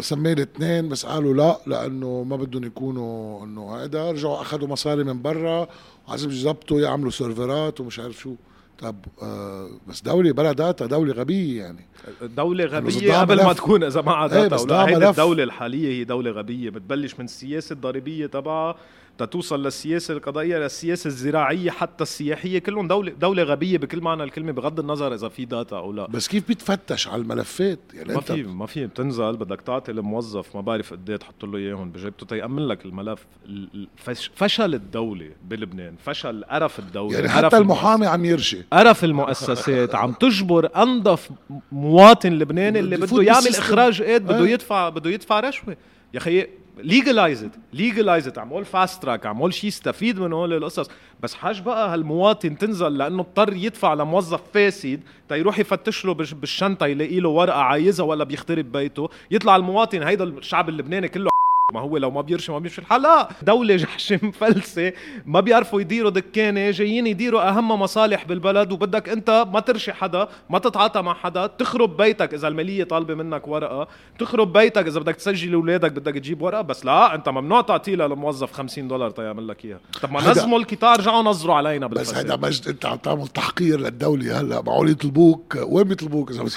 سمينا 0.00 0.42
اثنين 0.42 0.88
بس 0.88 1.06
قالوا 1.06 1.34
لا 1.34 1.58
لأنه 1.66 2.22
ما 2.22 2.36
بدهم 2.36 2.64
يكونوا 2.64 3.44
إنه 3.44 3.74
هيدا. 3.74 4.10
رجعوا 4.10 4.40
أخذوا 4.40 4.68
مصاري 4.68 5.04
من 5.04 5.22
برا. 5.22 5.68
وعزم 6.08 6.30
يظبطوا 6.30 6.80
يعملوا 6.80 7.10
servers 7.10 7.80
ومش 7.80 7.98
عارف 7.98 8.18
شو. 8.18 8.34
طب 8.78 8.96
آه 9.22 9.70
بس 9.88 10.02
دولة 10.02 10.32
بلا 10.32 10.52
data 10.52 10.86
دولة 10.86 11.12
غبية 11.12 11.62
يعني. 11.62 11.86
دولة 12.22 12.64
غبية 12.64 12.90
صدام 12.90 13.20
قبل 13.20 13.44
ما. 13.44 13.52
تكون 13.52 13.84
إذا 13.84 14.00
معها 14.02 14.26
data 14.26 14.60
ولا 14.60 14.86
هيدي. 14.88 15.08
الدولة 15.08 15.42
الحالية 15.42 15.88
هي 15.88 16.04
دولة 16.04 16.30
غبية. 16.30 16.70
بتبلش 16.70 17.14
من 17.18 17.24
السياسة 17.24 17.72
الضريبية 17.72 18.26
تبعها. 18.26 18.76
تتوصل 19.18 19.62
للسياسة 19.62 20.14
القضائية 20.14 20.58
للسياسة 20.58 21.08
الزراعية 21.08 21.70
حتى 21.70 22.02
السياحية. 22.02 22.58
كلهم 22.58 22.88
دولة 22.88 23.12
دولة 23.12 23.42
غبية 23.42 23.78
بكل 23.78 24.00
معنى 24.00 24.22
الكلمة 24.24 24.52
بغض 24.52 24.80
النظر 24.80 25.14
إذا 25.14 25.28
في 25.28 25.44
data 25.44 25.76
أو 25.76 25.92
لا. 25.92 26.06
بس 26.06 26.28
كيف 26.28 26.48
بيتفتش 26.48 27.08
على 27.08 27.22
الملفات؟ 27.22 27.78
يعني 27.94 28.14
ما 28.14 28.20
في 28.20 28.42
ما 28.42 28.66
في 28.66 28.86
بتنزل 28.86 29.36
بدك 29.36 29.60
تعطي 29.60 29.92
الموظف 29.92 30.56
ما 30.56 30.60
بعرف 30.60 30.92
قد 30.92 31.10
إيه 31.10 31.16
تحط 31.16 31.44
له 31.44 31.58
إياهم 31.58 31.90
بجيبته. 31.90 32.26
تيأمن 32.26 32.66
لك 32.68 32.84
الملف. 32.84 33.26
ال- 33.46 33.68
ال- 33.74 33.88
فش- 33.96 34.30
فشل 34.34 34.74
الدولة 34.74 35.30
بلبنان 35.48 35.94
فشل 36.04 36.44
قرف 36.44 36.78
الدولة 36.78 37.14
يعني 37.14 37.28
حتى. 37.28 37.56
المحامي 37.56 38.06
عم 38.06 38.24
يرشي 38.24 38.62
قرف 38.72 39.04
المؤسسات 39.04 39.94
عم 39.94 40.12
تجبر 40.12 40.68
أنظف 40.76 41.30
مواطن 41.72 42.32
لبناني 42.32 42.78
اللي 42.78 42.96
بده 42.96 43.22
يعمل. 43.22 43.46
إخراج 43.48 44.02
قيد 44.02 44.22
بده 44.24 44.44
إيه. 44.44 44.52
يدفع 44.52 44.88
بده 44.88 45.10
يدفع 45.10 45.40
رشوة. 45.40 45.76
يا 46.14 46.18
أخي 46.18 46.46
legalize 46.76 47.44
it 47.44 47.52
legalize 47.72 48.28
it 48.28 48.38
اعمل 48.38 48.64
fast 48.64 49.02
track 49.02 49.26
اعمل 49.26 49.54
شيء 49.54 49.68
يستفيد 49.68 50.18
من 50.20 50.32
هول 50.32 50.52
القصص. 50.52 50.90
بس 51.20 51.34
حاج 51.34 51.62
بقى 51.62 51.92
هالمواطن 51.94 52.58
تنزل 52.58 52.98
لأنه 52.98 53.20
اضطر 53.22 53.52
يدفع 53.52 53.94
لموظف 53.94 54.40
فاسد 54.54 55.00
تيروح 55.28 55.58
يفتش 55.58 56.04
له 56.04 56.14
بالش- 56.14 56.34
بالشنطة 56.34 56.86
يلاقي 56.86 57.20
له 57.20 57.28
ورقة 57.28 57.60
عايزها 57.60 58.06
ولا 58.06 58.24
بيخترب 58.24 58.72
بيته. 58.72 59.08
يطلع 59.30 59.56
المواطن 59.56 60.02
هيدا 60.02 60.24
الشعب 60.24 60.68
اللبناني 60.68 61.08
كله 61.08 61.30
ما 61.74 61.80
هو 61.80 61.96
لو 61.96 62.10
ما 62.10 62.20
بيرشي 62.20 62.52
ما 62.52 62.58
بيمشي 62.58 62.80
الحال 62.80 63.02
لا 63.02 63.28
دولة 63.42 63.76
جحشة 63.76 64.20
مفلسة 64.22 64.92
ما 65.26 65.40
بيعرفوا 65.40 65.80
يديروا 65.80 66.10
دكانة 66.10 66.70
جايين 66.70 67.06
يديروا 67.06 67.48
أهم 67.48 67.68
مصالح 67.68 68.24
بالبلد 68.24 68.72
وبدك 68.72 69.08
أنت 69.08 69.46
ما 69.52 69.60
ترشي 69.60 69.92
حدا 69.92 70.28
ما 70.50 70.58
تتعاطى 70.58 71.02
مع 71.02 71.14
حدا 71.14 71.46
تخرب 71.46 71.96
بيتك. 71.96 72.34
إذا 72.34 72.48
المالية 72.48 72.84
طالبة 72.84 73.14
منك 73.14 73.48
ورقة 73.48 73.88
تخرب 74.18 74.52
بيتك. 74.52 74.86
إذا 74.86 75.00
بدك 75.00 75.16
تسجل 75.16 75.54
أولادك 75.54 75.92
بدك 75.92 76.14
تجيب 76.14 76.42
ورقة. 76.42 76.62
بس 76.62 76.84
لا 76.84 77.14
أنت 77.14 77.28
ممنوع 77.28 77.60
تعطيها 77.60 77.96
للموظف 78.08 78.52
50 78.52 78.88
دولار 78.88 79.10
تيعمل 79.10 79.48
لك 79.48 79.64
إياها. 79.64 79.80
طب 80.02 80.12
ما 80.12 80.20
نظموا 80.30 80.58
القطار 80.58 80.98
رجعوا 81.00 81.22
نظروا 81.22 81.54
علينا 81.54 81.86
بس 81.86 82.14
هيدا 82.14 82.36
مجد 82.36 82.68
أنت 82.68 82.86
عم 82.86 82.96
تعمل 82.96 83.28
تحقير 83.28 83.80
للدولة 83.80 84.40
هلا. 84.40 84.62
معقول 84.62 84.90
يطلبوك؟ 84.90 85.58
وين 85.62 85.84
بيطلبوك؟ 85.88 86.32
بس 86.32 86.56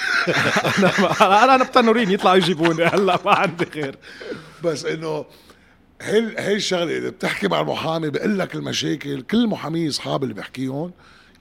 أنا 1.22 1.56
أنا 1.56 1.64
بتنورين 1.64 2.12
يطلعوا 2.12 2.36
يجيبوني 2.38 2.84
هلا. 2.84 3.20
ما 3.26 3.32
عندي 3.32 3.66
خير 3.66 3.96
بس 4.64 4.86
إنه 4.86 5.26
هي 6.02 6.36
هي 6.38 6.56
الشغلة 6.56 6.98
إذا 6.98 7.10
بتحكي 7.10 7.48
مع 7.48 7.62
المحامي 7.62 8.10
بقول 8.10 8.40
لك 8.40 8.56
المشاكل 8.56 9.22
كل 9.22 9.38
المحامين 9.38 9.88
أصحاب 9.88 10.24
اللي 10.24 10.34
بحكيهم 10.34 10.92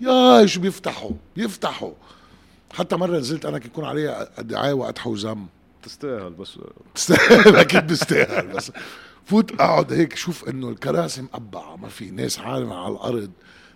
يا 0.01 0.47
شو 0.47 0.61
بيفتحوا؟ 0.61 1.11
بيفتحوا. 1.37 1.93
حتى 2.73 2.97
مرة 2.97 3.19
نزلت 3.19 3.47
أنا 3.47 3.59
كيكون 3.59 3.85
علي 3.85 4.29
دعايه 4.39 4.73
وقت 4.73 4.99
حوزم. 4.99 5.47
تستاهل 5.83 6.31
بس. 6.33 6.59
بستاهل 6.95 7.57
أكيد 7.67 7.87
بستاهل 7.87 8.47
بس. 8.47 8.73
فوت 9.27 9.53
أقعد 9.53 9.93
هيك 9.93 10.17
شوف 10.17 10.49
إنه 10.49 10.69
الكراسي 10.69 11.23
مقبعة 11.23 11.77
ما 11.77 11.89
في 11.89 12.11
ناس 12.11 12.39
عالمة 12.39 12.75
على 12.77 12.93
الأرض. 12.95 13.31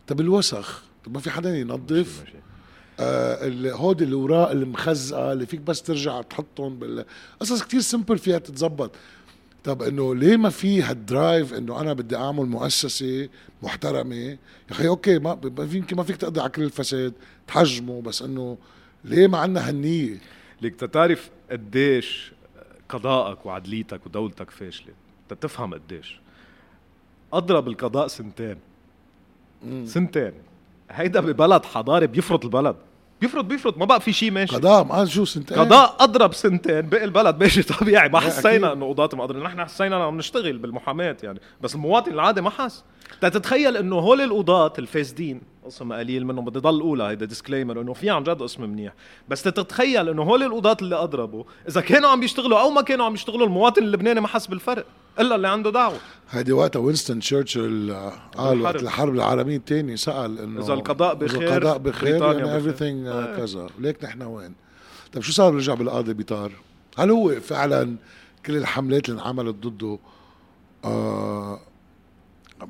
طب 0.06 0.20
الوسخ؟ 0.20 0.82
طب 1.04 1.14
ما 1.14 1.20
في 1.20 1.30
حدا 1.30 1.56
ينظف؟ 1.58 2.24
آه 3.00 3.50
هودي 3.72 4.04
اللي 4.04 4.14
وراء 4.14 4.52
المخزقة 4.52 5.32
اللي 5.32 5.46
فيك 5.46 5.60
بس 5.60 5.82
ترجع 5.82 6.22
تحطهم 6.22 6.78
بال 6.78 7.04
قصص 7.40 7.62
كتير 7.62 7.80
سمبل 7.80 8.18
فيها 8.18 8.38
تتزبط 8.38 8.90
طب 9.64 9.82
إنه 9.82 10.14
ليه 10.14 10.36
ما 10.36 10.50
في 10.50 10.82
هالدرايف 10.82 11.54
إنه 11.54 11.80
أنا 11.80 11.92
بدي 11.92 12.16
أعمل 12.16 12.46
مؤسسة 12.46 13.28
محترمة؟ 13.62 14.14
يا 14.16 14.38
أخي 14.70 14.88
أوكي 14.88 15.18
ما 15.18 15.38
يمكن 15.72 15.96
ما 15.96 16.02
فيك 16.02 16.16
تقضي 16.16 16.40
على 16.40 16.50
كل 16.50 16.62
الفساد 16.62 17.12
تحجمه 17.46 18.02
بس 18.02 18.22
إنه 18.22 18.58
ليه 19.04 19.26
ما 19.26 19.38
عندنا 19.38 19.68
هالنية؟ 19.68 20.18
ليك 20.62 20.74
تتعرف 20.76 21.30
قديش 21.50 22.32
قضائك 22.88 23.46
وعدليتك 23.46 24.06
ودولتك 24.06 24.50
فاشلة؟ 24.50 24.92
تفهم 25.40 25.74
قديش. 25.74 26.20
أضرب 27.32 27.68
القضاء 27.68 28.06
سنتين. 28.06 28.56
سنتين. 29.84 30.32
هيدا 30.90 31.20
ببلد 31.20 31.64
حضاري 31.64 32.06
بيفرض 32.06 32.44
البلد. 32.44 32.76
بيفرض 33.22 33.48
بيفرض. 33.48 33.78
ما 33.78 33.84
بقى 33.84 34.00
في 34.00 34.12
شيء 34.12 34.30
ماشي. 34.30 34.56
قضاء 34.56 34.84
ما 34.84 35.04
شو 35.04 35.24
سنتين. 35.24 35.58
قضاء 35.58 35.96
أضرب 36.00 36.34
سنتين. 36.34 36.88
بقي 36.88 37.04
البلد 37.04 37.40
ماشي 37.40 37.62
طبيعي. 37.80 38.08
ما 38.08 38.20
حسينا. 38.20 38.72
إنه 38.72 38.88
قضاة 38.88 39.08
مقدرين 39.12 39.42
نحن 39.42 39.64
حسينا 39.64 39.96
عم 40.04 40.16
نشتغل 40.18 40.58
بالمحاماة 40.58 41.16
يعني. 41.22 41.40
بس 41.60 41.74
المواطن 41.74 42.12
العادي 42.12 42.40
ما 42.40 42.50
حس 42.50 42.84
تتخيل 43.20 43.76
إنه 43.76 43.96
هول 43.96 44.20
القضاة 44.20 44.72
الفاسدين 44.78 45.40
قسم 45.64 45.92
قليل 45.92 46.26
منهم 46.26 46.44
بدي 46.44 46.58
ضل 46.58 46.80
اولى 46.80 47.04
هيدا 47.04 47.26
disclaimer 47.26 47.80
إنه 47.80 47.92
في 47.92 48.10
عن 48.10 48.22
جد 48.22 48.42
قسم 48.42 48.62
منيح. 48.62 48.92
بس 49.28 49.42
تتخيل 49.42 50.08
إنه 50.08 50.22
هول 50.22 50.42
القضاة 50.42 50.76
اللي 50.82 50.96
أضربوا 50.96 51.44
إذا 51.68 51.80
كانوا 51.80 52.10
عم 52.10 52.20
بيشتغلوا 52.20 52.60
أو 52.60 52.70
ما 52.70 52.82
كانوا 52.82 53.06
عم 53.06 53.14
يشتغلوا 53.14 53.46
المواطن 53.46 53.82
اللبناني 53.82 54.20
ما 54.20 54.28
حس 54.28 54.46
بالفرق. 54.46 54.86
إلا 55.20 55.34
اللي 55.34 55.48
عنده 55.48 55.70
دعوة. 55.70 55.98
هيدي 56.30 56.52
وقتها 56.52 56.80
وينستون 56.80 57.20
تشرشل 57.20 57.90
آه، 57.90 58.12
قال 58.36 58.60
وقت. 58.60 58.76
الحرب 58.82 59.14
العالمية 59.14 59.56
الثانية 59.56 59.96
سأل 59.96 60.38
إنه 60.38 60.60
إذا 60.60 60.72
القضاء 60.72 61.14
بخير، 61.14 61.56
القضاء 61.56 61.78
بخير 61.78 62.22
يعني 62.22 62.60
everything 62.62 63.08
آه، 63.08 63.32
آه. 63.32 63.36
كذا. 63.36 63.66
ليك 63.78 64.04
نحن 64.04 64.22
وين؟ 64.22 64.54
طيب 65.12 65.22
شو 65.22 65.32
صار 65.32 65.54
رجع 65.54 65.74
بالقاضي 65.74 66.14
بيطار 66.14 66.52
هل 66.98 67.10
هو 67.10 67.40
فعلا 67.40 67.96
كل 68.46 68.56
الحملات 68.56 69.08
اللي 69.08 69.20
انعملت 69.22 69.54
ضده 69.66 69.98
آه 70.84 71.60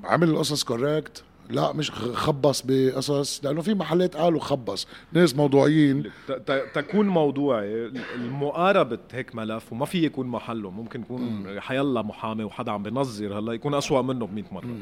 عمل 0.04 0.28
القصص 0.30 0.64
correct 0.64 1.22
لا 1.52 1.72
مش 1.72 1.90
خبص 1.90 2.62
بقصص 2.66 3.44
لأنه 3.44 3.60
في 3.62 3.74
محلات 3.74 4.16
قالوا 4.16 4.40
خبص. 4.40 4.86
ناس 5.12 5.36
موضوعيين. 5.36 6.10
تكون 6.74 7.08
موضوعي 7.08 7.90
المقاربة 8.14 8.98
هيك 9.12 9.34
ملف 9.34 9.72
وما 9.72 9.86
في 9.86 10.04
يكون 10.04 10.26
محله. 10.26 10.70
ممكن 10.70 11.00
يكون 11.00 11.46
حيلا 11.60 12.02
محامي 12.02 12.44
وحدا 12.44 12.72
عم 12.72 12.82
بنظر 12.82 13.38
هلا 13.38 13.52
يكون 13.52 13.74
أسوأ 13.74 14.02
منه 14.02 14.26
ب 14.26 14.34
100 14.34 14.44
مرة 14.52 14.76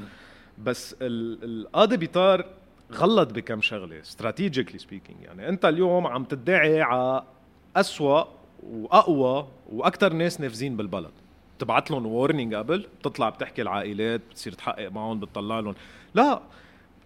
بس 0.64 0.96
ال- 1.02 1.38
القاضي 1.44 1.96
بيطار 1.96 2.44
غلط 2.92 3.32
بكم 3.32 3.60
شغلة 3.60 4.00
strategically 4.00 4.78
speaking 4.78 5.22
يعني 5.22 5.48
أنت 5.48 5.64
اليوم 5.64 6.06
عم 6.06 6.24
تدعي 6.24 6.82
على 6.82 7.22
أسوأ 7.76 8.24
وأقوى 8.62 9.46
وأكثر 9.72 10.12
ناس 10.12 10.40
نافذين 10.40 10.76
بالبلد. 10.76 11.10
بتبعت 11.58 11.90
لهم 11.90 12.06
وورنينج 12.06 12.54
قبل 12.54 12.86
بتطلع 13.00 13.28
بتحكي 13.28 13.62
العائلات 13.62 14.20
بتصير 14.30 14.52
تحقق 14.52 14.88
معهم 14.92 15.20
بتطلع 15.20 15.60
لهم. 15.60 15.74
لا 16.14 16.42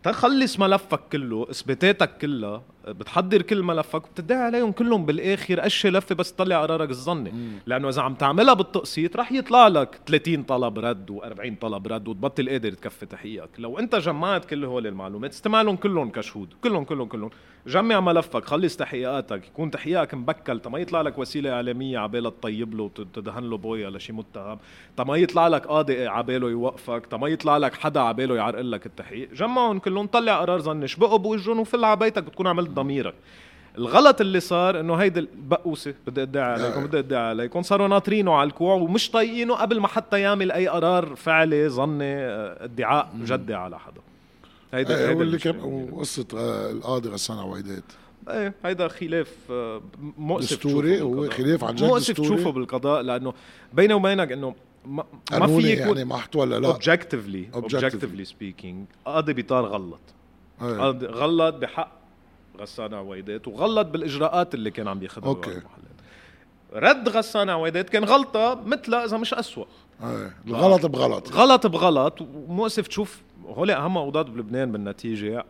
تخلص 0.02 0.58
ملفك 0.58 1.00
كله 1.12 1.46
اثباتاتك 1.50 2.18
كلها. 2.18 2.62
بتحضر 2.88 3.42
كل 3.42 3.62
ملفك 3.62 4.06
وبتدعي 4.06 4.38
عليهم 4.38 4.72
كلهم 4.72 5.06
بالآخر 5.06 5.60
قش 5.60 5.86
لفة 5.86 6.14
بس 6.14 6.32
تطلع 6.32 6.62
قرارك 6.62 6.90
الظني. 6.90 7.32
لأنه 7.66 7.88
إذا 7.88 8.02
عم 8.02 8.14
تعملها 8.14 8.54
بالتقسيط 8.54 9.16
رح 9.16 9.32
يطلع 9.32 9.68
لك 9.68 10.00
30 10.06 10.42
طلب 10.42 10.78
رد 10.78 11.10
و40 11.10 11.52
طلب 11.60 11.86
رد 11.88 12.08
وتبطل 12.08 12.48
قادر 12.48 12.72
تكفي 12.72 13.06
تحقيقك. 13.06 13.50
لو 13.58 13.78
أنت 13.78 13.94
جمعت 13.94 14.44
كل 14.44 14.64
هول 14.64 14.86
المعلومات 14.86 15.32
استمع 15.32 15.62
لهم 15.62 15.76
كلهم 15.76 16.10
كشهود. 16.10 16.54
كلهم 16.62 16.84
كلهم 16.84 17.08
كلهم. 17.08 17.30
جمع 17.66 18.00
ملفك 18.00 18.44
خلص 18.44 18.76
تحقيقاتك 18.76 19.46
يكون 19.46 19.70
تحقيقك 19.70 20.14
مبكل. 20.14 20.60
تما 20.60 20.78
يطلع 20.78 21.00
لك 21.00 21.18
وسيلة 21.18 21.52
إعلامية 21.52 21.98
عبالها 21.98 22.30
تطيب 22.30 22.74
له 22.74 22.82
وتدهن 22.82 23.50
له 23.50 23.56
بويا 23.56 23.90
لشي 23.90 24.12
متهم. 24.12 24.58
تما 24.96 25.16
يطلع 25.16 25.48
لك 25.48 25.66
قاضي 25.66 26.06
عباله 26.06 26.50
يوقفك. 26.50 27.06
تما 27.06 27.28
يطلع 27.28 27.56
لك 27.56 27.74
حدا 27.74 28.00
عباله 28.00 28.36
يعرقل 28.36 28.70
لك 28.70 28.86
التحقيق. 28.86 29.32
جمعهم 29.34 29.78
كلهم 29.78 30.06
طلع 30.06 30.40
قرار 30.40 30.60
ظني 30.60 30.88
شبقوا 30.88 31.18
بوجهن 31.18 31.58
وفل 31.58 31.84
على 31.84 31.96
بيتك 31.96 32.22
بتكون 32.22 32.46
عملت 32.46 32.73
ضميرك 32.74 33.14
الغلط 33.78 34.20
اللي 34.20 34.40
صار 34.40 34.80
إنه 34.80 34.94
هيدي 34.94 35.20
البقوسه 35.20 35.94
بدي 36.06 36.22
أدعي 36.22 36.52
عليكم. 36.52 36.86
بدي 36.86 36.98
أدعي 36.98 37.28
عليكم 37.28 37.62
صاروا 37.62 37.88
ناطرينه 37.88 38.34
على 38.34 38.46
الكوع 38.48 38.74
ومش 38.74 39.10
طايقينه 39.10 39.54
قبل 39.54 39.80
ما 39.80 39.88
حتى 39.88 40.20
يعمل 40.20 40.52
أي 40.52 40.68
قرار 40.68 41.14
فعلي 41.16 41.68
ظني 41.68 42.04
آه، 42.16 42.64
ادعاء 42.64 43.10
جدي 43.24 43.54
على 43.54 43.78
حدا 43.78 44.00
هيدا 44.74 44.98
إيه 44.98 45.08
هيدا 45.10 45.22
المشكلة 45.22 45.52
كان. 45.52 45.88
وقصة 45.92 46.26
آه، 46.34 46.70
القاضي 46.70 47.08
غسان 47.08 47.38
عويدات 47.38 47.84
إيه 48.30 48.54
هيدا 48.64 48.88
خلاف 48.88 49.32
آه، 49.50 49.82
مؤسف 50.18 50.56
دستوري 50.56 51.00
هو. 51.00 51.30
خلاف 51.30 51.64
عن 51.64 51.74
جد 51.74 51.84
مؤسف؟ 51.84 52.20
تشوفه 52.20 52.50
بالقضاء 52.52 53.02
لأنه 53.02 53.32
بيني 53.72 53.94
وبينك 53.94 54.32
إنه 54.32 54.54
ما, 54.86 55.04
في 55.46 55.68
يعني 55.68 56.04
محت 56.04 56.36
ولا 56.36 56.58
لا 56.60 56.68
objectively 56.68 57.44
Objectively. 57.52 57.54
objectively 57.54 58.24
speaking 58.24 58.86
قاضي 59.04 59.32
بيطار 59.32 59.64
غلط. 59.66 60.00
قاضي 60.60 61.06
غلط 61.06 61.54
بحق 61.54 62.03
غسان 62.60 62.94
عويدات 62.94 63.48
وغلط 63.48 63.86
بالإجراءات 63.86 64.54
اللي 64.54 64.70
كان 64.70 64.88
عم 64.88 65.00
أوكي. 65.24 65.50
بالمحلات 65.50 65.94
رد 66.72 67.08
غسان 67.08 67.50
عويدات 67.50 67.90
كان 67.90 68.04
غلطة 68.04 68.62
مثلها 68.66 69.04
إذا 69.04 69.16
مش 69.16 69.34
أسوأ. 69.34 69.64
إيه 70.02 70.32
الغلط 70.46 70.86
بغلط. 70.86 71.32
غلط 71.32 71.66
بغلط. 71.66 72.20
ومؤسف 72.20 72.88
تشوف 72.88 73.22
هول 73.46 73.70
أهم 73.70 73.98
قضاة 73.98 74.22
بلبنان 74.22 74.72
بالنتيجة 74.72 75.44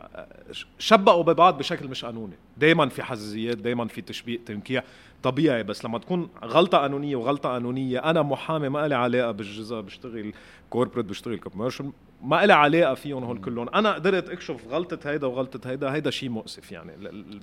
شبكوا 0.78 1.22
ببعض 1.22 1.58
بشكل 1.58 1.88
مش 1.88 2.04
قانوني. 2.04 2.34
دائما 2.56 2.88
في 2.88 3.02
حزازيات 3.02 3.56
دائما 3.58 3.88
في 3.88 4.02
تشبيك 4.02 4.40
تنكيع. 4.46 4.82
طبيعي 5.24 5.62
بس 5.62 5.84
لما 5.84 5.98
تكون 5.98 6.28
غلطة 6.44 6.78
قانونيه 6.78 7.16
وغلطة 7.16 7.48
قانونيه 7.48 7.98
أنا 7.98 8.22
محامي 8.22 8.68
ما 8.68 8.88
لي 8.88 8.94
علاقة 8.94 9.30
بالجزء 9.30 9.80
بشتغل 9.80 10.32
corporate 10.70 11.06
بشتغل 11.06 11.38
commercial 11.38 11.92
ما 12.22 12.46
لي 12.46 12.52
علاقة 12.52 12.94
فيهم 12.94 13.24
هول 13.24 13.40
كلهم. 13.40 13.68
أنا 13.74 13.92
قدرت 13.92 14.28
أكشف 14.28 14.68
غلطة 14.68 15.10
هيدا 15.10 15.26
وغلطة 15.26 15.70
هيدا 15.70 15.94
هيدا 15.94 16.10
شيء 16.10 16.28
مؤسف 16.28 16.72
يعني. 16.72 16.92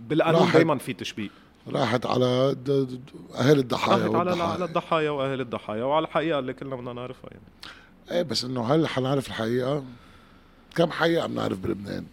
بالقانون. 0.10 0.52
دائما 0.52 0.78
في 0.78 0.94
تشبيك 0.94 1.32
راحت 1.68 2.06
على 2.06 2.56
اهالي 3.36 3.62
الضحايا 3.62 4.08
راحت 4.08 4.16
على 4.16 4.44
على 4.44 4.66
الضحايا 4.66 5.10
وأهل 5.10 5.42
الضحايا 5.42 5.84
وعلى 5.84 6.06
الحقيقة 6.06 6.40
اللي 6.40 6.54
كلنا 6.54 6.76
بدنا 6.76 6.94
نعرفها 6.94 7.30
يعني. 7.32 7.44
إيه 8.12 8.22
بس 8.22 8.46
إنه 8.46 8.64
هل 8.64 8.88
حنعرف 8.88 9.28
الحقيقة؟ 9.28 9.84
كم 10.76 10.92
حقيقة 10.92 11.28
بنعرف 11.28 11.60
بلبنان؟ 11.60 12.06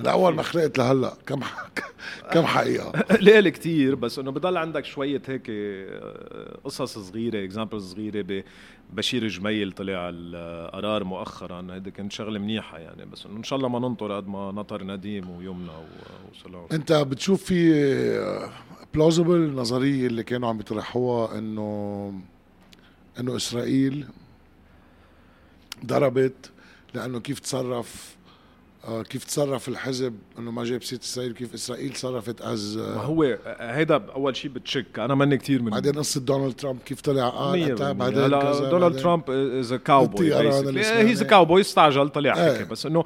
من 0.00 0.06
أول 0.06 0.34
ما 0.34 0.42
خلقت 0.42 0.78
لهلا 0.78 1.16
كم 1.26 1.40
كم 2.32 2.46
حقيقة؟ 2.46 2.90
قليل 3.16 3.48
كتير 3.48 3.94
بس 3.94 4.18
إنه 4.18 4.30
بضل 4.30 4.56
عندك 4.56 4.84
شوية 4.84 5.22
هيك 5.26 5.42
آه، 5.50 6.58
قصص 6.64 6.98
صغيرة 6.98 7.44
example 7.44 7.80
صغيرة 7.80 8.44
ببشير 8.92 9.28
جميل 9.28 9.72
طلع 9.72 10.10
القرار 10.12 11.04
مؤخرا. 11.04 11.66
هيدي 11.70 11.90
كانت 11.90 12.12
شغلة 12.12 12.38
منيحة 12.38 12.78
يعني 12.78 13.04
بس 13.04 13.26
إنه 13.26 13.36
إن 13.36 13.42
شاء 13.42 13.56
الله 13.56 13.68
ما 13.68 13.78
ننطر 13.78 14.16
قد 14.16 14.28
ما 14.28 14.52
نطر 14.52 14.84
نديم 14.84 15.30
ويمنى 15.30 15.70
وسلام 16.32 16.66
أنت 16.72 16.92
بتشوف 16.92 17.44
في 17.44 18.50
plausible 18.94 19.50
نظرية 19.54 20.06
اللي 20.06 20.22
كانوا 20.22 20.48
عم 20.48 20.60
يطرحوها 20.60 21.38
إنه 21.38 22.12
إنه 23.20 23.36
إسرائيل 23.36 24.06
ضربت 25.86 26.50
لأنه 26.94 27.20
كيف 27.20 27.38
تصرف 27.40 28.15
آه، 28.15 28.15
كيف 29.08 29.24
تصرف 29.24 29.68
الحزب 29.68 30.14
إنه 30.38 30.50
ما 30.50 30.64
جاب 30.64 30.82
سيرة 30.82 31.00
إسرائيل 31.00 31.32
كيف 31.32 31.54
إسرائيل 31.54 31.92
تصرفت 31.92 32.40
as 32.40 32.76
ما 32.78 33.02
هو 33.02 33.38
هيدا 33.46 34.02
أول 34.14 34.36
شيء 34.36 34.50
بتشك 34.50 34.98
أنا 34.98 35.14
ماني 35.14 35.36
كتير 35.36 35.62
من 35.62 35.70
بعدين 35.70 35.92
قصة 35.92 36.20
دونالد 36.20 36.54
ترامب 36.54 36.78
كيف 36.86 37.00
طلع 37.00 37.28
قال 37.28 37.52
مية 37.52 37.64
أتى، 37.66 37.74
بالمية. 37.74 37.92
بعدين 37.92 38.18
هلا 38.18 38.70
دونالد 38.70 38.98
ترامب 38.98 39.30
is 39.30 39.74
cowboy. 39.74 40.34
he's 40.34 41.22
cowboy 41.22 41.60
استعجل 41.60 42.08
طلع 42.08 42.34
إيه. 42.36 42.54
حكي 42.54 42.64
بس 42.64 42.86
إنه 42.86 43.04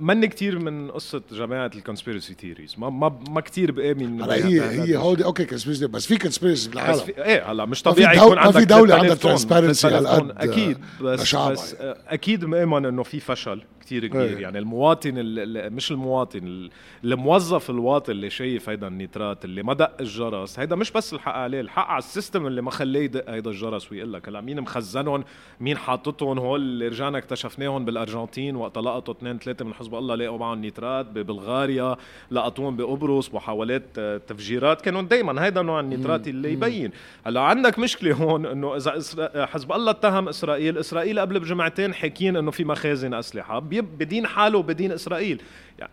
مني 0.00 0.28
كتير 0.28 0.58
من 0.58 0.90
قصة 0.90 1.22
جماعة 1.32 1.70
ال 1.76 1.81
conspiracy 1.81 2.34
theories 2.34 2.74
ما 2.78 2.90
ما 2.90 3.18
ما 3.30 3.40
كتير 3.40 3.72
بامن 3.72 4.22
هلا 4.22 4.34
هي 4.34 4.60
هي 4.60 4.96
هودي 4.96 5.24
أوكي 5.24 5.44
conspiracy 5.44 5.86
بس 5.86 6.06
في 6.06 6.16
conspiracy 6.18 6.70
بالعالم. 6.70 6.98
في 7.00 7.24
إيه 7.24 7.52
هلا 7.52 7.64
مش 7.64 7.82
طبيعي 7.82 8.16
يكون 8.16 8.36
ما 8.36 8.50
في 8.50 8.58
عندك 8.58 8.68
دولة 8.70 8.96
3000 8.98 9.26
عندها 9.26 9.36
طن، 9.36 9.38
transparency 9.38 9.80
3000 9.80 10.06
على 10.10 10.20
طن. 10.20 10.32
قد 10.32 10.48
أكيد 10.48 10.78
بس 11.00 11.36
بس 11.36 11.74
آه، 11.74 11.96
أكيد 12.08 12.44
مؤمن 12.44 12.86
إنه 12.86 13.02
في 13.02 13.20
فشل 13.20 13.62
كتير 13.80 14.06
كبير. 14.06 14.22
إيه. 14.22 14.38
يعني 14.38 14.58
المواطن 14.58 15.18
ال- 15.18 15.56
ال- 15.58 15.72
مش 15.72 15.90
المواطن 15.90 16.38
ال- 16.46 16.70
الموظف 17.04 17.70
الواطن 17.70 18.12
اللي 18.12 18.30
شايف 18.30 18.68
هيدا 18.68 18.86
النيترات 18.88 19.44
اللي 19.44 19.62
ما 19.62 19.74
دق 19.74 19.92
الجرس 20.00 20.58
هيدا 20.58 20.76
مش 20.76 20.90
بس 20.92 21.12
الحق 21.12 21.32
عليه 21.34 21.60
الحق 21.60 21.86
على 21.86 21.98
ال 21.98 22.05
system 22.05 22.46
اللي 22.46 22.62
ما 22.62 22.70
خليه 22.70 23.00
يدق 23.00 23.30
هيدا 23.30 23.50
الجرس 23.50 23.92
ويقول 23.92 24.12
لك 24.12 24.28
هلا 24.28 24.40
مين 24.40 24.60
مخزنهم؟ 24.60 25.24
مين 25.60 25.76
حاططهم 25.78 26.38
هول 26.38 26.60
اللي 26.60 26.88
رجعنا 26.88 27.18
اكتشفناهم 27.18 27.84
بالأرجنتين 27.84 28.56
وقت 28.56 28.78
لقطوا 28.78 29.14
اثنين 29.14 29.38
ثلاثة 29.38 29.64
من 29.64 29.73
حزب 29.74 29.94
الله 29.94 30.14
لقوا 30.14 30.38
معهم 30.38 30.58
نيترات 30.58 31.06
ببلغاريا 31.06 31.96
لقطوهم 32.30 32.76
بقبرص 32.76 33.34
محاولات 33.34 33.82
آه، 33.98 34.16
تفجيرات. 34.16 34.80
كانوا 34.80 35.02
دايما 35.02 35.44
هيدا 35.44 35.62
نوع 35.62 35.80
النيترات 35.80 36.28
اللي 36.28 36.52
يبين. 36.52 36.90
هلأ 37.26 37.40
عندك 37.40 37.78
مشكلة 37.78 38.14
هون 38.14 38.46
إنه 38.46 38.76
إذا 38.76 38.90
إسرا- 39.00 39.38
حزب 39.38 39.72
الله 39.72 39.90
اتهم 39.90 40.28
إسرائيل 40.28 40.78
إسرائيل 40.78 41.20
قبل 41.20 41.40
بجمعتين 41.40 41.94
حاكيين 41.94 42.36
إنه 42.36 42.50
في 42.50 42.64
مخازن 42.64 43.14
أسلحة 43.14 43.58
بدين 43.58 44.26
حاله 44.26 44.58
وبدين 44.58 44.92
إسرائيل. 44.92 45.42
يعني 45.78 45.90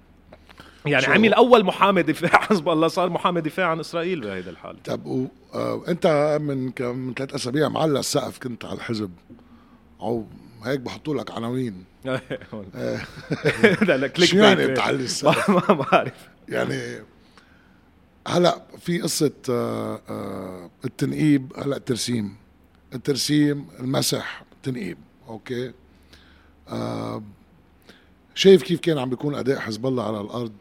يعني 0.85 1.05
شو؟ 1.05 1.11
عمل 1.11 1.33
أول 1.33 1.63
محامي 1.65 2.01
دفاع 2.01 2.41
حزب 2.49 2.69
الله 2.69 2.87
صار 2.87 3.09
محامي 3.09 3.41
دفاع 3.41 3.67
عن 3.67 3.79
إسرائيل 3.79 4.21
بهيدا 4.21 4.49
الحالة. 4.51 4.77
طب 4.85 5.05
و... 5.05 5.25
آه 5.53 5.81
أنت 5.87 6.37
من 6.41 6.71
كم 6.71 6.95
من 6.97 7.13
ثلاث 7.13 7.33
أسابيع 7.35 7.69
معلق 7.69 7.97
السقف 7.97 8.39
كنت 8.39 8.65
على 8.65 8.73
الحزب 8.75 9.11
أو 10.01 10.25
هيك 10.63 10.79
بحطوا 10.79 11.15
لك 11.15 11.31
عناوين. 11.31 11.83
هذا 13.81 14.07
click 14.07 14.29
شو 14.29 14.37
يعني. 14.37 14.67
بتعلي 14.67 15.03
السقف؟ 15.03 15.49
ما 15.49 15.73
بعرف. 15.73 16.13
يعني 16.49 17.01
هلا 18.27 18.61
في 18.79 19.01
قصة 19.01 19.31
آه 19.49 20.01
آه 20.09 20.69
التنقيب 20.85 21.53
هلا 21.57 21.77
ترسيم 21.77 22.35
الترسيم 22.93 23.67
المسح 23.79 24.43
التنقيب 24.51 24.97
أوكي؟ 25.27 25.71
آه 26.69 27.23
شايف 28.35 28.63
كيف 28.63 28.79
كان 28.79 28.97
عم 28.97 29.09
بيكون 29.09 29.35
أداء 29.35 29.59
حزب 29.59 29.85
الله 29.85 30.07
على 30.07 30.21
الأرض 30.21 30.51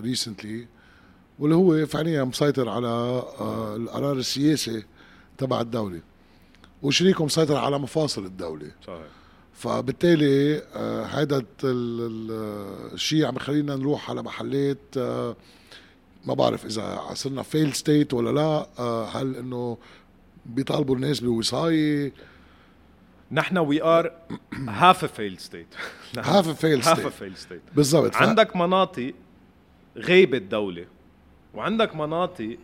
recently 0.00 0.66
واللي 1.38 1.56
هو 1.56 1.86
فعليا 1.86 2.24
مسيطر 2.24 2.68
على 2.68 3.22
القرار 3.76 4.16
السياسي 4.16 4.84
تبع 5.38 5.60
الدولة. 5.60 6.00
وشريكه 6.82 7.24
مسيطر 7.24 7.56
على 7.56 7.78
مفاصل 7.78 8.24
الدولة. 8.24 8.70
صحيح. 8.86 9.06
فبالتالي 9.54 10.62
آه 10.74 11.04
هذا 11.04 11.44
الشيء 11.64 13.26
عم 13.26 13.36
يخلينا 13.36 13.76
نروح 13.76 14.10
على 14.10 14.22
محلات 14.22 14.78
آه 14.96 15.36
ما 16.24 16.34
بعرف 16.34 16.66
إذا 16.66 17.00
صرنا 17.14 17.42
failed 17.42 17.72
state 17.72 18.14
ولا 18.14 18.30
لا 18.30 18.68
آه 18.78 19.04
هل 19.04 19.36
إنه 19.36 19.78
بيطالبوا 20.46 20.96
الناس 20.96 21.20
بوصاية؟ 21.20 22.12
نحن 23.32 23.58
we 23.58 23.82
are 23.82 24.12
half 24.52 25.04
failed 25.04 25.38
state 25.38 25.66
half 26.18 26.48
failed 26.48 26.82
half 26.82 26.98
state 26.98 27.12
failed 27.12 27.36
state 27.36 27.62
بالضبط. 27.76 28.16
عندك 28.16 28.56
مناطق 28.56 29.14
غيبة 29.96 30.38
الدولة 30.38 30.86
وعندك 31.54 31.96
مناطق 31.96 32.58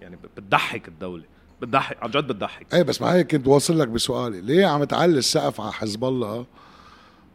يعني 0.00 0.16
بتضحك 0.36 0.88
الدولة. 0.88 1.24
بتضحك 1.62 1.96
عن 2.02 2.10
جد 2.10 2.26
بتضحك 2.26 2.74
إيه 2.74 2.82
بس 2.82 3.02
هيك 3.02 3.30
كنت 3.36 3.46
واصل 3.46 3.78
لك 3.78 3.88
بسؤالي. 3.88 4.40
ليه 4.40 4.66
عم 4.66 4.84
تعلي 4.84 5.18
السقف 5.18 5.60
على 5.60 5.72
حزب 5.72 6.04
الله؟ 6.04 6.46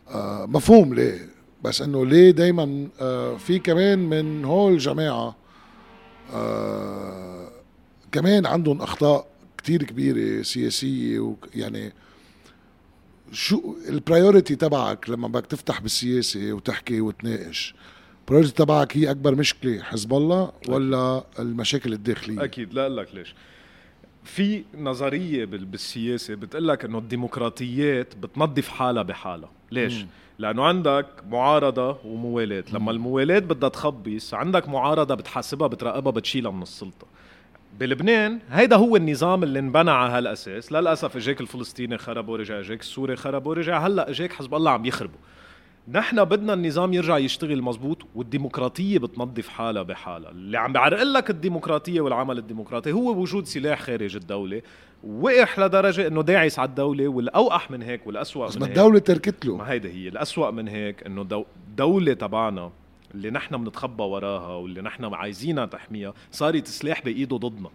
آه 0.10 0.46
مفهوم 0.46 0.94
ليه؟ 0.94 1.30
بس 1.64 1.82
إنه 1.82 2.06
ليه 2.06 2.32
دايما 2.32 2.88
آه 3.02 3.38
في 3.38 3.60
كمان 3.60 4.00
من 4.00 4.46
هول 4.46 4.74
الجماعه 4.74 5.36
آه 6.34 7.50
كمان 8.12 8.46
عندهم 8.46 8.82
أخطاء 8.82 9.28
كتير 9.58 9.84
كبيرة 9.84 10.42
سياسية 10.42 11.20
وك- 11.20 11.50
يعني 11.56 11.94
شو 13.32 13.76
ال 13.90 13.97
priority 13.97 14.56
تبعك 14.56 15.10
لما 15.10 15.28
بدك 15.28 15.46
تفتح 15.46 15.82
بالسياسة 15.82 16.54
وتحكي 16.54 17.02
وتناقش 17.02 17.76
ال 18.22 18.25
priority 18.25 18.54
تبعك 18.54 18.98
هي 18.98 19.12
أكبر 19.12 19.36
مشكلة 19.36 19.82
حزب 19.84 20.14
الله 20.14 20.52
ولا 20.68 21.24
المشاكل 21.40 21.94
الداخلية؟ 21.94 22.44
أكيد. 22.44 22.74
لا 22.74 22.90
لك 22.90 23.08
ليش. 23.16 23.36
في 24.28 24.64
نظرية 24.78 25.46
بال- 25.46 25.66
بالسياسة 25.66 26.36
بتقول 26.36 26.68
لك 26.68 26.86
إنه 26.86 26.98
الديمقراطيات 26.98 28.16
بتنظف 28.16 28.70
حالها 28.70 29.04
بحالها. 29.04 29.50
ليش؟ 29.72 30.02
مم. 30.02 30.08
لأنه 30.40 30.64
عندك 30.64 31.06
معارضة 31.30 31.98
وموالاه 32.06 32.64
لما 32.74 32.92
الموالاه 32.92 33.40
بدها 33.40 33.70
تخبص 33.70 34.34
عندك 34.34 34.70
معارضة 34.70 35.16
بتحاسبها 35.16 35.68
بتراقبها 35.68 36.12
بتشيلها 36.12 36.52
من 36.52 36.62
السلطة. 36.62 37.08
بلبنان 37.80 38.40
هيدا 38.52 38.76
هو 38.76 38.96
النظام 38.96 39.44
اللي 39.44 39.60
انبنى 39.60 39.92
على 39.92 40.12
هالأساس. 40.12 40.72
للأسف 40.72 41.16
إجاك 41.16 41.42
الفلسطيني 41.42 41.98
خرب 41.98 42.30
ورجع 42.30 42.60
إجاك 42.60 42.80
السوري 42.82 43.16
خرب 43.16 43.46
ورجع 43.48 43.88
هلأ 43.88 44.10
إجاك 44.10 44.34
حزب 44.34 44.56
الله 44.56 44.72
عم 44.72 44.86
يخربوا 44.86 45.20
نحن 45.90 46.24
بدنا 46.24 46.54
النظام 46.54 46.94
يرجع 46.94 47.18
يشتغل 47.18 47.62
مزبوط 47.62 47.98
والديمقراطية 48.16 49.00
بتنظف 49.00 49.48
حالها 49.48 49.84
بحالها. 49.84 50.32
اللي 50.32 50.58
عم 50.58 50.74
بعرق 50.74 51.04
لك 51.04 51.30
الديمقراطية 51.30 52.02
والعمل 52.02 52.38
الديمقراطي 52.38 52.92
هو 52.92 53.22
وجود 53.22 53.46
سلاح 53.46 53.82
خارج 53.82 54.16
الدولة 54.16 54.62
وقح 55.04 55.60
لدرجة 55.60 56.08
إنه 56.08 56.22
داعس 56.24 56.60
على 56.60 56.70
الدولة 56.70 57.08
والأوقح 57.08 57.72
من 57.72 57.82
هيك 57.82 58.08
والأسوأ 58.08 58.48
بس 58.48 58.56
من 58.56 58.62
ما 58.62 58.68
هيك. 58.68 58.78
الدولة 58.78 59.00
تركت 59.00 59.46
له. 59.46 59.58
ما 59.58 59.72
هيدا 59.72 59.90
هي 59.90 60.08
الأسوأ 60.08 60.52
من 60.52 60.68
هيك 60.68 61.04
إنه 61.06 61.24
دو 61.24 61.46
دولة 61.78 62.14
تبعنا 62.14 62.72
اللي 63.16 63.30
نحن 63.30 63.58
بنتخبى 63.64 64.04
وراها 64.04 64.56
واللي 64.56 64.82
نحن 64.82 65.14
عايزينها 65.14 65.66
تحميها 65.66 66.14
صارت 66.32 66.68
سلاح 66.68 67.02
بإيده 67.06 67.38
ضدنا. 67.38 67.70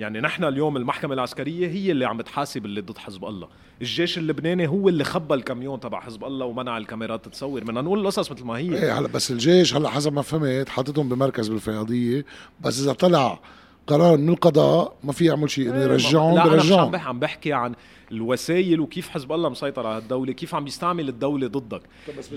يعني 0.00 0.20
نحن 0.20 0.44
اليوم 0.44 0.76
المحكمة 0.76 1.14
العسكرية 1.14 1.68
هي 1.68 1.90
اللي 1.90 2.04
عم 2.04 2.20
تحاسب 2.20 2.64
اللي 2.64 2.80
ضد 2.80 2.98
حزب 2.98 3.24
الله. 3.24 3.48
الجيش 3.80 4.18
اللبناني 4.18 4.68
هو 4.68 4.88
اللي 4.88 5.04
خبى 5.04 5.34
الكاميون 5.34 5.80
تبع 5.80 6.00
حزب 6.00 6.24
الله 6.24 6.46
ومنع 6.46 6.78
الكاميرات 6.78 7.28
تصور 7.28 7.64
بدنا 7.64 7.80
نقول 7.80 8.00
القصص 8.00 8.32
مثل 8.32 8.44
ما 8.44 8.58
هي. 8.58 8.74
إيه 8.74 8.98
هلا 8.98 9.08
بس 9.08 9.30
الجيش 9.30 9.74
هلا 9.74 9.88
حسب 9.88 10.12
ما 10.12 10.22
فهمت 10.22 10.68
حاططهم 10.68 11.08
بمركز 11.08 11.48
بالفياضية 11.48 12.24
بس 12.60 12.80
إذا 12.80 12.92
طلع 12.92 13.38
قرار 13.86 14.16
من 14.16 14.28
القضاء 14.28 14.96
ما 15.04 15.12
في 15.12 15.24
يعمل 15.24 15.50
شيء 15.50 15.68
إنه 15.68 15.76
إيه، 15.76 15.82
يرجعهم 15.82 16.34
لا 16.34 16.44
أنا 16.44 16.56
مش 16.56 16.72
عم 17.06 17.20
بحكي 17.20 17.52
عن 17.52 17.74
الوسائل 18.12 18.80
وكيف 18.80 19.08
حزب 19.08 19.32
الله 19.32 19.48
مسيطر 19.48 19.86
على 19.86 19.98
الدولة 19.98 20.32
كيف 20.32 20.54
عم 20.54 20.66
يستعمل 20.66 21.08
الدولة 21.08 21.46
ضدك. 21.46 21.82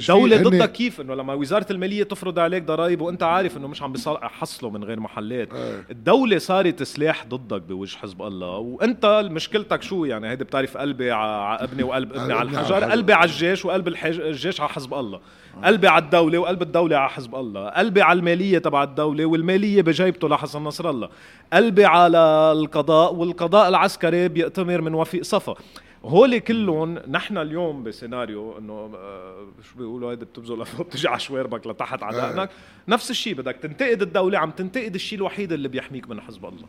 دولة 0.07 0.37
هن- 0.37 0.43
ضدك 0.43 0.71
كيف؟ 0.71 1.01
إنه 1.01 1.15
لما 1.15 1.33
وزارة 1.33 1.65
المالية 1.71 2.03
تفرض 2.03 2.39
عليك 2.39 2.63
ضرائب 2.63 3.01
وأنت 3.01 3.23
عارف 3.23 3.57
إنه 3.57 3.67
مش 3.67 3.81
عم 3.81 3.93
بيحصلوا 3.93 4.71
من 4.71 4.83
غير 4.83 4.99
محلات. 4.99 5.53
إيه. 5.53 5.85
الدولة 5.91 6.37
صارت 6.37 6.83
سلاح 6.83 7.25
ضدك 7.27 7.61
بوجه 7.61 7.97
حزب 7.97 8.21
الله. 8.21 8.57
وأنت 8.57 9.27
مشكلتك 9.31 9.81
شو 9.81 10.05
يعني؟ 10.05 10.29
هيدي 10.29 10.43
بتعرف 10.43 10.77
قلبي 10.77 11.11
على 11.11 11.63
ابني 11.63 11.83
وقلب 11.83 12.13
ابني 12.13 12.33
على 12.33 12.49
الحجر. 12.49 12.83
قلبي 12.83 13.13
على 13.13 13.29
الجيش 13.29 13.65
وقلب 13.65 13.87
الحج... 13.87 14.19
الجيش 14.19 14.61
على 14.61 14.69
حزب 14.69 14.93
الله. 14.93 15.19
قلبي 15.63 15.87
على 15.87 16.03
الدولة 16.03 16.37
وقلب 16.37 16.61
الدولة 16.61 16.97
على 16.97 17.09
حزب 17.09 17.35
الله. 17.35 17.69
قلبي 17.69 18.01
على 18.01 18.19
المالية 18.19 18.57
تبع 18.59 18.83
الدولة 18.83 19.25
والمالية 19.25 19.81
بجيبته 19.81 20.29
لحسن 20.29 20.63
نصر 20.63 20.89
الله. 20.89 21.09
قلبي 21.53 21.85
على 21.85 22.17
القضاء 22.51 23.15
والقضاء 23.15 23.69
العسكري 23.69 24.27
بيأتمر 24.27 24.81
من 24.81 24.93
وفيق 24.93 25.23
صفا. 25.23 25.55
هول 26.05 26.37
كلهم 26.39 26.93
نحن 27.07 27.37
اليوم 27.37 27.83
بسيناريو 27.83 28.57
إنه 28.57 28.73
آه، 28.95 29.47
شو 29.71 29.77
بيقولوا؟ 29.77 30.11
هيدي 30.11 30.25
بتبذل 30.25 30.63
بتجي 30.79 31.07
على 31.07 31.19
شواربك 31.19 31.67
لتحت 31.67 32.03
على 32.03 32.21
آه. 32.21 32.31
دقنك. 32.31 32.49
نفس 32.87 33.11
الشيء 33.11 33.33
بدك 33.33 33.55
تنتقد 33.55 34.01
الدولة 34.01 34.37
عم 34.39 34.51
تنتقد 34.51 34.95
الشيء 34.95 35.17
الوحيد 35.17 35.51
اللي 35.51 35.67
بيحميك 35.67 36.09
من 36.09 36.21
حزب 36.21 36.45
الله. 36.45 36.67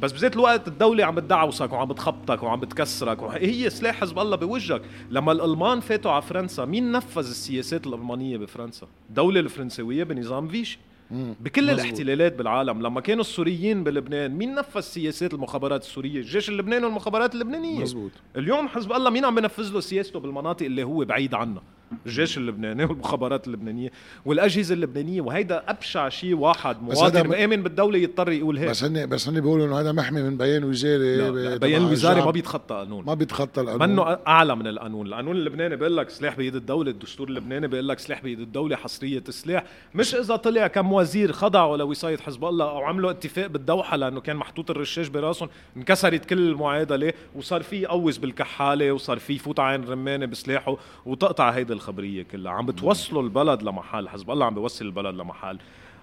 بس 0.00 0.12
بذات 0.12 0.34
الوقت 0.36 0.68
الدولة 0.68 1.04
عم 1.04 1.14
بتدعوسك 1.14 1.72
وعم 1.72 1.88
بتخبطك 1.88 2.42
وعم 2.42 2.60
بتكسرك 2.60 3.22
وهي 3.22 3.70
سلاح 3.70 4.00
حزب 4.00 4.18
الله 4.18 4.36
بوجهك. 4.36 4.82
لما 5.10 5.32
الألمان 5.32 5.80
فاتوا 5.80 6.10
على 6.10 6.22
فرنسا 6.22 6.64
مين 6.64 6.92
نفذ 6.92 7.28
السياسات 7.28 7.86
الألمانية 7.86 8.36
بفرنسا؟ 8.36 8.86
الدولة 9.08 9.40
الفرنسوية 9.40 10.04
بنظام 10.04 10.48
فيشي. 10.48 10.78
بكل 11.10 11.62
مزبوط. 11.62 11.80
الاحتلالات 11.80 12.34
بالعالم. 12.34 12.82
لما 12.82 13.00
كانوا 13.00 13.20
السوريين 13.20 13.84
بلبنان 13.84 14.30
مين 14.30 14.54
نفذ 14.54 14.80
سياسات 14.80 15.34
المخابرات 15.34 15.82
السورية؟ 15.82 16.18
الجيش 16.18 16.48
اللبناني 16.48 16.84
والمخابرات 16.84 17.34
اللبنانية. 17.34 17.80
مزبوط 17.80 18.10
اليوم 18.36 18.68
حزب 18.68 18.92
الله 18.92 19.10
مين 19.10 19.24
عم 19.24 19.34
بنفذ 19.34 19.72
له 19.72 19.80
سياسته 19.80 20.20
بالمناطق 20.20 20.66
اللي 20.66 20.82
هو 20.82 21.04
بعيد 21.04 21.34
عنها؟ 21.34 21.62
الجيش 22.06 22.38
اللبناني 22.38 22.84
والمخابرات 22.88 23.46
اللبنانية 23.46 23.90
والأجهزة 24.24 24.74
اللبنانية 24.74 25.20
وهيدا 25.20 25.62
أبشع 25.68 26.08
شيء 26.08 26.34
واحد 26.34 26.82
مواطن 26.82 27.26
م- 27.26 27.30
مآمن 27.30 27.62
بالدولة 27.62 27.98
يضطر 27.98 28.32
يقول 28.32 28.58
هيك. 28.58 28.70
بس 28.70 28.84
هن 28.84 29.06
بس 29.06 29.28
هن 29.28 29.40
بيقولوا 29.40 29.66
إنه 29.66 29.80
هذا 29.80 29.92
محمي 29.92 30.22
من 30.22 30.36
بيان 30.36 30.64
وزاري 30.64 31.16
لا، 31.16 31.30
لا، 31.30 31.56
بيان 31.56 31.78
تبع 31.80 31.86
الوزاري 31.88 32.20
ما. 32.20 32.30
بيتخطى 32.30 32.74
قانون. 32.74 33.04
ما 33.04 33.14
بيتخطى 33.14 33.60
القانون. 33.60 33.88
منه 33.90 34.02
أعلى 34.26 34.56
من 34.56 34.66
القانون، 34.66 35.06
القانون 35.06 35.36
اللبناني 35.36 35.76
بيقول 35.76 35.96
لك 35.96 36.10
سلاح 36.10 36.36
بايد 36.36 36.54
الدولة، 36.54 36.90
الدستور 36.90 37.28
اللبناني 37.28 37.68
بيقول 37.68 37.88
لك 37.88 37.98
سلاح 37.98 38.22
بايد 38.22 38.40
الدولة، 38.40 38.76
حصرية 38.76 39.24
السلاح، 39.28 39.64
مش 39.94 40.14
إذا 40.14 40.36
طلع 40.36 40.66
كم 40.66 40.92
وزير 40.92 41.32
خضعوا 41.32 41.76
لوصايه 41.76 42.16
حزب 42.16 42.44
الله 42.44 42.70
أو 42.70 42.82
عملوا 42.84 43.10
اتفاق 43.10 43.46
بالدوحة 43.46 43.96
لأنه 43.96 44.20
كان 44.20 44.36
محطوط 44.36 44.70
الرشاش 44.70 45.08
براسهم، 45.08 45.48
انكسرت 45.76 46.24
كل 46.24 46.38
المعادله 46.38 47.12
وصار 47.34 47.62
في 47.62 47.76
يقوز 47.82 48.16
بالكحالة 48.16 48.92
وصار 48.92 49.18
في 49.18 49.32
يفوت 49.32 49.60
عين 49.60 49.84
رمانة 49.84 50.26
بسلاحه 50.26 50.76
وتقطع 51.06 51.50
هيدي 51.50 51.72
الخبرية 51.78 52.22
كلها، 52.22 52.52
عم 52.52 52.66
بتوصلوا 52.66 53.22
البلد 53.22 53.62
لمحل، 53.62 54.08
حزب 54.08 54.30
الله 54.30 54.46
عم 54.46 54.54
بيوصل 54.54 54.84
البلد 54.84 55.14
لمحل. 55.14 55.58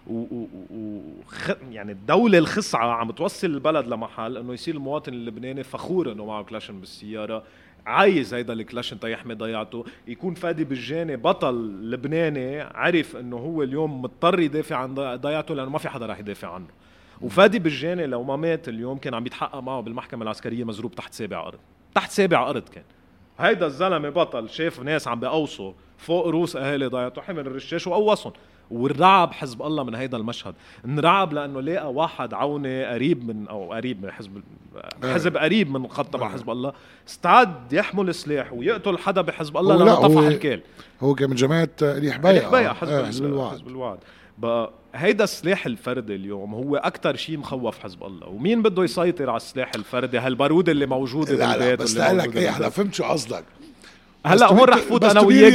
و 0.08 0.14
و 0.14 0.48
و 0.72 1.00
خ... 1.28 1.52
يعني 1.72 1.92
الدولة 1.92 2.38
الخصعة 2.38 2.92
عم 2.92 3.12
توصل 3.12 3.48
البلد 3.48 3.88
لمحل 3.88 4.38
إنه 4.38 4.54
يصير 4.54 4.76
المواطن 4.76 5.14
اللبناني 5.14 5.64
فخور 5.64 6.12
إنه 6.12 6.26
معه 6.26 6.44
كلاشن 6.44 6.80
بالسيارة 6.80 7.44
عايز 7.86 8.34
هيدا 8.34 8.54
الكلاشن 8.54 9.00
تيحمي 9.00 9.34
ضيعته. 9.34 9.86
يكون 10.08 10.34
فادي 10.34 10.64
بالجاني 10.64 11.16
بطل 11.16 11.56
لبناني 11.92 12.62
عرف 12.62 13.16
إنه 13.16 13.38
هو 13.38 13.64
اليوم 13.64 14.02
مضطر 14.02 14.40
يدافع 14.40 14.76
عن 14.76 14.96
ضي- 14.96 15.16
ضيعته 15.16 15.56
لأنه 15.56 15.70
ما 15.70 15.78
في 15.78 15.90
حدا 15.90 16.06
راح 16.06 16.20
يدافع 16.20 16.54
عنه. 16.54 16.68
وفادي 17.22 17.60
بالجاني 17.60 18.06
لو 18.08 18.24
ما 18.24 18.36
مات 18.36 18.70
اليوم 18.70 18.98
كان 18.98 19.14
عم 19.14 19.26
يتحقق 19.26 19.60
معه 19.60 19.82
بالمحكمة 19.82 20.24
العسكرية 20.24 20.64
مزروب 20.64 20.96
تحت 20.96 21.14
سابع 21.14 21.48
أرض. 21.48 21.60
تحت 21.96 22.12
سابع 22.12 22.50
أرض 22.50 22.70
كان. 22.70 22.84
هيدا 23.40 23.66
الزلمة 23.66 24.10
بطل 24.10 24.50
شاف 24.50 24.80
ناس 24.80 25.08
عم 25.08 25.20
بيقوصوا 25.20 25.74
فوق 25.98 26.28
روس 26.28 26.56
أهالي 26.56 26.86
ضيعته 26.88 27.22
حمل 27.22 27.40
الرشاش 27.40 27.88
وقوصهم. 27.88 28.34
والرعب 28.72 29.32
حزب 29.34 29.62
الله 29.62 29.84
من 29.84 29.96
هيدا 29.96 30.18
المشهد. 30.18 30.56
انرعب 30.86 31.34
لأنه 31.34 31.62
لقى 31.62 31.94
واحد 31.94 32.34
عوني 32.34 32.86
قريب 32.86 33.28
من 33.28 33.48
أو 33.48 33.74
قريب 33.74 34.04
من 34.04 34.12
حزب 34.12 34.42
حزب 35.04 35.38
قريب 35.38 35.70
من 35.70 35.86
الخط 35.86 36.14
تبع 36.14 36.30
حزب 36.30 36.50
الله. 36.50 36.74
استعد 37.08 37.74
يحمل 37.74 38.16
سلاح 38.16 38.54
ويقتل 38.54 38.98
حدا 38.98 39.22
بحزب 39.22 39.58
الله 39.58 39.84
لا، 39.86 39.96
طفح 39.96 40.22
الكيل. 40.22 40.62
هو 41.02 41.16
كان 41.16 41.30
من 41.30 41.36
جماعة 41.36 41.70
ريح 41.82 42.18
بيع 42.18 42.32
ريح 42.32 42.50
بيع 42.50 42.74
حزب, 42.74 42.92
آه، 42.92 43.06
حزب 43.06 43.26
الوعد. 43.26 43.52
حزب 43.52 43.68
الوعد. 43.68 43.98
بقى 44.38 44.72
هيدا 44.96 45.24
السلاح 45.24 45.66
الفردي 45.66 46.16
اليوم 46.16 46.54
هو 46.54 46.76
أكثر 46.76 47.16
شيء 47.16 47.38
مخوف 47.38 47.80
حزب 47.80 48.04
الله. 48.04 48.28
ومين 48.28 48.62
بده 48.62 48.84
يسيطر 48.84 49.30
على 49.30 49.38
السلاح 49.38 49.72
الفردي 49.76 50.18
هالبارود 50.20 50.70
اللي 50.70 50.86
موجوده 50.86 51.34
لا 51.34 51.38
لا 51.38 51.58
بالبيت 51.58 51.80
بس 51.82 51.98
واللي 51.98 52.24
لك 52.24 52.36
إيه. 52.38 52.50
هلا 52.50 52.70
فهمت 52.70 52.94
شو 52.94 53.04
قصدك. 53.04 53.44
هلأ 54.26 54.46
بس 54.46 54.52
هون 54.52 54.70
رح 54.70 54.78
فوت 54.78 55.02
بس 55.06 55.12
أنا 55.12 55.22
وياك 55.22 55.54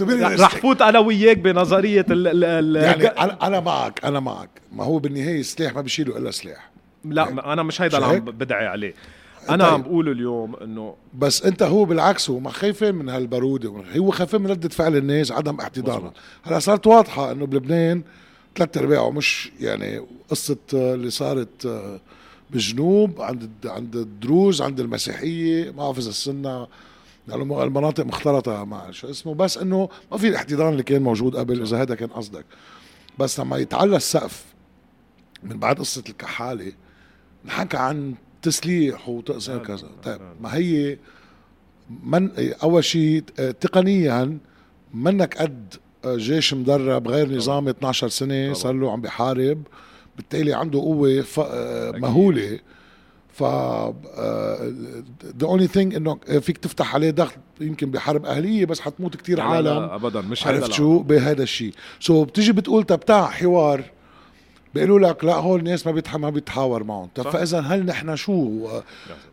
بال- 0.00 0.40
رح. 0.40 0.56
فوت 0.56 0.82
أنا 0.82 0.98
وياك 0.98 1.38
بنظرية 1.38 2.06
ال 2.10 2.44
ال 2.44 2.76
يعني 2.76 3.06
أنا 3.06 3.46
أنا 3.46 3.60
معك 3.60 4.04
أنا 4.04 4.20
معك. 4.20 4.50
ما 4.72 4.84
هو 4.84 4.98
بالنهاية 4.98 5.40
السلاح 5.40 5.74
ما 5.74 5.80
بيشيله 5.80 6.16
إلا 6.18 6.30
سلاح. 6.30 6.70
لا 7.04 7.30
ما- 7.30 7.52
أنا 7.52 7.62
مش 7.62 7.82
هيدا 7.82 7.98
اللي 7.98 8.08
عم؟ 8.08 8.18
بدعي 8.20 8.66
عليه. 8.66 8.94
أنا 9.48 9.64
طيب. 9.64 9.74
عم 9.74 9.82
بقول 9.82 10.08
اليوم 10.08 10.56
إنه 10.56 10.94
بس 11.14 11.42
أنت 11.42 11.62
هو 11.62 11.84
بالعكس 11.84 12.30
هو 12.30 12.38
ما 12.40 12.50
خايفين 12.50 12.94
من 12.94 13.08
هالبرودة 13.08 13.68
هو 13.96 14.10
خايفين 14.10 14.40
من 14.40 14.50
ردة 14.50 14.68
فعل 14.68 14.96
الناس 14.96 15.32
عدم 15.32 15.60
احتضانها. 15.60 16.12
هلا 16.42 16.58
صارت 16.58 16.86
واضحة 16.86 17.32
إنه 17.32 17.46
بلبنان 17.46 18.02
ثلاث 18.56 18.78
أرباعه 18.78 19.10
مش 19.10 19.52
يعني 19.60 20.02
قصة 20.30 20.56
اللي 20.72 21.10
صارت 21.10 21.66
آه، 21.66 22.00
بالجنوب 22.50 23.20
عند 23.20 23.50
عند 23.64 23.96
الدروز 23.96 24.62
عند 24.62 24.80
المسيحية 24.80 25.70
ما 25.70 25.76
بعرف 25.76 25.98
اذا 25.98 26.08
السنة 26.08 26.66
يعني 27.28 27.42
المناطق 27.42 28.04
مختلطة 28.04 28.64
مع 28.64 28.90
شو 28.90 29.10
اسمه. 29.10 29.34
بس 29.34 29.58
إنه 29.58 29.88
ما 30.12 30.18
في 30.18 30.28
الاحتضان 30.28 30.72
اللي 30.72 30.82
كان 30.82 31.02
موجود 31.02 31.36
قبل 31.36 31.62
إذا 31.62 31.82
هذا 31.82 31.94
كان 31.94 32.08
قصدك. 32.08 32.44
بس 33.18 33.40
لما 33.40 33.56
يتعلى 33.56 33.96
السقف 33.96 34.44
من 35.42 35.58
بعد 35.58 35.78
قصة 35.78 36.02
الكحالة 36.08 36.72
نحكى 37.44 37.76
عن 37.76 38.14
تسليح 38.42 39.08
وتقسيم 39.08 39.56
نعم، 39.56 39.64
كذا 39.64 39.82
نعم، 39.88 40.00
طيب 40.04 40.20
نعم. 40.20 40.34
ما 40.40 40.54
هي 40.54 40.98
من 42.04 42.30
أول 42.62 42.84
شيء 42.84 43.24
آه، 43.38 43.50
تقنيا 43.50 44.38
منك 44.94 45.36
قد 45.36 45.74
آه، 46.04 46.16
جيش 46.16 46.54
مدرب 46.54 47.08
غير 47.08 47.36
نظامي 47.36 47.70
12 47.70 48.08
سنة. 48.08 48.52
صار 48.52 48.72
له 48.72 48.92
عم 48.92 49.00
بيحارب 49.00 49.62
بالتالي 50.16 50.52
عنده 50.54 50.78
قوة 50.78 51.20
ف... 51.20 51.40
آه،. 51.40 51.90
مهولة 51.90 52.58
ف 53.32 53.42
the 55.38 55.46
only 55.46 55.66
thing 55.66 55.94
إنه 55.94 56.18
فيك 56.40 56.58
تفتح 56.58 56.94
عليه 56.94 57.10
ضغط 57.10 57.38
يمكن 57.60 57.90
بحرب 57.90 58.26
أهلية 58.26 58.66
بس 58.66 58.80
حتموت 58.80 59.16
كتير 59.16 59.38
لا 59.38 59.44
عالم 59.44 59.66
لا 59.66 59.94
ابدا 59.94 60.20
مش 60.20 60.46
عرفت. 60.46 60.72
شو 60.72 60.98
بهذا 60.98 61.42
الشيء 61.42 61.72
so 62.00 62.24
so, 62.24 62.28
بتيجي 62.28 62.52
بتقول 62.52 62.82
طب 62.82 62.98
بتاع 62.98 63.26
حوار 63.26 63.84
بيقولوا 64.74 64.98
لك 65.08 65.24
لا 65.24 65.34
هول 65.34 65.58
الناس 65.58 65.86
ما 65.86 65.92
بيتح 65.92 66.16
ما 66.16 66.30
بيتحاور 66.30 66.84
معهم. 66.84 67.08
طب. 67.14 67.30
فإذا 67.30 67.60
هل 67.60 67.86
نحن 67.86 68.16
شو؟ 68.16 68.68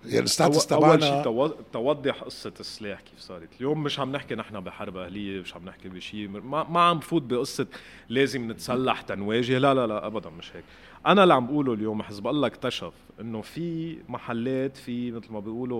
يعني 0.05 0.19
ال 0.19 0.26
status 0.26 0.67
أول- 0.67 0.73
أول 0.73 1.01
شيء 1.03 1.09
تبعنا 1.11 1.23
تو- 1.23 1.51
توضح 1.73 2.23
قصة 2.23 2.53
السلاح 2.59 3.01
كيف 3.01 3.19
صارت. 3.19 3.49
اليوم 3.57 3.83
مش 3.83 3.99
عم 3.99 4.11
نحكي 4.11 4.35
نحن 4.35 4.59
بحرب 4.59 4.97
أهلية 4.97 5.41
مش 5.41 5.55
عم 5.55 5.65
نحكي 5.65 5.89
بشيء 5.89 6.27
ما, 6.29 6.63
ما 6.63 6.79
عم 6.81 6.99
بفوت 6.99 7.21
بقصة 7.21 7.67
لازم 8.09 8.51
نتسلح 8.51 9.01
تنواجه. 9.01 9.57
لا 9.57 9.73
لا 9.73 9.87
لا 9.87 10.07
ابدا 10.07 10.29
مش 10.29 10.55
هيك. 10.55 10.63
أنا 11.07 11.23
اللي 11.23 11.33
عم 11.33 11.47
بقوله 11.47 11.73
اليوم 11.73 12.03
حزب 12.03 12.27
الله 12.27 12.47
اكتشف 12.47 12.93
إنه 13.21 13.41
في 13.41 13.97
محلات 14.09 14.77
في 14.77 15.11
مثل 15.11 15.31
ما 15.33 15.39
بيقولوا 15.39 15.77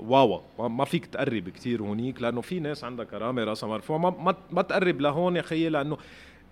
واوا. 0.00 0.68
ما- 0.68 0.84
فيك 0.84 1.06
تقرب 1.06 1.48
كتير 1.48 1.82
هونيك 1.82 2.22
لأنه 2.22 2.40
في 2.40 2.60
ناس 2.60 2.84
عندها 2.84 3.04
كرامة 3.04 3.44
رأسها 3.44 3.68
مرفوع. 3.68 3.98
ما, 3.98 4.34
ما, 4.50 4.62
تقرب 4.62 5.00
لهون 5.00 5.36
يا 5.36 5.42
خيي 5.42 5.68
لأنه 5.68 5.96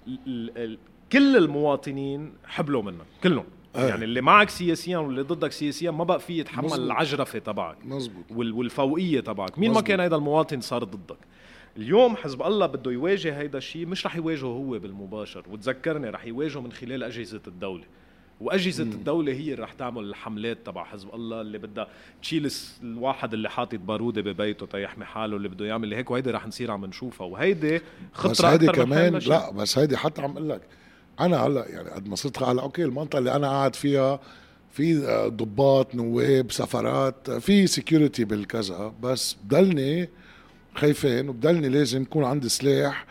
ال- 0.07 0.19
ال- 0.27 0.59
ال- 0.59 0.79
كل 1.13 1.37
المواطنين 1.37 2.33
حبلوا 2.45 2.83
منك 2.83 3.05
كلهم 3.23 3.45
أيه. 3.77 3.83
يعني 3.85 4.05
اللي 4.05 4.21
معك 4.21 4.51
سياسيا 4.51 4.99
واللي 4.99 5.23
ضدك 5.23 5.53
سياسيا 5.53 5.91
ما 5.91 6.05
بقى 6.05 6.21
فيه 6.21 6.41
يتحمل 6.41 6.65
مزبوط. 6.65 6.81
العجرفة 6.81 7.39
تبعك 7.39 7.77
مزبوط 7.85 8.25
وال- 8.31 8.53
والفوقية 8.53 9.21
تبعك 9.21 9.59
مين 9.59 9.69
ما 9.71 9.75
مزبوط. 9.75 9.89
كان 9.89 10.01
هيدا 10.01 10.17
المواطن 10.17 10.61
صار 10.61 10.85
ضدك 10.85 11.17
اليوم 11.77 12.17
حزب 12.17 12.43
الله 12.43 12.67
بده 12.67 12.91
يواجه 12.93 13.39
هيدا 13.39 13.59
الشيء 13.59 13.87
مش 13.87 14.07
رح 14.07 14.17
يواجهه 14.17 14.47
هو 14.47 14.79
بالمباشر 14.79 15.45
وتذكرني 15.51 16.09
رح 16.11 16.25
يواجهه 16.27 16.61
من 16.61 16.73
خلال 16.73 17.03
أجهزة 17.03 17.41
الدولة 17.47 17.85
وأجهزة 18.41 18.85
مم. 18.85 18.91
الدولة 18.93 19.33
هي 19.33 19.39
اللي 19.53 19.55
رح 19.63 19.73
تعمل 19.73 20.03
الحملات 20.05 20.59
تبع 20.67 20.85
حزب 20.85 21.15
الله 21.15 21.41
اللي 21.41 21.59
بدها 21.59 21.89
تشيل 22.23 22.51
الواحد 22.83 23.33
اللي 23.35 23.51
حاطط 23.51 23.79
بارودة 23.79 24.23
ببيته 24.23 24.67
تيحمي 24.67 25.05
حاله 25.05 25.37
اللي 25.37 25.49
بده 25.49 25.67
يعمل 25.67 25.95
هيك 25.95 26.11
وهيدي 26.11 26.31
رح 26.31 26.47
نصير 26.47 26.71
عم 26.71 26.85
نشوفها 26.87 27.27
وهيدي 27.27 27.77
بس 27.79 27.83
خطره 28.13 28.49
هيدي 28.49 28.71
أكثر 28.71 28.87
من 28.87 28.93
كمان. 28.95 29.13
لا 29.27 29.51
بس 29.51 29.79
هيدي 29.79 29.97
حتى 29.97 30.23
عم 30.23 30.31
أقول 30.31 30.49
لك 30.49 30.61
أنا 31.21 31.37
هلأ 31.47 31.67
يعني 31.69 31.91
قد 31.91 32.09
ما 32.09 32.17
صرت 32.17 32.43
هلأ 32.43 32.63
okay 32.63 32.85
المنطقة 32.85 33.19
اللي 33.19 33.37
أنا 33.37 33.49
قاعد 33.49 33.75
فيها 33.77 34.21
في 34.73 35.07
آه، 35.09 35.29
ضباط 35.29 35.95
نواب 35.95 36.53
سفرات 36.53 37.29
آه، 37.29 37.39
في 37.39 37.67
security 37.67 38.25
بالكذا 38.25 38.93
بس 39.03 39.37
بضلني 39.45 40.09
خايفين 40.75 41.29
وبضلني 41.29 41.69
لازم 41.69 42.03
يكون 42.03 42.25
عندي 42.25 42.49
سلاح 42.49 43.07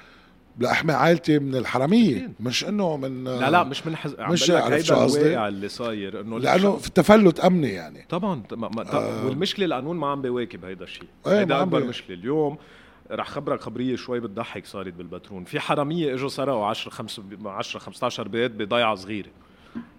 لأحمي 0.59 0.93
عائلتي 0.93 1.39
من 1.39 1.55
الحرامية. 1.55 2.31
مش 2.39 2.63
إنه 2.65 2.97
من 2.97 3.27
آه، 3.27 3.39
لا 3.39 3.49
لا 3.51 3.63
مش 3.63 3.87
من 3.87 3.95
حز... 3.95 4.15
عم 4.19 4.31
مش 4.33 4.51
عرفت 4.51 4.85
شو 4.85 4.93
هيدا 4.93 5.03
قصدي؟ 5.03 5.47
اللي 5.47 5.69
صاير 5.69 6.21
إنه 6.21 6.39
لأنه 6.39 6.75
في 6.77 6.91
تفلت 6.91 7.39
أمني 7.39 7.69
يعني. 7.69 8.05
طبعا 8.09 8.43
ما 8.51 8.93
آه. 8.93 9.25
والمشكلة 9.25 9.65
القانون 9.65 9.97
ما 9.97 10.07
عم 10.07 10.21
بيواكب 10.21 10.65
هيدا 10.65 10.83
الشيء. 10.83 11.07
إيه، 11.27 11.39
هيدا 11.39 11.61
أكبر 11.61 11.79
بي- 11.79 11.87
مشكلة. 11.87 12.15
اليوم 12.15 12.57
رح 13.11 13.27
خبرك 13.29 13.61
خبرية 13.61 13.95
شوي 13.95 14.19
بتضحك 14.19 14.65
صارت 14.65 14.93
بالبترون 14.93 15.43
في 15.43 15.59
حرامية 15.59 16.13
إجوا 16.13 16.29
سرقوا 16.29 16.65
10 16.65 16.91
5 16.91 17.23
10 17.45 17.79
15 17.79 18.27
بيت 18.27 18.51
بضيعة 18.51 18.95
صغيرة. 18.95 19.29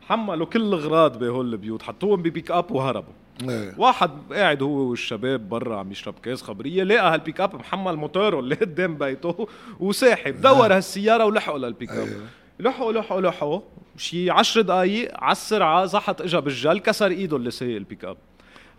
حملوا 0.09 0.47
كل 0.47 0.61
الأغراض 0.63 1.19
بهول 1.19 1.53
البيوت 1.53 1.83
حطوهم 1.83 2.23
ب 2.23 2.29
pick 2.29 2.51
up 2.51 2.71
وهربوا. 2.71 3.13
إيه. 3.49 3.75
واحد 3.79 4.11
قاعد 4.33 4.63
هو 4.63 4.71
والشباب 4.91 5.49
برا 5.49 5.77
عم 5.79 5.93
يشرب 5.93 6.15
كاس 6.23 6.43
خبرية 6.43 6.83
لقى 6.83 7.15
هال 7.15 7.24
pick 7.24 7.41
up 7.41 7.55
محمل 7.55 7.97
موتوره 7.97 8.41
اللي 8.41 8.55
قدام 8.55 8.99
بيته 8.99 9.49
وساحب. 9.81 10.41
دور 10.41 10.77
هالسيارة 10.77 11.25
ولحقوا 11.25 11.59
لل 11.59 11.70
pick 11.70 11.91
up 11.91 12.07
أيوه. 12.09 12.21
لحقوا 12.61 12.93
لحقوا 12.93 13.21
لحقوا. 13.21 13.61
شي 13.97 14.31
عشر 14.31 14.61
دقايق 14.61 15.11
على 15.21 15.33
السرعة 15.33 15.85
زحط 15.85 16.23
إجا 16.23 16.41
بالجل 16.41 16.79
كسر 16.79 17.11
إيده 17.11 17.37
اللي 17.37 17.51
سايق 17.51 17.77
ال 17.77 17.83
pick 17.83 18.05
up 18.05 18.17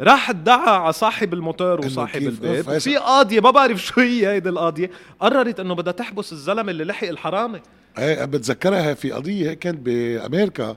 راح 0.02 0.30
ادعى 0.30 0.70
على 0.70 0.94
صاحب 0.94 1.34
الموتور 1.34 1.86
وصاحب 1.86 2.22
البيت. 2.22 2.68
أوف، 2.68 2.76
وفي 2.76 2.98
قاضية 2.98 3.40
ما 3.40 3.52
بعرف 3.52 3.86
شو 3.86 4.02
هي 4.02 4.28
هيدي 4.28 4.50
القاضية 4.50 4.92
قررت 5.20 5.60
إنه 5.60 5.76
بدها 5.76 5.94
تحبس 5.94 6.32
الزلمة 6.32 6.72
اللي 6.72 6.84
لحق 6.84 7.08
الحرامي 7.08 7.62
إيه 7.98 8.26
بتذكرها 8.26 8.94
في 8.94 9.12
قضية 9.12 9.54
كانت 9.54 9.80
بأمريكا. 9.80 10.76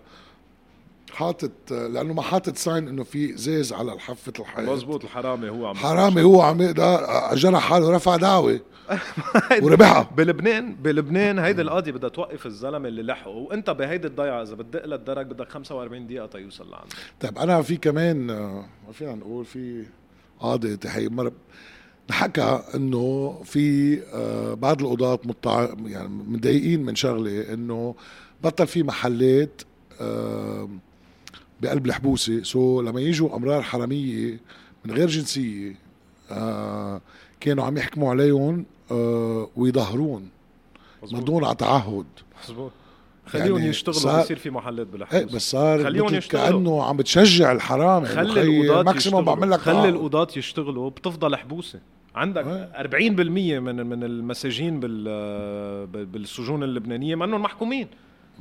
حاطط 1.12 1.50
لأنه 1.70 2.14
ما 2.14 2.22
حاطط 2.22 2.56
sign 2.56 2.88
إنه 2.88 3.04
في 3.04 3.36
زيز 3.36 3.72
على 3.72 4.00
حافه 4.00 4.32
الحيط 4.38 4.68
مزبوط 4.68 5.04
الحرامي 5.04 5.48
هو 5.48 5.66
عم 5.66 5.74
حرامي 5.74 6.22
هو 6.22 6.42
عم 6.42 6.62
يقدر 6.62 7.00
جرح 7.34 7.60
حاله 7.60 7.96
رفع 7.96 8.16
دعوة. 8.16 8.60
وربحها. 9.62 10.10
بلبنان 10.16 10.74
بلبنان 10.74 11.38
هيدي 11.38 11.62
القاضيه 11.62 11.92
بدها 11.92 12.10
توقف 12.10 12.46
الزلمة 12.46 12.88
اللي 12.88 13.02
لحقه. 13.02 13.30
وأنت 13.30 13.70
بهيدي 13.70 14.08
الضيعة 14.08 14.42
إذا 14.42 14.54
بتدق 14.54 14.86
للدرج 14.86 15.26
بدك 15.26 15.48
45 15.48 16.06
دقيقة 16.06 16.26
تيوصل 16.26 16.70
لعنده 16.70 16.88
طيب 17.20 17.38
أنا 17.38 17.62
في 17.62 17.76
كمان 17.76 18.26
ما 18.26 18.92
فينا 18.92 19.14
نقول 19.14 19.44
في 19.44 19.84
قاضي 20.40 20.76
تحي 20.76 21.08
مر 21.08 21.32
حكى 22.10 22.62
إنه 22.74 23.34
في 23.44 23.98
آه، 24.14 24.54
بعض 24.54 24.82
القضاة 24.82 25.18
متع... 25.24 25.68
يعني 25.84 26.08
متضايقين 26.08 26.82
من 26.82 26.94
شغلة 26.94 27.52
إنه 27.54 27.94
بطل 28.44 28.66
في 28.66 28.82
محلات 28.82 29.62
آه، 30.00 30.68
بقلب 31.62 31.86
الحبوسة. 31.86 32.42
سو 32.42 32.80
لما 32.80 33.00
يجوا 33.00 33.36
أمرار 33.36 33.62
حرامية 33.62 34.40
من 34.84 34.94
غير 34.94 35.08
جنسية 35.08 35.74
آه، 36.30 37.00
كانوا 37.40 37.64
عم 37.64 37.76
يحكموا 37.76 38.10
عليهم 38.10 38.64
آه، 38.90 39.48
ويظهرون. 39.56 40.28
مضون 41.12 41.44
على 41.44 41.54
تعهد. 41.54 42.04
مزبوط 42.44 42.70
خليهم 43.26 43.56
يعني 43.56 43.68
يشتغلوا 43.70 43.98
صار- 43.98 44.22
بصير 44.22 44.36
في 44.36 44.50
محلات 44.50 44.86
إيه 44.86 44.92
بالحبوس 44.92 45.34
بس 45.34 45.50
صار 45.50 45.84
خليهم 45.84 46.14
يشتغلوا. 46.14 46.46
كأنه 46.58 46.82
عم 46.84 46.96
بتشجع 46.96 47.52
الحرامي 47.52 48.06
خلي 48.06 48.42
القضاة 48.66 48.82
ماكسيموم 48.82 49.24
بعمل 49.24 49.50
لك 49.50 49.58
خلي. 49.58 49.88
القضاة 49.88 50.28
يشتغلوا 50.36 50.90
بتفضل 50.90 51.36
حبوسة. 51.36 51.80
عندك 52.14 52.46
إيه. 52.46 52.72
40% 52.76 53.58
من 53.60 53.86
من 53.86 54.04
المساجين 54.04 54.80
بال 54.80 55.04
بال- 55.86 56.06
بالسجون 56.06 56.62
اللبنانية 56.62 57.14
منهم 57.14 57.42
محكومين. 57.42 57.88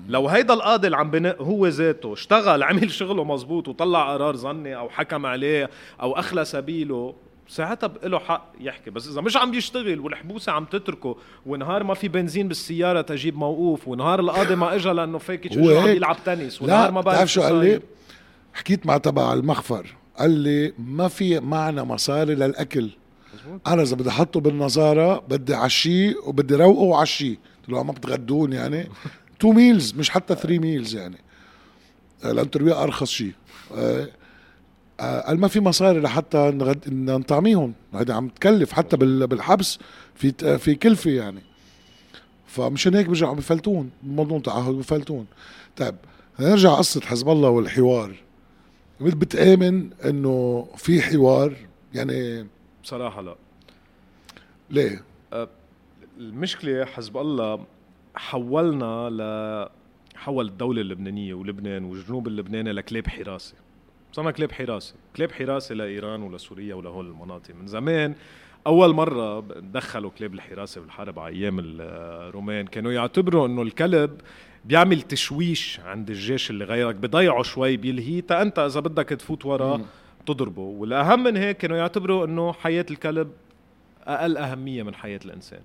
لو 0.08 0.28
هيدا 0.28 0.54
القاضي 0.54 0.88
اللي 0.88 0.98
عم 0.98 1.12
بنق 1.12 1.42
هو 1.42 1.68
ذاته 1.68 2.14
اشتغل 2.14 2.64
عمل 2.64 2.92
شغله 2.92 3.24
مزبوط 3.24 3.68
وطلع 3.68 4.14
قرار 4.14 4.36
ظني 4.36 4.76
أو 4.76 4.90
حكم 4.90 5.26
عليه 5.26 5.70
أو 6.02 6.14
أخلى 6.20 6.46
سبيله 6.46 7.16
ساعتها 7.48 7.92
له 8.04 8.20
حق 8.20 8.52
يحكي 8.60 8.90
بس 8.90 9.08
إذا 9.08 9.22
مش 9.22 9.38
عم 9.38 9.52
بيشتغل 9.52 10.00
والحبوسة 10.00 10.52
عم 10.52 10.66
تتركه 10.66 11.16
ونهار 11.46 11.84
ما 11.84 11.94
في 11.94 12.08
بنزين 12.08 12.48
بالسيارة 12.48 13.02
تجيب 13.02 13.38
موقوف 13.38 13.88
ونهار 13.88 14.20
القاضي 14.20 14.56
ما 14.56 14.76
اجى 14.76 14.90
لأنه 14.90 15.18
هو 15.18 15.38
شو 15.52 15.80
عم. 15.80 15.88
يلعب 15.88 16.18
تنس 16.26 16.62
ونهار 16.62 16.92
ما 16.92 17.02
بعرف 17.02 17.32
شو 17.32 17.42
قال. 17.42 17.56
لي 17.56 17.82
حكيت 18.54 18.86
مع 18.86 18.98
تبع 18.98 19.34
المخفر 19.34 19.96
قال 20.20 20.32
لي 20.32 20.74
ما 20.80 21.08
في 21.08 21.40
معنا 21.40 21.84
مصاري 21.84 22.36
للأكل 22.36 22.90
مزبوط. 23.34 23.68
أنا 23.68 23.82
إذا 23.82 23.96
بدي 23.96 24.10
أحطه 24.10 24.40
بالنظارة 24.40 25.20
بدي 25.30 25.54
عشيه 25.54 26.16
وبدي 26.26 26.56
روقه 26.56 26.82
وعشيه 26.82 27.36
قلت 27.60 27.70
له 27.70 27.84
ما 27.84 27.92
بتغدون 27.92 28.54
يعني 28.54 28.90
two 29.40 29.52
meals 29.52 29.94
مش 29.94 30.10
حتى 30.10 30.35
three 30.36 30.60
meals 30.60 30.96
يعني. 30.96 31.17
آه، 32.23 32.31
لأن 32.31 32.52
ترويق 32.52 32.77
أرخص 32.77 33.10
شيء. 33.10 33.33
آه، 33.75 34.08
آه، 35.00 35.21
قال 35.21 35.40
ما 35.40 35.48
في 35.48 35.60
مصاري 35.60 36.00
لحتى 36.00 36.52
نطعميهم 36.87 37.73
هيدا 37.94 38.13
عم 38.13 38.29
تكلف. 38.29 38.71
حتى 38.71 38.98
بال... 38.98 39.27
بالحبس 39.27 39.79
في 40.15 40.58
في 40.58 40.75
كلفة 40.75 41.12
يعني. 41.12 41.42
فمشان 42.48 42.96
هيك 42.96 43.06
بيرجعوا 43.06 43.35
بفلتون. 43.35 43.90
موضوع 44.04 44.40
تعهد 44.40 44.73
بفلتون. 44.73 45.25
طيب 45.77 45.96
نرجع 46.40 46.73
قصة 46.73 47.02
حزب 47.02 47.29
الله 47.29 47.50
والحوار. 47.50 48.15
بتآمن 49.02 49.90
إنه 50.06 50.67
في 50.77 51.02
حوار؟ 51.02 51.56
يعني 51.94 52.48
بصراحة 52.83 53.21
لا. 53.21 53.35
ليه؟ 54.69 55.04
المشكلة 56.17 56.85
حزب 56.85 57.17
الله 57.17 57.65
حولنا 58.16 59.10
ل 59.10 59.80
حول 60.18 60.48
الدولة 60.48 60.82
اللبنانية 60.82 61.34
ولبنان 61.34 61.84
والجنوب 61.84 62.28
اللبناني 62.28 62.72
لكلاب 62.72 63.08
حراسة. 63.08 63.56
صرنا 64.12 64.32
كلاب 64.32 64.52
حراسة. 64.52 64.96
كلاب 65.16 65.32
حراسة 65.32 65.76
لإيران 65.76 66.22
ولسوريا 66.22 66.76
ولهول 66.76 67.08
المناطق. 67.08 67.56
من 67.56 67.68
زمان 67.68 68.16
أول 68.68 68.94
مرة 68.94 69.40
دخلوا 69.50 70.12
كلاب 70.12 70.34
الحراسة 70.34 70.82
بالحرب 70.82 71.20
على 71.20 71.36
أيام 71.36 71.58
الرومان. 71.60 72.68
كانوا 72.68 72.92
يعتبروا 72.92 73.48
إنه 73.48 73.62
الكلب 73.62 74.22
بيعمل 74.66 75.02
تشويش 75.02 75.80
عند 75.80 76.10
الجيش 76.10 76.50
اللي 76.50 76.66
غيرك 76.66 76.96
بضيعه 76.96 77.44
شوي 77.44 77.78
بيلهيه. 77.78 78.22
تا 78.22 78.42
أنت 78.42 78.60
إذا 78.60 78.80
بدك 78.80 79.10
تفوت 79.10 79.46
وراه 79.46 79.82
تضربه. 80.26 80.62
والأهم 80.62 81.24
من 81.24 81.38
هيك 81.38 81.58
كانوا 81.58 81.78
يعتبروا 81.78 82.26
إنه 82.26 82.54
حياة 82.54 82.86
الكلب 82.92 83.32
أقل 84.08 84.38
أهمية 84.38 84.84
من 84.84 84.96
حياة 84.96 85.20
الإنسان. 85.26 85.62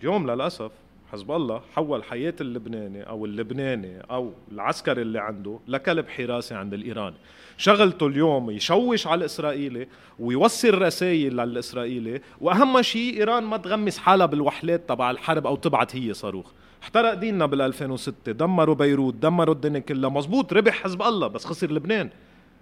اليوم 0.00 0.30
للأسف 0.30 0.70
حزب 1.12 1.30
الله 1.30 1.60
حول 1.74 2.04
حياة 2.04 2.34
اللبناني 2.40 3.02
أو 3.02 3.24
اللبناني 3.24 4.00
أو 4.00 4.32
العسكري 4.52 5.02
اللي 5.02 5.18
عنده 5.18 5.58
لكلب 5.68 6.08
حراسي 6.08 6.54
عند 6.54 6.74
الإيراني. 6.74 7.16
شغلته 7.56 8.06
اليوم 8.06 8.50
يشوش 8.50 9.06
على 9.06 9.18
الإسرائيلي 9.18 9.88
ويوصل 10.18 10.82
رسائل 10.82 11.36
للإسرائيلي 11.36 12.20
وأهم 12.40 12.82
شيء 12.82 13.18
إيران 13.18 13.42
ما 13.44 13.56
تغمس 13.56 13.98
حالها 13.98 14.26
بالوحلات 14.26 14.88
تبع 14.88 15.10
الحرب 15.10 15.46
أو 15.46 15.56
تبعت 15.56 15.96
هي 15.96 16.14
صاروخ. 16.14 16.52
احترق 16.82 17.14
ديننا 17.14 17.46
بال 17.46 17.60
2006 17.60 18.32
دمروا 18.32 18.74
بيروت 18.74 19.14
دمروا 19.14 19.54
الدنيا 19.54 19.80
كلها. 19.80 20.10
مزبوط 20.10 20.52
ربح 20.52 20.82
حزب 20.82 21.02
الله 21.02 21.26
بس 21.26 21.44
خسر 21.44 21.70
لبنان. 21.70 22.10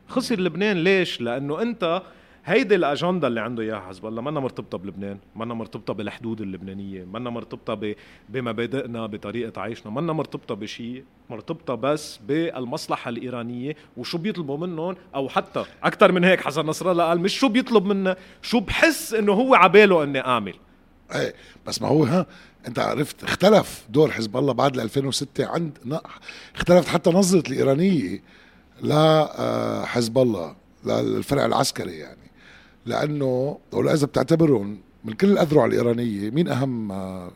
خسر 0.09 0.41
لبنان 0.41 0.77
ليش؟ 0.85 1.21
لأنه 1.21 1.63
أنت 1.63 2.03
هيدي 2.49 2.75
الاجندا 2.75 3.27
اللي 3.29 3.41
عنده 3.41 3.63
إياها 3.63 3.81
حزب 3.81 4.07
الله. 4.07 4.23
منا 4.23 4.41
مرتبطة 4.41 4.79
بلبنان 4.79 5.19
منا 5.37 5.55
مرتبطة 5.55 5.95
بالحدود 5.95 6.41
اللبنانية 6.41 7.05
منا 7.05 7.31
مرتبطة 7.31 7.95
بمبادئنا 8.29 9.07
بطريقة 9.07 9.61
عيشنا 9.61 9.93
منا 9.93 10.13
مرتبطة 10.13 10.55
بشيء 10.55 11.05
مرتبطة 11.31 11.75
بس 11.75 12.21
بالمصلحة 12.29 13.09
الإيرانية. 13.09 13.77
وشو 13.97 14.19
بيطلبوا 14.19 14.57
منهم؟ 14.57 14.97
أو 15.15 15.29
حتى 15.29 15.65
أكثر 15.83 16.13
من 16.13 16.25
هيك 16.25 16.41
حسن 16.41 16.67
نصر 16.67 16.91
الله 16.91 17.05
قال 17.05 17.21
مش 17.21 17.39
شو 17.39 17.49
بيطلب 17.49 17.85
منا 17.85 18.17
شو 18.43 18.61
بحس 18.61 19.15
إنه 19.15 19.33
هو 19.33 19.55
عباله 19.55 20.03
إني 20.03 20.21
اعمل 20.21 20.55
إيه 21.15 21.35
بس 21.67 21.83
ما 21.83 21.89
هو 21.89 22.05
ها 22.05 22.27
أنت 22.69 22.79
عرفت 22.79 23.25
اختلف 23.25 23.87
دور 23.89 24.11
حزب 24.11 24.37
الله 24.37 24.53
بعد 24.53 24.79
2006 24.79 25.47
عند 25.47 25.79
اختلفت 26.55 26.89
حتى 26.89 27.11
نظرة 27.11 27.49
الإيرانية 27.49 28.23
لحزب 28.83 30.19
الله 30.19 30.57
للفرع 30.87 31.47
العسكري 31.47 31.93
يعني. 31.99 32.28
لأنه 32.89 33.59
ولا 33.73 33.93
إذا 33.95 34.07
بتعتبرهم 34.07 34.79
من 35.05 35.13
كل 35.13 35.31
الأذرع 35.31 35.65
الإيرانية 35.65 36.31
مين 36.31 36.49
أهم؟ 36.49 36.93
آه، 36.93 37.31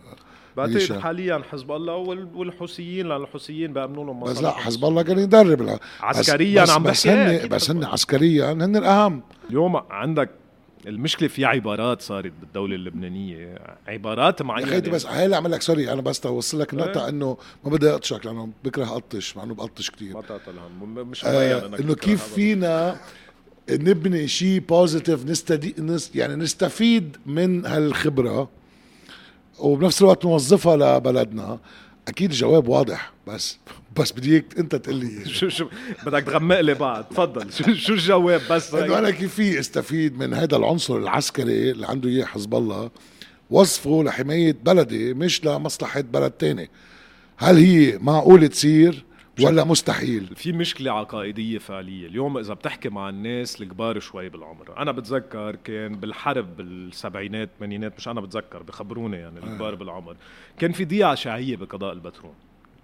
بعتقد 0.56 0.98
حاليا 1.00 1.42
حزب 1.50 1.72
الله 1.72 1.94
والحوثيين 2.34 3.06
لأن 3.06 3.22
الحوثيين 3.22 3.72
بيامنوا 3.72 4.04
لهم 4.04 4.24
بس 4.24 4.42
لا 4.42 4.50
حزب 4.50 4.84
الله 4.84 5.02
كان 5.02 5.18
يدرب. 5.18 5.78
عسكريا 6.00 6.64
عم 6.70 6.82
بس 6.82 7.06
هن 7.06 7.48
بس 7.48 7.70
هن 7.70 7.84
عسكريا 7.84 8.52
هن 8.52 8.76
الأهم. 8.76 9.22
اليوم 9.50 9.76
عندك 9.76 10.30
المشكلة 10.86 11.28
في 11.28 11.44
عبارات 11.44 12.02
صارت 12.02 12.32
بالدولة 12.40 12.74
اللبنانية. 12.74 13.58
عبارات 13.88 14.42
معينة. 14.42 14.72
يا 14.72 14.78
بس 14.80 15.06
هاي 15.06 15.24
اللي 15.24 15.36
عمل 15.36 15.50
لك 15.50 15.62
sorry 15.62 15.92
أنا 15.92 16.02
بس 16.02 16.20
توصل 16.20 16.60
لك 16.60 16.74
نقطة 16.74 17.08
إنه 17.08 17.36
ما 17.64 17.70
بدي 17.70 17.90
أقطشك 17.90 18.26
لأنه 18.26 18.48
بكره 18.64 18.84
أقطش 18.84 19.36
مع 19.36 19.42
إنه 19.42 19.54
بقطش 19.54 19.90
كثير 19.90 20.14
ما 20.14 20.22
الهم 20.48 21.08
مش 21.08 21.24
آه 21.24 21.66
إنه 21.80 21.94
كيف 21.94 22.22
فينا 22.24 23.00
نبني 23.70 24.28
شيء 24.28 24.60
positive 24.60 25.26
نستدي 25.26 25.74
نست 25.78 26.16
يعني 26.16 26.34
نستفيد 26.34 27.16
من 27.26 27.66
هالخبرة 27.66 28.48
وبنفس 29.58 30.02
الوقت 30.02 30.24
نوظفها 30.24 30.76
لبلدنا 30.76 31.58
أكيد 32.08 32.30
الجواب 32.30 32.68
واضح. 32.68 33.12
بس 33.26 33.58
بس 33.96 34.12
بدي 34.12 34.32
إياك 34.32 34.58
أنت 34.58 34.76
تقول 34.76 34.96
لي. 34.96 35.24
شو 35.38 35.48
شو 35.48 35.68
بدك 36.06 36.22
تغمق 36.22 36.60
لي 36.60 36.74
بعد 36.74 37.08
تفضل. 37.08 37.52
شو 37.52 37.74
شو 37.74 37.92
الجواب؟ 37.92 38.40
بس 38.50 38.74
إنه 38.74 38.98
أنا 38.98 39.10
كيف 39.10 39.34
في 39.34 39.60
أستفيد 39.60 40.18
من 40.18 40.34
هذا 40.34 40.56
العنصر 40.56 40.96
العسكري 40.96 41.70
اللي 41.70 41.86
عنده 41.86 42.08
إياه 42.08 42.24
حزب 42.24 42.54
الله؟ 42.54 42.90
وصفه 43.50 44.02
لحماية 44.02 44.56
بلدي 44.64 45.14
مش 45.14 45.44
لمصلحة 45.44 46.00
بلد 46.00 46.30
تاني. 46.30 46.70
هل 47.36 47.56
هي 47.56 47.98
معقول 47.98 48.48
تصير؟ 48.48 49.04
ولا 49.46 49.64
مستحيل. 49.64 50.26
في 50.36 50.52
مشكلة 50.52 50.92
عقائدية 50.92 51.58
فعلية. 51.58 52.06
اليوم 52.06 52.38
إذا 52.38 52.54
بتحكي 52.54 52.88
مع 52.88 53.08
الناس 53.08 53.62
الكبار 53.62 54.00
شوي 54.00 54.28
بالعمر 54.28 54.78
أنا 54.78 54.92
بتذكر 54.92 55.56
كان 55.56 55.96
بالحرب 55.96 56.56
بالسبعينات 56.56 57.48
الثمانينات 57.48 57.96
مش 57.98 58.08
أنا 58.08 58.20
بتذكر 58.20 58.62
بخبروني 58.62 59.16
يعني 59.16 59.38
الكبار 59.38 59.74
بالعمر 59.74 60.16
كان 60.58 60.72
في 60.72 60.84
ضيعة 60.84 61.14
شيعية 61.14 61.56
بقضاء 61.56 61.92
البترول. 61.92 62.34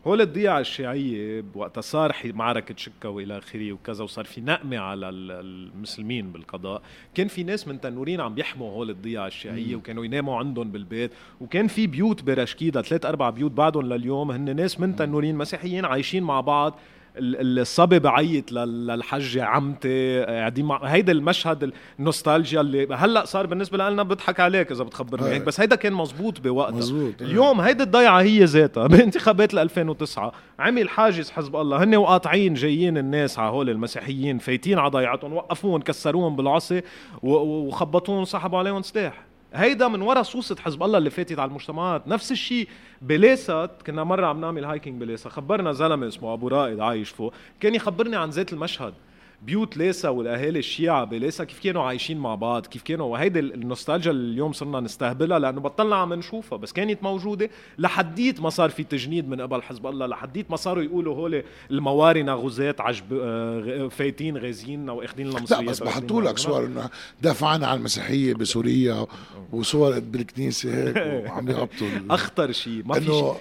هول 0.08 0.20
الضيعة 0.20 0.60
الشيعية 0.60 1.44
وقتها 1.54 1.80
صار 1.80 2.16
معركة 2.24 2.74
شكا 2.76 3.08
وإلى 3.08 3.38
آخره 3.38 3.72
وكذا 3.72 4.04
وصار 4.04 4.24
في 4.24 4.40
نقمة 4.40 4.78
على 4.78 5.08
المسلمين 5.08 6.32
بالقضاء. 6.32 6.82
كان 7.14 7.28
في 7.28 7.42
ناس 7.42 7.68
من 7.68 7.80
تنورين 7.80 8.20
عم 8.20 8.38
يحموا 8.38 8.72
هول 8.72 8.90
الضيعة 8.90 9.26
الشيعية 9.26 9.76
وكانوا 9.76 10.04
يناموا 10.04 10.36
عندهم 10.36 10.70
بالبيت. 10.70 11.10
وكان 11.40 11.66
في 11.66 11.86
بيوت 11.86 12.22
برشكيدة 12.22 12.82
ثلاث 12.82 13.06
أربع 13.06 13.30
بيوت 13.30 13.52
بعدهم 13.52 13.86
لليوم. 13.86 14.30
هن 14.30 14.56
ناس 14.56 14.80
من 14.80 14.96
تنورين 14.96 15.36
مسيحيين 15.36 15.84
عايشين 15.84 16.22
مع 16.22 16.40
بعض. 16.40 16.78
الصبي 17.20 17.98
بعيط 17.98 18.52
للحجة 18.52 19.44
عمتي 19.44 20.24
قاعدين 20.24 20.64
مع 20.64 20.84
هيدا 20.84 21.12
المشهد 21.12 21.72
النوستالجيا 21.98 22.60
اللي 22.60 22.94
هلأ 22.94 23.24
صار 23.24 23.46
بالنسبة 23.46 23.90
لنا 23.90 24.02
بضحك 24.02 24.40
عليك 24.40 24.72
إذا 24.72 24.84
بتخبرني 24.84 25.28
هيك 25.28 25.42
بس 25.42 25.60
هيدا 25.60 25.76
كان 25.76 25.92
مزبوط 25.92 26.40
بوقتها. 26.40 26.76
مزبوط 26.76 27.22
اليوم 27.22 27.60
هيدي 27.60 27.82
الضيعة 27.82 28.20
هي 28.20 28.44
ذاتها. 28.44 28.86
بانتخابات 28.96 29.54
2009 29.54 30.32
عمل 30.58 30.88
حاجز 30.88 31.30
حزب 31.30 31.56
الله. 31.56 31.84
هن 31.84 31.96
وقاطعين 31.96 32.54
جايين 32.54 32.98
الناس 32.98 33.38
على 33.38 33.50
هول 33.50 33.70
المسيحيين 33.70 34.38
فايتين 34.38 34.78
على 34.78 34.90
ضيعتهم 34.90 35.32
وقفوهم 35.32 35.80
كسروهم 35.80 36.36
بالعصي 36.36 36.82
وخبطوهم 37.22 38.20
وسحبوا 38.20 38.58
عليهم 38.58 38.82
سلاح. 38.82 39.27
هيدا 39.54 39.88
من 39.88 40.02
ورا 40.02 40.22
صوصة 40.22 40.56
حزب 40.56 40.82
الله 40.82 40.98
اللي 40.98 41.10
فاتت 41.10 41.38
على 41.38 41.48
المجتمعات. 41.48 42.08
نفس 42.08 42.32
الشيء 42.32 42.68
بليسا 43.02 43.70
كنا 43.86 44.04
مرة 44.04 44.26
عم 44.26 44.40
نعمل 44.40 44.64
hiking 44.64 45.00
بليسا. 45.00 45.30
خبرنا 45.30 45.72
زلمة 45.72 46.08
اسمه 46.08 46.32
أبو 46.32 46.48
رائد 46.48 46.80
عايش 46.80 47.10
فوق. 47.10 47.32
كان 47.60 47.74
يخبرني 47.74 48.16
عن 48.16 48.30
ذات 48.30 48.52
المشهد. 48.52 48.94
بيوت 49.42 49.76
ليسا 49.76 50.08
والأهالي 50.08 50.58
الشيعة 50.58 51.04
بليسا 51.04 51.44
كيف 51.44 51.60
كانوا 51.60 51.82
عايشين 51.82 52.18
مع 52.18 52.34
بعض؟ 52.34 52.66
كيف 52.66 52.82
كانوا؟ 52.82 53.06
وهيدي 53.06 53.38
النوستالجيا 53.38 54.10
اللي 54.10 54.32
اليوم 54.32 54.52
صرنا 54.52 54.80
نستهبلها 54.80 55.38
لأنه 55.38 55.60
بطلنا 55.60 55.96
عم 55.96 56.14
نشوفها 56.14 56.58
بس 56.58 56.72
كانت 56.72 57.02
موجودة 57.02 57.50
لحديت 57.78 58.40
ما 58.40 58.50
صار 58.50 58.70
في 58.70 58.84
تجنيد 58.84 59.28
من 59.28 59.40
قبل 59.40 59.62
حزب 59.62 59.86
الله 59.86 60.06
لحديت 60.06 60.50
ما 60.50 60.56
صاروا 60.56 60.82
يقولوا 60.82 61.14
هول 61.14 61.42
الموارنه 61.70 62.34
غزاة 62.34 62.74
عجب 62.78 63.04
آه، 63.12 63.88
فايتين 63.88 64.36
غازيين 64.36 64.90
واخذين 64.90 65.30
لنا 65.30 65.38
لا 65.50 65.60
بس 65.60 65.82
بحطوا 65.82 66.22
لك 66.22 66.38
صور 66.38 66.66
إنه 66.66 66.90
دافعنا 67.22 67.66
عن 67.66 67.78
المسيحية 67.78 68.34
بسوريا 68.34 69.06
وصور 69.52 69.98
بالكنيسة 69.98 70.74
هيك 70.74 70.96
وعم 71.28 71.48
يغبطوا 71.48 71.88
أخطر 72.10 72.52
شيء. 72.52 72.82
ما 72.84 73.00
في 73.00 73.34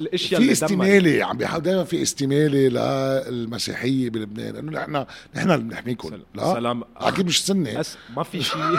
الأشياء 0.00 0.40
في 0.40 0.52
استمالة 0.52 1.24
عم 1.24 1.36
بيحاول 1.36 1.62
دائما 1.62 1.84
في 1.84 2.02
استمالة 2.02 2.68
للمسيحيه 3.28 4.10
بلبنان 4.10 4.56
إنه 4.56 5.06
نحن 5.34 5.39
نحن 5.40 5.50
اللي 5.50 5.64
بنحميكم 5.64 6.18
لا 6.34 6.54
سلام. 6.54 6.82
أكيد 6.96 7.26
مش 7.26 7.46
سنة. 7.46 7.70
أس... 7.80 7.98
ما 8.16 8.22
في 8.22 8.42
شيء. 8.42 8.78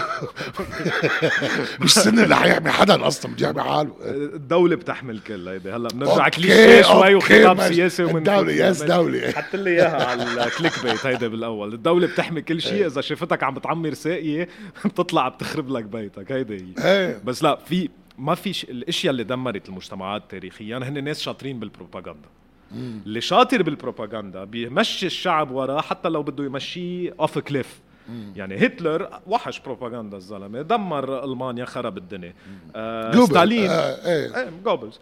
مش 1.81 1.93
سنة 1.93 2.23
اللي 2.23 2.35
حيحمي 2.35 2.71
حدا 2.71 3.07
أصلا 3.07 3.33
بده 3.33 3.49
يحمي 3.49 3.61
حاله. 3.61 3.95
الدولة 4.05 4.75
بتحمل 4.75 5.19
كل 5.19 5.47
هيدي 5.47 5.71
هلا 5.71 5.87
بنرجع 5.89 6.29
كليشيه 6.29 6.81
شوي 6.81 7.15
وخطاب 7.15 7.61
سياسي 7.61 8.03
ومن 8.03 8.17
الدولة 8.17 8.51
يس 8.51 8.83
دولة. 8.83 9.31
حط 9.37 9.55
لي 9.55 9.69
إياها 9.69 10.05
على 10.05 10.45
الكليك 10.45 10.73
بيت 10.83 11.05
هيدي 11.05 11.27
بالأول. 11.27 11.73
الدولة 11.73 12.07
بتحمي 12.07 12.41
كل 12.41 12.61
شيء 12.61 12.85
إذا 12.85 13.01
شافتك 13.01 13.43
عم 13.43 13.53
بتعمر 13.53 13.93
ساقية 13.93 14.47
بتطلع 14.85 15.27
بتخرب 15.27 15.69
لك 15.69 15.83
بيتك 15.83 16.31
هيدي 16.31 16.73
هي. 16.79 17.19
بس 17.23 17.43
لا 17.43 17.55
في 17.55 17.89
ما 18.17 18.35
في 18.35 18.63
الأشياء 18.69 19.11
اللي 19.11 19.23
دمرت 19.23 19.69
المجتمعات 19.69 20.23
تاريخيا 20.29 20.77
هن 20.77 21.03
ناس 21.03 21.21
شاطرين 21.21 21.59
بالبروباغندا. 21.59 22.29
اللي 23.05 23.21
شاطر 23.21 23.63
بالبروباغندا 23.63 24.43
بيمشي 24.43 25.05
الشعب 25.05 25.51
وراه 25.51 25.81
حتى 25.81 26.09
لو 26.09 26.23
بده 26.23 26.43
يمشيه 26.43 27.13
off 27.19 27.39
cliff 27.39 27.79
يعني 28.35 28.65
هتلر 28.65 29.09
وحش 29.27 29.59
بروباغندا 29.59 30.17
الزلمة 30.17 30.61
دمر 30.61 31.23
ألمانيا 31.23 31.65
خرب 31.65 31.97
الدنيا. 31.97 32.33
آه 32.75 33.11
ستالين. 33.25 33.69
آه 33.69 34.05
إيه, 34.05 34.35
إيه 34.37 34.49
جوبلز. 34.65 34.95
آه، 34.95 34.99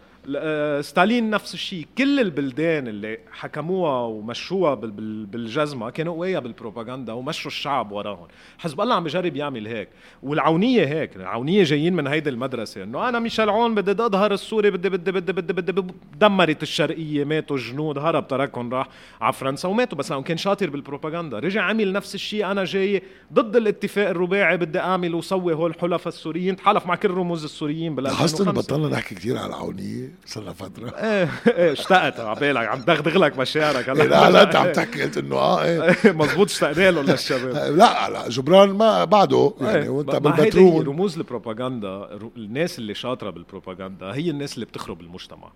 ستالين 0.80 1.30
نفس 1.30 1.54
الشيء. 1.54 1.86
كل 1.98 2.20
البلدان 2.20 2.88
اللي 2.88 3.18
حكموها 3.32 4.00
ومشوها 4.00 4.74
بالجزمة 4.74 5.90
كانوا 5.90 6.14
قوية 6.14 6.38
بالبروباغندا 6.38 7.12
ومشوا 7.12 7.50
الشعب 7.50 7.92
وراهم. 7.92 8.26
حزب 8.58 8.80
الله 8.80 8.94
عم 8.94 9.04
بجرب 9.04 9.36
يعمل 9.36 9.66
هيك. 9.66 9.88
والعونية 10.22 10.84
هيك 10.84 11.16
العونية 11.16 11.62
جايين 11.62 11.94
من 11.94 12.06
هيدي 12.06 12.30
المدرسة. 12.30 12.82
إنه 12.82 13.08
أنا 13.08 13.18
ميشيل 13.18 13.50
عون 13.50 13.74
بدي 13.74 14.04
أظهر 14.04 14.32
السوري 14.32 14.70
بدي 14.70 14.88
بدي 14.88 15.12
بدي 15.12 15.32
بدي 15.32 15.52
بدي, 15.52 15.92
دمرت 16.20 16.62
الشرقية 16.62 17.24
ماتوا 17.24 17.56
جنود 17.56 17.98
هرب 17.98 18.28
تركهم 18.28 18.74
راح 18.74 18.88
على 19.20 19.32
فرنسا 19.32 19.68
وماتوا. 19.68 19.98
بس 19.98 20.10
لأنه 20.10 20.22
كان 20.22 20.36
شاطر 20.36 20.70
بالبروباغندا. 20.70 21.38
رجع 21.38 21.62
عمل 21.62 21.92
نفس 21.92 22.14
الشيء. 22.14 22.50
أنا 22.50 22.64
جاي 22.64 23.02
ضد 23.32 23.56
الاتفاق 23.56 24.08
الرباعي 24.08 24.56
بدي 24.56 24.78
أعمل 24.78 25.14
وسوي 25.14 25.54
هول 25.54 25.70
الحلفاء 25.70 26.08
السوريين. 26.08 26.56
تحالف 26.56 26.86
مع 26.86 26.94
كل 26.94 27.10
رموز 27.10 27.44
السوريين 27.44 27.94
بال 27.94 28.04
لاحظت 28.04 28.48
بطلنا 28.48 28.88
نحكي 28.88 29.14
كثير 29.14 29.38
على 29.38 29.46
العونية. 29.46 30.09
صرنا 30.26 30.52
فترة. 30.52 30.88
إيه 30.96 31.28
إيه 31.46 31.72
اشتقت. 31.72 32.20
عبالك 32.20 32.66
عم 32.68 32.80
دغدغ 32.80 33.18
لك 33.18 33.38
مشاعرك. 33.38 33.88
إيه، 33.88 33.94
لا 33.94 34.30
لا 34.30 34.42
أنت 34.42 34.56
عم 34.56 34.72
تحكي. 34.72 35.02
قلت 35.02 35.18
إنه 35.18 35.36
آه 35.36 35.64
إيه. 35.64 35.96
مزبوط 36.12 36.50
اشتقنا 36.50 36.90
لهم 36.90 37.04
للشباب 37.04 37.54
لا 37.78 38.10
لا 38.10 38.28
جبران 38.28 38.68
ما 38.68 39.04
بعده 39.04 39.54
يعني 39.60 39.82
إيه، 39.82 39.88
وانت 39.88 40.10
هيدي 40.14 40.28
هي 40.28 40.32
بالبترول. 40.32 40.86
رموز 40.88 41.16
البروباغندا. 41.16 42.08
الناس 42.36 42.78
اللي 42.78 42.94
شاطرة 42.94 43.30
بالبروباغندا 43.30 44.06
هي 44.14 44.30
الناس 44.30 44.54
اللي 44.54 44.66
بتخرب 44.66 45.00
المجتمع. 45.00 45.50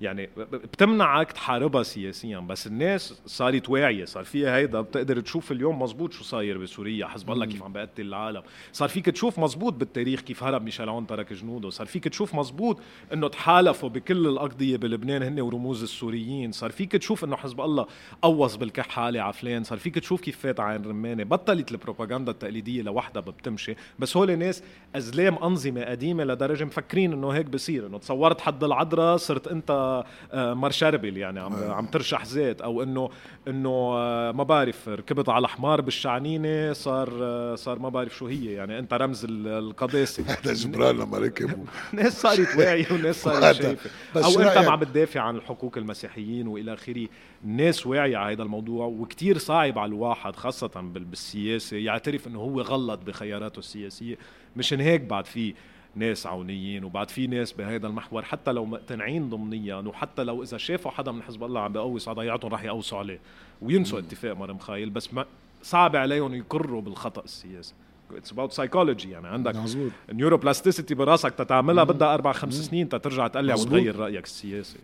يعني 0.00 0.28
بتمنعك 0.36 1.32
تحاربها 1.32 1.82
سياسيا 1.82 2.38
بس 2.38 2.66
الناس 2.66 3.22
صارت 3.26 3.70
واعية. 3.70 4.04
صار 4.04 4.24
فيها 4.24 4.56
هيدا 4.56 4.80
بتقدر 4.80 5.20
تشوف 5.20 5.52
اليوم 5.52 5.82
مزبوط 5.82 6.12
شو 6.12 6.24
صاير 6.24 6.58
بسوريا. 6.58 7.06
حزب 7.06 7.30
الله 7.30 7.46
كيف 7.46 7.62
عم 7.62 7.72
بقتل 7.72 8.02
العالم. 8.02 8.42
صار 8.72 8.88
فيك 8.88 9.06
تشوف 9.06 9.38
مزبوط 9.38 9.72
بالتاريخ 9.72 10.20
كيف 10.20 10.44
هرب 10.44 10.62
ميشيل 10.62 10.88
عون 10.88 11.06
ترك 11.06 11.32
جنوده. 11.32 11.70
صار 11.70 11.86
فيك 11.86 12.04
تشوف 12.08 12.34
مزبوط 12.34 12.78
إنه 13.12 13.28
تحالفوا 13.28 13.88
بكل 13.88 14.26
الأقضية 14.26 14.76
بلبنان 14.76 15.22
هن 15.22 15.40
ورموز 15.40 15.82
السوريين. 15.82 16.52
صار 16.52 16.70
فيك 16.70 16.92
تشوف 16.92 17.24
إنه 17.24 17.36
حزب 17.36 17.60
الله 17.60 17.86
قوص 18.22 18.56
بالكحاله 18.56 19.20
عفلان 19.20 19.64
صار 19.64 19.78
فيك 19.78 19.94
تشوف 19.94 20.20
كيف 20.20 20.38
فات 20.38 20.60
عين 20.60 20.84
رمانه 20.84 21.24
بطلت 21.24 21.72
البروباغندا 21.72 22.32
التقليدية 22.32 22.82
لوحدها 22.82 23.22
بتمشي 23.22 23.74
بس 23.98 24.16
هول 24.16 24.38
ناس 24.38 24.62
أزلام 24.96 25.34
أنظمة 25.34 25.84
قديمة 25.84 26.24
لدرجة 26.24 26.64
مفكرين 26.64 27.12
إنه 27.12 27.30
هيك 27.30 27.46
بصير. 27.46 27.86
إنه 27.86 27.98
تصورت 27.98 28.40
حد 28.40 28.64
العذراء 28.64 29.16
صرت 29.16 29.48
أنت 29.48 29.85
مرشربل 30.34 31.16
يعني 31.16 31.40
عم 31.40 31.52
عم 31.70 31.86
ترشح 31.86 32.24
زيت 32.24 32.60
أو 32.60 32.82
انه 32.82 33.10
إنه 33.48 33.92
آه، 33.96 34.32
ما 34.32 34.42
بعرف 34.44 34.88
ركبت 34.88 35.28
على 35.28 35.48
حمار 35.48 35.80
بالشعنينة 35.80 36.72
صار 36.72 37.10
آه، 37.22 37.54
صار 37.54 37.78
ما 37.78 37.88
بعرف 37.88 38.16
شو 38.16 38.26
هي 38.26 38.52
يعني. 38.52 38.78
أنت 38.78 38.94
رمز 38.94 39.24
ال- 39.24 39.46
القداسة. 39.48 40.24
هذا 40.32 40.52
جبران 40.52 40.96
لما 40.98 41.18
ركب. 41.18 41.66
ناس 41.92 42.20
صارت 42.20 42.56
واعية 42.56 42.86
وناس 42.92 43.22
صارت. 43.22 43.56
شايفة. 43.62 43.90
أو 44.16 44.40
أنت؟ 44.40 44.58
ما 44.58 44.70
عم 44.72 44.80
بتدافع 44.80 45.20
عن 45.20 45.36
الحقوق 45.36 45.78
المسيحيين 45.78 46.48
وإلى 46.48 46.72
آخره. 46.74 47.08
الناس 47.44 47.86
واعية 47.86 48.16
على 48.16 48.34
هذا 48.34 48.42
الموضوع 48.42 48.86
وكتير 48.86 49.38
صعب 49.38 49.78
على 49.78 49.88
الواحد 49.88 50.36
خاصة 50.36 50.66
بال- 50.80 51.04
بالسياسة 51.04 51.76
يعترف 51.76 52.26
إنه 52.26 52.38
هو 52.40 52.60
غلط 52.60 53.00
بخياراته 53.06 53.58
السياسية. 53.58 54.18
مشان 54.56 54.80
هيك 54.80 55.00
بعد 55.00 55.26
في 55.26 55.54
ناس 55.96 56.26
عونيين 56.26 56.84
وبعد 56.84 57.10
في 57.10 57.26
ناس 57.26 57.52
بهذا 57.52 57.86
المحور 57.86 58.22
حتى 58.22 58.52
لو 58.52 58.64
مقتنعين 58.64 59.30
ضمنيا 59.30 59.76
وحتى 59.76 60.24
لو 60.24 60.42
إذا 60.42 60.58
شافوا 60.58 60.90
حدا 60.90 61.12
من 61.12 61.22
حزب 61.22 61.44
الله 61.44 61.60
عم 61.60 61.72
بيقوص 61.72 62.08
على 62.08 62.16
ضيعتهم 62.16 62.54
رح 62.54 62.64
يقوصوا 62.64 62.98
عليه 62.98 63.20
وينسوا 63.62 63.98
اتفاق 63.98 64.36
مار 64.36 64.58
مخايل 64.58 64.90
بس 64.90 65.14
ما 65.14 65.26
صعب 65.62 65.96
عليهم 65.96 66.34
يقروا 66.34 66.82
بالخطأ 66.82 67.24
السياسي. 67.24 67.74
it's 68.16 68.32
about 68.32 68.52
psychology 68.52 69.10
يعني 69.10 69.26
عندك 69.28 69.56
مزبوط 69.56 69.92
ال 70.10 70.15
neuroplasticity 70.15 70.94
براسك 70.94 71.34
تتعملها 71.34 71.84
بدها 71.84 72.14
أربع 72.14 72.32
خمس 72.32 72.54
سنين 72.54 72.88
تترجع 72.88 73.28
تقلع. 73.28 73.54
وتغير 73.54 73.96
رأيك 73.96 74.24
السياسي. 74.24 74.78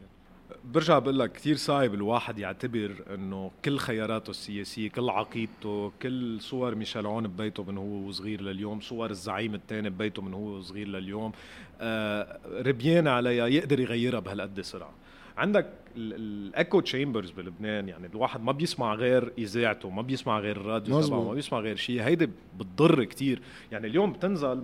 برجع 0.65 0.99
بقول 0.99 1.19
لك 1.19 1.33
كثير 1.33 1.57
صعب 1.57 1.95
الواحد 1.95 2.39
يعتبر 2.39 2.95
إنه 3.15 3.51
كل 3.65 3.79
خياراته 3.79 4.31
السياسية 4.31 4.91
كل 4.91 5.11
عقيدته 5.11 5.93
كل 6.03 6.41
صور 6.41 6.75
ميشيل 6.75 7.07
عون 7.07 7.29
ببيته 7.29 7.65
من 7.65 7.79
هو 7.79 8.09
وصغير 8.09 8.41
لليوم 8.41 8.81
صور 8.81 9.11
الزعيم 9.11 9.55
الثاني 9.55 9.91
ببيته 9.91 10.23
من 10.23 10.35
هو 10.35 10.57
وصغير 10.57 10.89
لليوم. 10.89 11.33
آه 11.81 12.39
ربيان 12.67 13.09
عليها 13.09 13.47
يقدر 13.47 13.81
يغيرها 13.81 14.21
بهالقد 14.21 14.61
سرعة. 14.61 14.93
عندك 15.37 15.67
ال 15.97 16.81
echo 16.81 16.97
chambers 16.97 17.31
بلبنان 17.31 17.89
يعني 17.89 18.07
الواحد 18.07 18.43
ما 18.43 18.53
بيسمع 18.53 18.95
غير 18.95 19.33
إذاعته 19.39 19.91
ما 19.91 20.03
بيسمع 20.03 20.39
غير 20.39 20.57
الراديو. 20.57 21.01
تبعه 21.01 21.25
ما 21.25 21.35
بيسمع 21.35 21.61
غير 21.61 21.77
شيء 21.77 22.03
هيدي 22.03 22.31
بتضر 22.59 23.05
كتير. 23.05 23.43
يعني 23.73 23.87
اليوم 23.87 24.13
بتنزل 24.13 24.63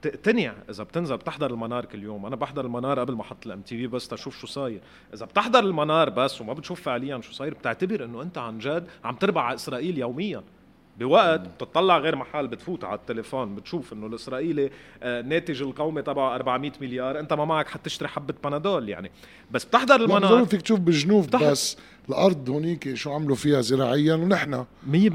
بتقتنع 0.00 0.54
إذا 0.70 0.84
بتنزل 0.84 1.16
بتحضر 1.16 1.50
المنار 1.50 1.84
كل 1.84 2.02
يوم 2.02 2.26
أنا 2.26 2.36
بحضر 2.36 2.64
المنار 2.64 3.00
قبل 3.00 3.14
ما 3.14 3.22
أحط 3.22 3.46
ال 3.46 3.60
MTV 3.60 3.86
بس 3.86 4.08
تشوف 4.08 4.40
شو 4.40 4.46
صاير. 4.46 4.80
إذا 5.14 5.26
بتحضر 5.26 5.58
المنار 5.58 6.10
بس 6.10 6.40
وما 6.40 6.52
بتشوف 6.52 6.82
فعليا 6.82 7.20
شو 7.20 7.32
صاير 7.32 7.54
بتعتبر 7.54 8.04
إنه 8.04 8.22
أنت 8.22 8.38
عن 8.38 8.58
جد 8.58 8.86
عم 9.04 9.16
تربع 9.16 9.42
على 9.42 9.54
إسرائيل 9.54 9.98
يوميا. 9.98 10.42
بوقت 10.98 11.40
بتطلع 11.40 11.98
غير 11.98 12.16
محل 12.16 12.48
بتفوت 12.48 12.84
على 12.84 12.98
التليفون 12.98 13.54
بتشوف 13.54 13.92
إنه 13.92 14.06
الإسرائيلي 14.06 14.70
آه، 15.02 15.22
ناتج 15.22 15.62
القومي 15.62 16.02
تبعه 16.02 16.34
400 16.34 16.72
مليار. 16.80 17.18
أنت 17.20 17.32
ما 17.32 17.44
معك 17.44 17.68
حتشتري 17.68 18.08
حبة 18.08 18.34
بنادول 18.44 18.88
يعني. 18.88 19.10
بس 19.50 19.64
بتحضر 19.64 19.94
المنار. 19.94 20.44
فيك 20.44 20.62
تشوف 20.62 20.80
بالجنوب 20.80 21.30
بس 21.30 21.76
الأرض 22.08 22.50
هونيك 22.50 22.94
شو 22.94 23.12
عملوا 23.12 23.36
فيها 23.36 23.60
زراعيا 23.60 24.14
ونحن. 24.14 24.54
100% 24.54 24.64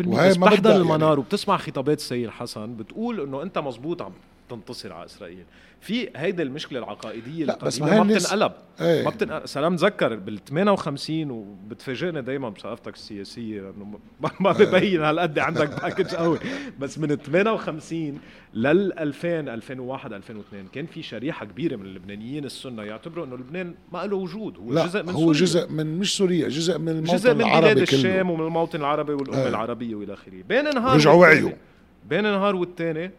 وهي 0.08 0.30
بس 0.30 0.38
بتحضر 0.38 0.76
المنار 0.76 1.10
يعني. 1.10 1.20
وبتسمع 1.20 1.58
خطابات 1.58 1.98
السيد 1.98 2.30
حسن 2.30 2.76
بتقول 2.76 3.22
إنه 3.22 3.42
أنت 3.42 3.58
مزبوط 3.58 4.02
عم 4.02 4.12
تنتصر 4.56 4.94
على 4.94 5.06
إسرائيل. 5.06 5.44
في 5.82 6.10
هيدي 6.16 6.44
المشكلة 6.44 6.80
العقائدية 6.80 7.46
لا، 7.46 7.58
بس 7.64 7.78
القديمة 7.78 7.98
ما 7.98 8.04
ما 8.04 8.14
بتنقلب 8.16 8.52
إيه. 8.82 9.04
ما 9.04 9.10
بتنقلب 9.10 9.46
سلام 9.46 9.76
تذكر 9.76 10.16
بال 10.16 10.46
58 10.46 11.32
وبتفاجئني 11.32 12.22
دائما 12.22 12.50
بثقافتك 12.50 12.94
السياسية 12.94 13.62
لأنه 13.62 14.00
ما, 14.22 14.32
ما 14.40 14.52
ببين 14.52 15.02
هالقد 15.02 15.40
عندك 15.40 15.82
باكج 15.82 16.16
قوي. 16.16 16.40
بس 16.80 17.00
من 17.00 17.16
58 17.16 18.20
لل 18.54 19.00
2000 19.00 19.28
2001 19.40 20.14
2002 20.14 20.68
كان 20.68 20.86
في 20.86 21.04
شريحة 21.04 21.46
كبيرة 21.46 21.76
من 21.76 21.86
اللبنانيين 21.86 22.46
السنة 22.46 22.84
يعتبروا 22.84 23.26
إنه 23.26 23.36
لبنان 23.36 23.76
ما 23.92 24.06
له 24.06 24.16
وجود. 24.16 24.58
هو 24.58 24.74
لا 24.74 24.86
جزء 24.86 25.04
من 25.04 25.10
هو 25.10 25.34
سوريا. 25.34 25.42
جزء 25.42 25.70
من 25.70 26.00
مش 26.00 26.18
سوريا 26.18 26.48
جزء 26.48 26.78
من 26.80 26.90
الموطن 26.90 27.16
جزء 27.16 27.34
من 27.34 27.38
بلاد 27.38 27.64
العربي 27.64 27.82
الشام 27.84 28.28
كله. 28.28 28.32
ومن 28.32 28.46
الموطن 28.46 28.80
العربي 28.80 29.14
والأمة 29.14 29.42
إيه. 29.42 29.48
العربية 29.48 29.96
وإلى 29.96 30.14
آخره. 30.14 30.42
بين 30.50 30.64
نهار 30.64 30.96
رجعوا 30.96 31.22
وعيوا. 31.22 31.52
بين 32.10 32.24
نهار 32.24 32.56
والتاني 32.56 33.12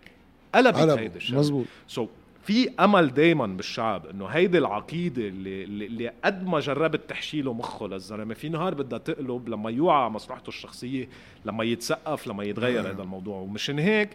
قلبت 0.55 0.76
هيدا 0.98 1.16
الشعب 1.16 1.38
مزبوط 1.38 1.64
سو 1.88 2.07
في 2.42 2.70
أمل 2.80 3.14
دائما 3.14 3.46
بالشعب 3.46 4.07
إنه 4.07 4.26
هيدي 4.26 4.59
العقيدة 4.59 5.22
اللي, 5.28 5.64
اللي, 5.64 6.12
قد 6.24 6.46
ما 6.46 6.61
جربت 6.61 7.00
تحشي 7.11 7.42
له 7.42 7.52
مخه 7.52 7.88
للزلمة 7.88 8.34
في 8.34 8.48
نهار 8.48 8.74
بدها 8.74 8.98
تقلب 8.98 9.48
لما 9.48 9.70
يوعى 9.70 10.11
مصلحته 10.11 10.48
الشخصية 10.48 11.09
لما 11.44 11.64
يتسقف 11.64 12.26
لما 12.26 12.44
يتغير 12.44 12.80
هذا 12.90 13.02
الموضوع. 13.02 13.36
ومشان 13.40 13.78
هيك 13.78 14.11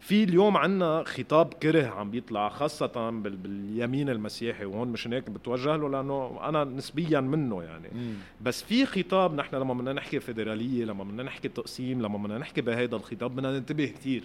في 0.00 0.24
اليوم 0.24 0.56
عنا 0.56 1.04
خطاب 1.06 1.54
كره 1.54 1.86
عم 1.86 2.10
بيطلع 2.10 2.48
خاصة 2.48 3.10
بال- 3.10 3.36
باليمين 3.36 4.08
المسيحي. 4.10 4.64
وهون 4.64 4.88
مشان 4.88 5.12
هيك 5.12 5.30
بتوجه 5.30 5.76
له 5.76 5.88
لأنه 5.90 6.38
أنا 6.42 6.64
نسبيا 6.64 7.20
منه 7.20 7.62
يعني. 7.62 7.88
بس 8.42 8.62
في 8.62 8.86
خطاب 8.86 9.34
نحن 9.34 9.56
لما 9.56 9.74
بدنا 9.74 9.92
نحكي 9.92 10.20
فيدرالية 10.20 10.84
لما 10.84 11.04
بدنا 11.04 11.22
نحكي 11.22 11.48
تقسيم 11.48 12.02
لما 12.02 12.18
بدنا 12.18 12.38
نحكي 12.38 12.60
بهذا 12.60 12.96
الخطاب 12.96 13.36
بدنا 13.36 13.58
ننتبه 13.58 13.86
كتير. 13.86 14.24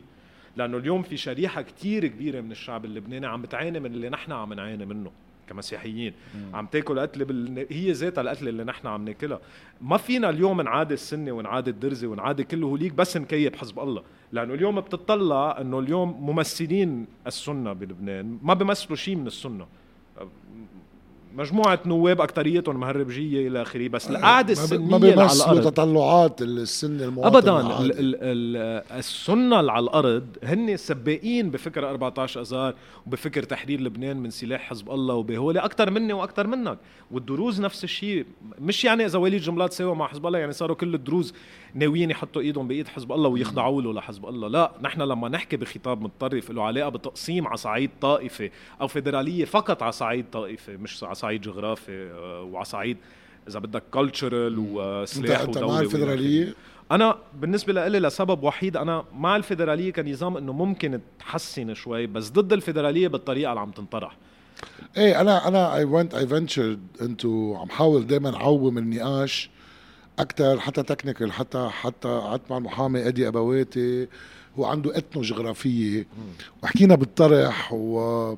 لأنه 0.57 0.77
اليوم 0.77 1.01
في 1.01 1.17
شريحة 1.17 1.61
كتير 1.61 2.07
كبيرة 2.07 2.41
من 2.41 2.51
الشعب 2.51 2.85
اللبناني 2.85 3.27
عم 3.27 3.41
بتعاني 3.41 3.79
من 3.79 3.93
اللي 3.93 4.09
نحن 4.09 4.31
عم 4.31 4.53
نعاني 4.53 4.85
منه 4.85 5.11
كمسيحيين. 5.49 6.13
عم 6.53 6.65
تاكل 6.65 6.99
قتلة 6.99 7.25
بال... 7.25 7.65
هي 7.69 7.91
ذاتها 7.91 8.21
القتلة 8.21 8.49
اللي 8.49 8.63
نحن 8.63 8.87
عم 8.87 9.05
ناكلها. 9.05 9.39
ما 9.81 9.97
فينا 9.97 10.29
اليوم 10.29 10.61
نعادي 10.61 10.93
السنة 10.93 11.31
ونعادي 11.31 11.69
الدرزي 11.69 12.07
ونعادي 12.07 12.43
كل 12.43 12.63
هوليك 12.63 12.93
بس 12.93 13.17
نكيب 13.17 13.55
حزب 13.55 13.79
الله. 13.79 14.03
لأنه 14.31 14.53
اليوم 14.53 14.81
بتطلع 14.81 15.61
إنه 15.61 15.79
اليوم 15.79 16.29
ممثلين 16.29 17.07
السنة 17.27 17.73
بلبنان 17.73 18.37
ما 18.43 18.53
بيمثلوا 18.53 18.95
شيء 18.95 19.15
من 19.15 19.27
السنة. 19.27 19.67
مجموعة 21.35 21.79
نواب 21.85 22.21
أكتريتهم 22.21 22.79
مهربجية 22.79 23.47
إلى 23.47 23.61
آخره 23.61 23.87
بس 23.87 24.07
ب- 24.11 24.49
السنية 24.49 24.85
ما 24.85 24.97
بيمثلوا 24.97 25.59
تطلعات 25.69 26.41
السن 26.41 27.01
المواطن 27.01 27.35
ابدا 27.37 27.59
العادي. 27.59 27.85
ال 27.85 27.91
ال 27.99 28.15
ال 28.21 28.83
السنة 28.97 29.59
اللي 29.59 29.71
على 29.71 29.83
الأرض 29.83 30.25
هن 30.43 30.77
سباقين 30.77 31.51
بفكر 31.51 31.89
14 31.89 32.41
اذار 32.41 32.73
وبفكر 33.07 33.43
تحرير 33.43 33.81
لبنان 33.81 34.17
من 34.17 34.29
سلاح 34.29 34.61
حزب 34.69 34.91
الله 34.91 35.15
وبهولي 35.15 35.59
أكثر 35.59 35.89
مني 35.91 36.13
وأكثر 36.13 36.47
منك. 36.47 36.77
والدروز 37.11 37.61
نفس 37.61 37.83
الشيء 37.83 38.25
مش 38.59 38.85
يعني 38.85 39.05
إذا 39.05 39.19
وليد 39.19 39.41
جملات 39.41 39.73
سوا 39.73 39.95
مع 39.95 40.07
حزب 40.07 40.27
الله 40.27 40.39
يعني 40.39 40.51
صاروا 40.53 40.75
كل 40.75 40.93
الدروز 40.95 41.33
ناويين 41.73 42.11
يحطوا 42.11 42.41
إيدهم 42.41 42.67
بإيد 42.67 42.87
حزب 42.87 43.11
الله 43.11 43.29
ويخضعوا 43.29 43.81
له 43.81 43.93
لحزب 43.93 44.25
الله. 44.25 44.47
لا 44.47 44.71
نحن 44.81 45.01
لما 45.01 45.29
نحكي 45.29 45.57
بخطاب 45.57 46.01
متطرف 46.01 46.51
له 46.51 46.63
علاقة 46.63 46.89
بتقسيم 46.89 47.47
على 47.47 47.57
صعيد 47.57 47.89
طائفي 48.01 48.49
أو 48.81 48.87
فيدرالية 48.87 49.45
فقط 49.45 49.83
على 49.83 49.91
صعيد 49.91 50.25
طائفي 50.31 50.77
مش 50.77 51.03
على 51.03 51.15
صعيد 51.19 51.41
جغرافي 51.41 52.11
آه، 52.11 52.41
وعلى 52.41 52.65
صعيد 52.65 52.97
إذا 53.47 53.59
بدك 53.59 53.83
cultural 53.91 54.55
وسلاح 54.59 55.41
انت 55.41 55.57
ودوله 55.57 55.73
مع 55.73 55.79
الفدراليه 55.79 56.53
أنا 56.91 57.17
بالنسبة 57.41 57.87
لي 57.87 57.99
لسبب 57.99 58.43
وحيد 58.43 58.77
أنا 58.77 59.03
مع 59.15 59.35
الفيدرالية 59.35 59.91
كنظام 59.91 60.37
إنه 60.37 60.53
ممكن 60.53 60.99
تحسن 61.19 61.73
شوي 61.73 62.07
بس 62.07 62.29
ضد 62.29 62.53
الفيدرالية 62.53 63.07
بالطريقة 63.07 63.49
اللي 63.49 63.61
عم 63.61 63.71
تنطرح. 63.71 64.17
إيه 64.97 65.21
أنا 65.21 65.47
أنا 65.47 65.75
I 65.75 65.83
went 65.83 66.13
I 66.13 66.27
ventured 66.27 66.79
into 67.01 67.55
عم 67.55 67.69
حاول 67.69 68.07
دائما 68.07 68.35
أعوم 68.35 68.77
النقاش 68.77 69.49
أكثر 70.19 70.59
حتى 70.59 70.83
technical 70.83 71.31
حتى 71.31 71.69
حتى 71.71 72.07
قعدت 72.07 72.51
مع 72.51 72.57
المحامي 72.57 73.07
ادي 73.07 73.27
أبواتي 73.27 74.07
هو 74.59 74.65
عنده 74.65 74.97
اثنو 74.97 75.21
جغرافيه 75.21 76.07
وحكينا 76.63 76.95
بالطرح 76.95 77.73
و 77.73 78.35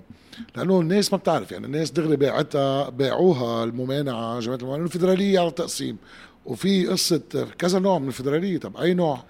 لأنه 0.55 0.79
الناس 0.81 1.13
ما 1.13 1.17
بتعرف 1.17 1.51
يعني 1.51 1.65
الناس 1.65 1.91
دغري 1.91 2.15
باعتها 2.15 2.89
باعوها 2.89 3.63
الممانعة 3.63 4.39
جماعة 4.39 4.57
الممانعة 4.57 4.85
الفدراليه 4.85 5.39
على 5.39 5.47
التقسيم. 5.47 5.97
وفي 6.45 6.87
قصة 6.87 7.47
كذا 7.57 7.79
نوع 7.79 7.99
من 7.99 8.07
الفدراليه 8.07 8.57
طب 8.57 8.77
أي 8.77 8.93
نوع؟ 8.93 9.23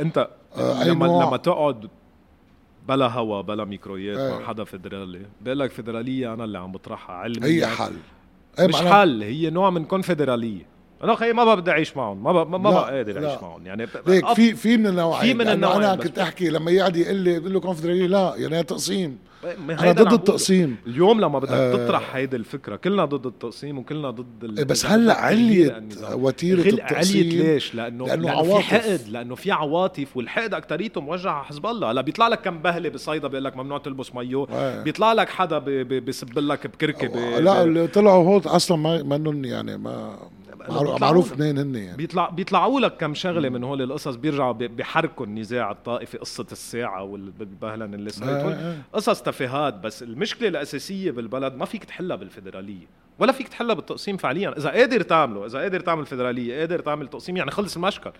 أنت 0.00 0.28
آه، 0.56 0.82
أي 0.82 0.88
لما 0.88 1.06
نوع؟ 1.06 1.26
لما 1.26 1.36
تقعد 1.36 1.88
بلا 2.88 3.08
هوا 3.08 3.40
بلا 3.40 3.64
ميكرويات. 3.64 4.40
مع 4.40 4.46
حدا 4.46 4.64
فيدرالي 4.64 5.26
بقول 5.40 5.58
لك 5.58 5.70
فيدرالية 5.70 6.34
أنا 6.34 6.44
اللي 6.44 6.58
عم 6.58 6.72
بطرحها 6.72 7.16
علميا. 7.16 7.48
هي 7.48 7.66
حل. 7.66 7.92
إيه، 8.58 8.66
مش 8.66 8.76
حل 8.76 9.22
هي 9.22 9.50
نوع 9.50 9.70
من 9.70 9.84
كونفدراليه 9.84 10.75
أنا 11.04 11.14
خيي 11.14 11.32
ما 11.32 11.54
بدي 11.54 11.70
أعيش 11.70 11.96
معهم 11.96 12.22
ما 12.24 12.32
بقى 12.32 12.46
ما 12.46 12.58
بقى 12.70 12.90
قادر. 12.96 13.26
أعيش 13.28 13.42
معهم 13.42 13.66
يعني 13.66 13.86
ب- 13.86 13.90
ليك 14.06 14.28
في 14.32 14.54
في 14.54 14.76
من 14.76 14.86
النوعين 14.86 15.22
في 15.22 15.34
من 15.34 15.44
لأنه 15.44 15.52
النوعين، 15.54 15.82
أنا 15.82 15.96
كنت 16.02 16.18
أحكي 16.18 16.48
لما 16.50 16.70
يقعد 16.70 16.96
يقول 16.96 17.16
لي 17.16 17.40
بقول 17.40 17.52
له 17.52 17.60
كونفدراليه 17.60 18.06
لا 18.06 18.34
يعني 18.36 18.62
تقسيم 18.62 19.18
أنا 19.70 19.92
ضد 19.92 20.12
التقسيم. 20.12 20.76
اليوم 20.86 21.20
لما 21.20 21.38
بدك 21.38 21.50
آه. 21.52 21.72
تطرح 21.86 22.16
هيدي 22.16 22.36
الفكرة 22.36 22.76
كلنا 22.76 23.04
ضد 23.04 23.26
التقسيم 23.26 23.78
وكلنا 23.78 24.10
ضد 24.10 24.44
ال... 24.44 24.58
إيه، 24.58 24.64
بس 24.64 24.86
هلأ 24.86 25.14
عليت 25.14 25.76
النظام. 25.76 26.24
وتيرة 26.24 26.60
غل- 26.60 26.66
عليت 26.66 26.80
التقسيم 26.80 27.28
ليش؟ 27.28 27.74
لأنه 27.74 28.06
لأنه 28.06 28.22
لأنه 28.26 28.42
في 28.42 28.50
عواطف. 28.50 28.64
حقد 28.64 29.00
لأنه 29.08 29.34
في 29.34 29.52
عواطف 29.52 30.16
والحقد 30.16 30.54
أكتريته 30.54 31.00
موجه 31.00 31.30
على 31.30 31.44
حزب 31.44 31.66
الله 31.66 31.90
هلأ 31.90 32.00
بيطلع 32.00 32.28
لك 32.28 32.40
كم 32.40 32.58
بهلة 32.58 32.88
بصيدا 32.88 33.28
بيقول 33.28 33.44
لك 33.44 33.56
ممنوع 33.56 33.78
تلبس 33.78 34.14
مايو 34.14 34.44
إيه. 34.52 34.82
بيطلع 34.82 35.12
لك 35.12 35.28
حدا 35.28 35.58
ب- 35.58 35.64
ب- 35.64 36.04
بيسب 36.04 36.38
لك 36.38 36.66
بكركه 36.66 37.08
ب- 37.08 37.42
لا 37.42 37.62
ب- 37.62 37.66
اللي 37.66 37.86
طلعوا 37.86 38.24
هون 38.24 38.40
أصلا 38.46 38.76
ما 38.76 39.02
منن 39.18 39.44
يعني 39.44 39.78
ما 39.78 40.16
معروف. 41.00 41.32
اثنين 41.32 41.58
هن 41.58 41.74
يعني. 41.74 41.96
بيطلع 41.96 42.28
بيطلعوا 42.30 42.80
لك 42.80 42.96
كم 42.96 43.14
شغلة 43.14 43.48
من 43.48 43.64
هول 43.64 43.82
القصص 43.82 44.14
بيرجعوا 44.14 44.52
بي- 44.52 44.68
بيحركوا 44.68 45.26
النزاع 45.26 45.70
الطائفي 45.70 46.18
قصة 46.18 46.46
الساعة 46.52 47.02
والبهلن 47.02 47.94
اللي 47.94 48.10
صارت 48.10 48.28
آه، 48.28 48.42
هول. 48.42 48.52
آه. 48.52 48.76
قصص 48.92 49.22
تفاهات 49.22 49.74
بس 49.74 50.02
المشكلة 50.02 50.48
الأساسية 50.48 51.10
بالبلد 51.10 51.54
ما 51.54 51.64
فيك 51.64 51.84
تحلها 51.84 52.16
بالفدرالية 52.16 52.86
ولا 53.18 53.32
فيك 53.32 53.48
تحلها 53.48 53.74
بالتقسيم 53.74 54.16
فعليا. 54.16 54.58
إذا 54.58 54.70
قادر 54.70 55.00
تعمله 55.02 55.46
إذا 55.46 55.58
قادر 55.58 55.80
تعمل 55.80 56.06
فدراليه 56.06 56.58
قادر 56.58 56.78
تعمل 56.80 57.08
تقسيم 57.08 57.36
يعني 57.36 57.50
خلص 57.50 57.76
المشكل. 57.76 58.10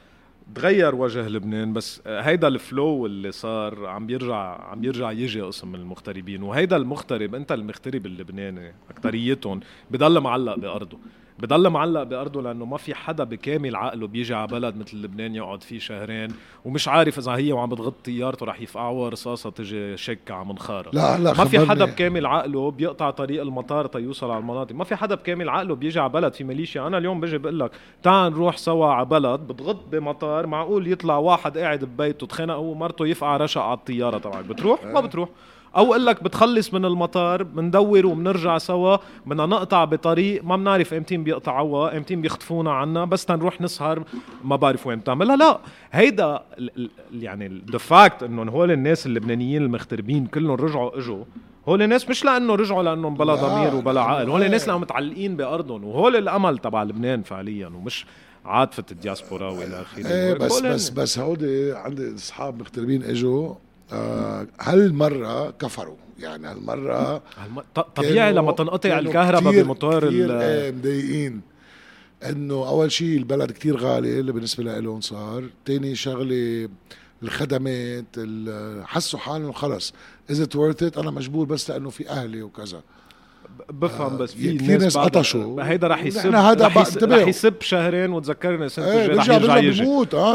تغير 0.55 0.95
وجه 0.95 1.29
لبنان 1.29 1.73
بس 1.73 2.03
هيدا 2.07 2.49
الفلو 2.49 3.07
اللي 3.07 3.33
صار 3.33 3.87
عم 3.87 4.07
بيرجع 4.07 4.37
عم 4.71 4.81
بيرجع 4.81 5.11
يجي 5.11 5.41
قسم 5.41 5.69
من 5.69 5.75
المغتربين. 5.75 6.43
وهيدا 6.43 6.77
المغترب 6.77 7.35
أنت 7.35 7.53
المغترب 7.53 8.07
اللبناني 8.07 8.73
أكتريتهم 8.91 9.61
بضل 9.91 10.21
معلق 10.21 10.55
بأرضه. 10.59 10.99
بضل 11.39 11.71
معلق 11.71 12.03
بأرضه 12.03 12.43
لأنه 12.43 12.65
ما 12.65 12.77
في 12.77 12.95
حدا 12.95 13.25
بكامل 13.25 13.77
عقله 13.77 14.07
بيجي 14.07 14.35
على 14.35 14.47
بلد 14.47 14.77
مثل 14.77 14.97
لبنان 14.97 15.35
يقعد 15.35 15.63
فيه 15.63 15.79
شهرين 15.79 16.29
ومش 16.65 16.89
عارف 16.89 17.19
إذا 17.19 17.33
هي 17.33 17.53
وعم 17.53 17.69
بتغط 17.69 17.95
طيارته 18.05 18.47
رح 18.47 18.61
يفقعوها 18.61 19.09
رصاصة 19.09 19.51
تجي 19.51 19.97
شك 19.97 20.31
على 20.31 20.45
منخارة. 20.45 20.91
لا 20.93 21.17
هلا 21.17 21.33
ما 21.33 21.45
في. 21.45 21.67
حدا 21.67 21.85
بكامل 21.85 22.27
عقله 22.27 22.71
بيقطع 22.71 23.11
طريق 23.11 23.43
المطار 23.43 23.87
تيوصل 23.87 24.31
على 24.31 24.39
المناطق. 24.39 24.75
ما 24.75 24.85
في 24.85 24.97
حدا 24.97 25.15
بكامل 25.15 25.49
عقله 25.49 25.75
بيجي 25.75 26.01
على 26.01 26.09
بلد 26.09 26.33
في 26.33 26.45
ماليشيا 26.45 26.87
أنا 26.87 26.99
اليوم 26.99 27.21
بجي 27.21 27.39
بقول 27.39 27.61
لك 27.61 27.71
تعال 28.03 28.33
نروح 28.33 28.57
سوا 28.57 28.87
على 28.87 29.07
بلد 29.07 29.41
بتغط 29.41 29.85
بمطار 29.93 30.47
معقول 30.47 30.93
يطلع 30.93 31.17
واحد 31.17 31.59
قاعد 31.59 31.85
ببيته 31.85 32.27
تخانق 32.27 32.55
هو 32.55 32.71
ومرته 32.71 33.07
يفقع 33.07 33.37
رشق 33.37 33.61
على 33.61 33.79
الطيارة 33.79 34.19
تبعك. 34.19 34.45
بتروح؟ 34.45 34.85
ما 34.85 35.01
بتروح. 35.01 35.29
أو 35.77 35.85
أقول 35.85 36.07
لك 36.07 36.23
بتخلص 36.23 36.75
من 36.75 36.85
المطار 36.85 37.43
بندور 37.43 38.07
وبنرجع 38.07 38.59
سوا 38.59 38.97
بدنا 39.27 39.47
نقطع 39.47 39.85
بطريق 39.85 40.45
ما 40.45 40.57
بنعرف 40.57 40.95
امتين 40.95 41.25
بيقطعوها 41.25 41.97
امتين 41.97 42.21
بيخطفونا 42.21 42.73
عنا 42.73 43.05
بس 43.05 43.25
تنروح 43.25 43.61
نسهر 43.61 44.03
ما 44.45 44.57
بعرف 44.57 44.87
وين 44.87 44.99
بتعملها. 44.99 45.37
لا 45.37 45.59
هيدا 45.93 46.43
يعني 47.13 47.63
the 47.73 47.79
fact 47.79 48.23
انه 48.23 48.43
هول 48.43 48.71
الناس 48.71 49.07
اللبنانيين 49.07 49.63
المغتربين 49.63 50.27
كلهم 50.27 50.55
رجعوا 50.55 50.99
إجوا 50.99 51.25
هول 51.69 51.83
الناس 51.83 52.11
مش 52.11 52.25
لأنه 52.25 52.55
رجعوا 52.55 52.83
لأنهم 52.83 53.15
بلا 53.15 53.33
لا، 53.33 53.35
ضمير 53.35 53.75
وبلا 53.75 53.93
لا، 53.93 54.01
عقل 54.01 54.31
هول. 54.31 54.43
الناس 54.43 54.67
لأنهم 54.69 54.81
متعلقين 54.81 55.37
بأرضهم 55.37 55.85
وهول 55.85 56.17
الأمل 56.17 56.59
تبع 56.59 56.83
لبنان 56.83 57.23
فعليا 57.23 57.67
ومش 57.67 58.07
عاطفة 58.45 58.85
الدياسبورا 58.93 59.51
وإلى 59.51 59.81
آخره. 59.81 60.07
إيه 60.07 60.35
بس 60.35 60.61
بس 60.61 60.91
بس 60.91 61.19
هودي 61.19 61.73
عندي 61.73 62.15
أصحاب 62.15 62.59
مغتربين 62.59 63.03
إجوا 63.03 63.55
آه 63.93 64.47
هالمرة 64.61 65.51
كفروا. 65.51 65.97
يعني 66.19 66.47
هالمرة 66.47 67.23
هالم- 67.37 67.61
ط- 67.75 67.81
طبيعي 67.81 68.33
لما 68.33 68.53
تنقطع 68.53 68.99
الكهرباء 68.99 69.63
بموتور 69.63 70.09
كتير 70.09 70.41
إيه 70.41 70.71
مضايقين. 70.73 71.41
إنه 72.29 72.55
أول 72.55 72.93
شيء 72.93 73.17
البلد 73.19 73.51
كتير 73.53 73.77
غالي 73.77 74.21
اللي 74.21 74.33
بالنسبة 74.33 74.79
لهم 74.79 75.01
صار. 75.01 75.45
تاني 75.65 75.95
شغلة 75.95 76.69
الخدمات 77.23 78.05
ال- 78.19 78.87
حسوا 78.87 79.19
حالهم 79.19 79.53
خلص. 79.53 79.95
از 80.31 80.41
ات 80.41 80.57
ورث 80.57 80.83
ات 80.83 80.99
أنا 80.99 81.11
مجبور 81.11 81.47
بس 81.47 81.71
لأنه 81.71 81.91
في 81.91 82.09
أهلي 82.11 82.43
وكذا. 82.43 82.81
بفهم 83.71 84.17
بس 84.17 84.33
في 84.33 84.57
كتير 84.59 84.79
ناس 84.81 84.99
قطشوا. 84.99 85.63
هيدا 85.63 85.89
رح 85.89 86.05
يسب 86.05 86.35
هذا 86.35 86.67
رح, 86.67 86.75
بقى 86.75 86.83
يس... 86.83 86.93
انتبهوا. 86.95 87.23
رح 87.23 87.29
يسب 87.29 87.55
شهرين 87.61 88.13
وتذكرني 88.13 88.65
السنة 88.67 88.87
إيه 88.87 89.07
الجايه 89.07 89.39
رح 89.39 89.57
يرجع 89.57 89.59
يجي. 89.59 89.83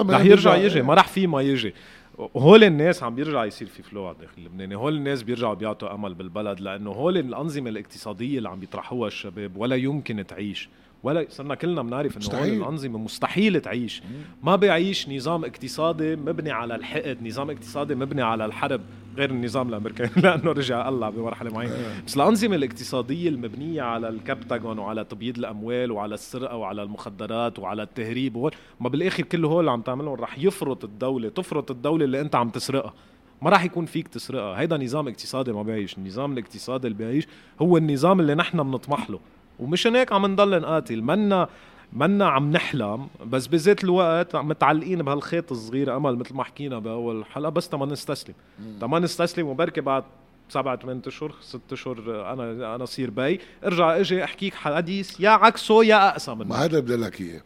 رح 0.10 0.22
يرجع 0.26 0.56
يجي. 0.56 0.82
ما 0.82 0.94
رح 0.94 1.08
في 1.08 1.28
ما 1.28 1.42
يجي. 1.42 1.74
هول 2.20 2.64
الناس 2.64 3.04
عم 3.04 3.16
بيرجع 3.16 3.46
يصير 3.46 3.68
في 3.68 3.84
فلو 3.84 4.06
على 4.06 4.16
الداخل 4.16 4.34
اللبناني 4.38 4.76
هول 4.76 4.96
الناس 4.96 5.24
بيرجعوا 5.24 5.54
بيعطوا 5.54 5.94
أمل 5.94 6.14
بالبلد 6.14 6.60
لأنه 6.60 6.92
هول 6.92 7.18
الأنظمة 7.18 7.70
الاقتصادية 7.70 8.38
اللي 8.38 8.50
عم 8.50 8.60
بيطرحوها 8.60 9.08
الشباب 9.08 9.58
ولا 9.58 9.76
يمكن 9.76 10.26
تعيش. 10.28 10.70
ولا 11.04 11.26
صرنا 11.30 11.56
كلنا 11.56 11.82
بنعرف 11.82 12.18
إنه 12.18 12.26
مستحيل. 12.26 12.62
الأنظمة 12.62 13.00
مستحيل 13.00 13.62
تعيش. 13.62 14.04
ما 14.44 14.56
بيعيش 14.56 15.10
نظام 15.10 15.46
اقتصادي 15.46 16.16
مبني 16.16 16.52
على 16.52 16.76
الحقد 16.76 17.18
نظام 17.24 17.50
اقتصادي 17.50 17.96
مبني 17.96 18.22
على 18.22 18.46
الحرب 18.46 18.82
غير 19.18 19.30
النظام 19.30 19.70
الأمريكي. 19.70 20.10
لأنه 20.24 20.52
رجع 20.52 20.86
قلع 20.86 21.10
بمرحلة 21.10 21.52
معينة. 21.52 21.74
بس 22.08 22.16
الأنظمة 22.16 22.56
الاقتصادية 22.56 23.30
المبنية 23.30 23.82
على 23.82 24.10
الكبتاغون 24.10 24.80
وعلى 24.80 25.04
تبييض 25.04 25.38
الأموال 25.38 25.92
وعلى 25.92 26.14
السرقة 26.14 26.56
وعلى 26.56 26.84
المخدرات 26.84 27.60
وعلى 27.60 27.84
التهريب 27.84 28.36
وهول 28.36 28.52
ما 28.80 28.90
بالآخر 28.90 29.24
كل 29.24 29.46
هول 29.46 29.60
اللي 29.60 29.72
عم 29.72 29.82
تعملهم 29.82 30.14
رح 30.14 30.40
يفرط 30.40 30.84
الدولة 30.84 31.30
تفرط 31.30 31.72
الدولة 31.72 32.06
اللي 32.06 32.22
أنت 32.22 32.36
عم 32.36 32.50
تسرقها. 32.50 32.94
ما 33.42 33.50
راح 33.50 33.64
يكون 33.64 33.86
فيك 33.86 34.08
تسرقها. 34.08 34.60
هيدا 34.60 34.78
نظام 34.78 35.08
اقتصادي 35.08 35.52
ما 35.52 35.64
بيعيش. 35.64 35.98
النظام 35.98 36.34
الاقتصادي 36.34 36.88
اللي 36.88 36.98
بيعيش 36.98 37.28
هو 37.62 37.78
النظام 37.78 38.20
اللي 38.20 38.36
نحن 38.36 38.64
بنطمح 38.64 39.10
له. 39.10 39.20
ومشان 39.60 39.96
هيك 39.96 40.12
عم 40.12 40.26
نضل 40.26 40.62
نقاتل 40.62 41.02
منا 41.02 41.50
منا 41.94 42.26
عم 42.30 42.52
نحلم 42.52 43.08
بس 43.26 43.48
بذات 43.48 43.84
الوقت 43.84 44.36
متعلقين 44.36 45.02
بهالخيط 45.04 45.52
الصغير 45.52 45.98
أمل 45.98 46.16
مثل 46.16 46.34
ما 46.34 46.44
حكينا 46.44 46.80
بأول 46.80 47.26
حلقة 47.26 47.50
بس 47.50 47.70
تما 47.70 47.86
نستسلم. 47.86 48.34
تما 48.82 49.00
نستسلم 49.00 49.48
وبركي 49.48 49.82
بعد 49.82 50.04
سبعة 50.50 50.76
ثمان 50.80 51.02
أشهر 51.08 51.36
ست 51.42 51.60
أشهر 51.72 51.98
أنا 52.34 52.76
أنا 52.76 52.86
صير 52.86 53.10
بي. 53.10 53.40
ارجع 53.66 54.00
إجي 54.00 54.24
أحكيك 54.24 54.54
حديث 54.54 55.20
يا 55.20 55.30
عكسه 55.30 55.84
يا 55.84 56.10
أقسى 56.10 56.36
منه. 56.36 56.46
ما 56.46 56.56
هذا 56.56 56.80
بدي 56.80 56.96
لك 56.96 57.22
إياه. 57.22 57.42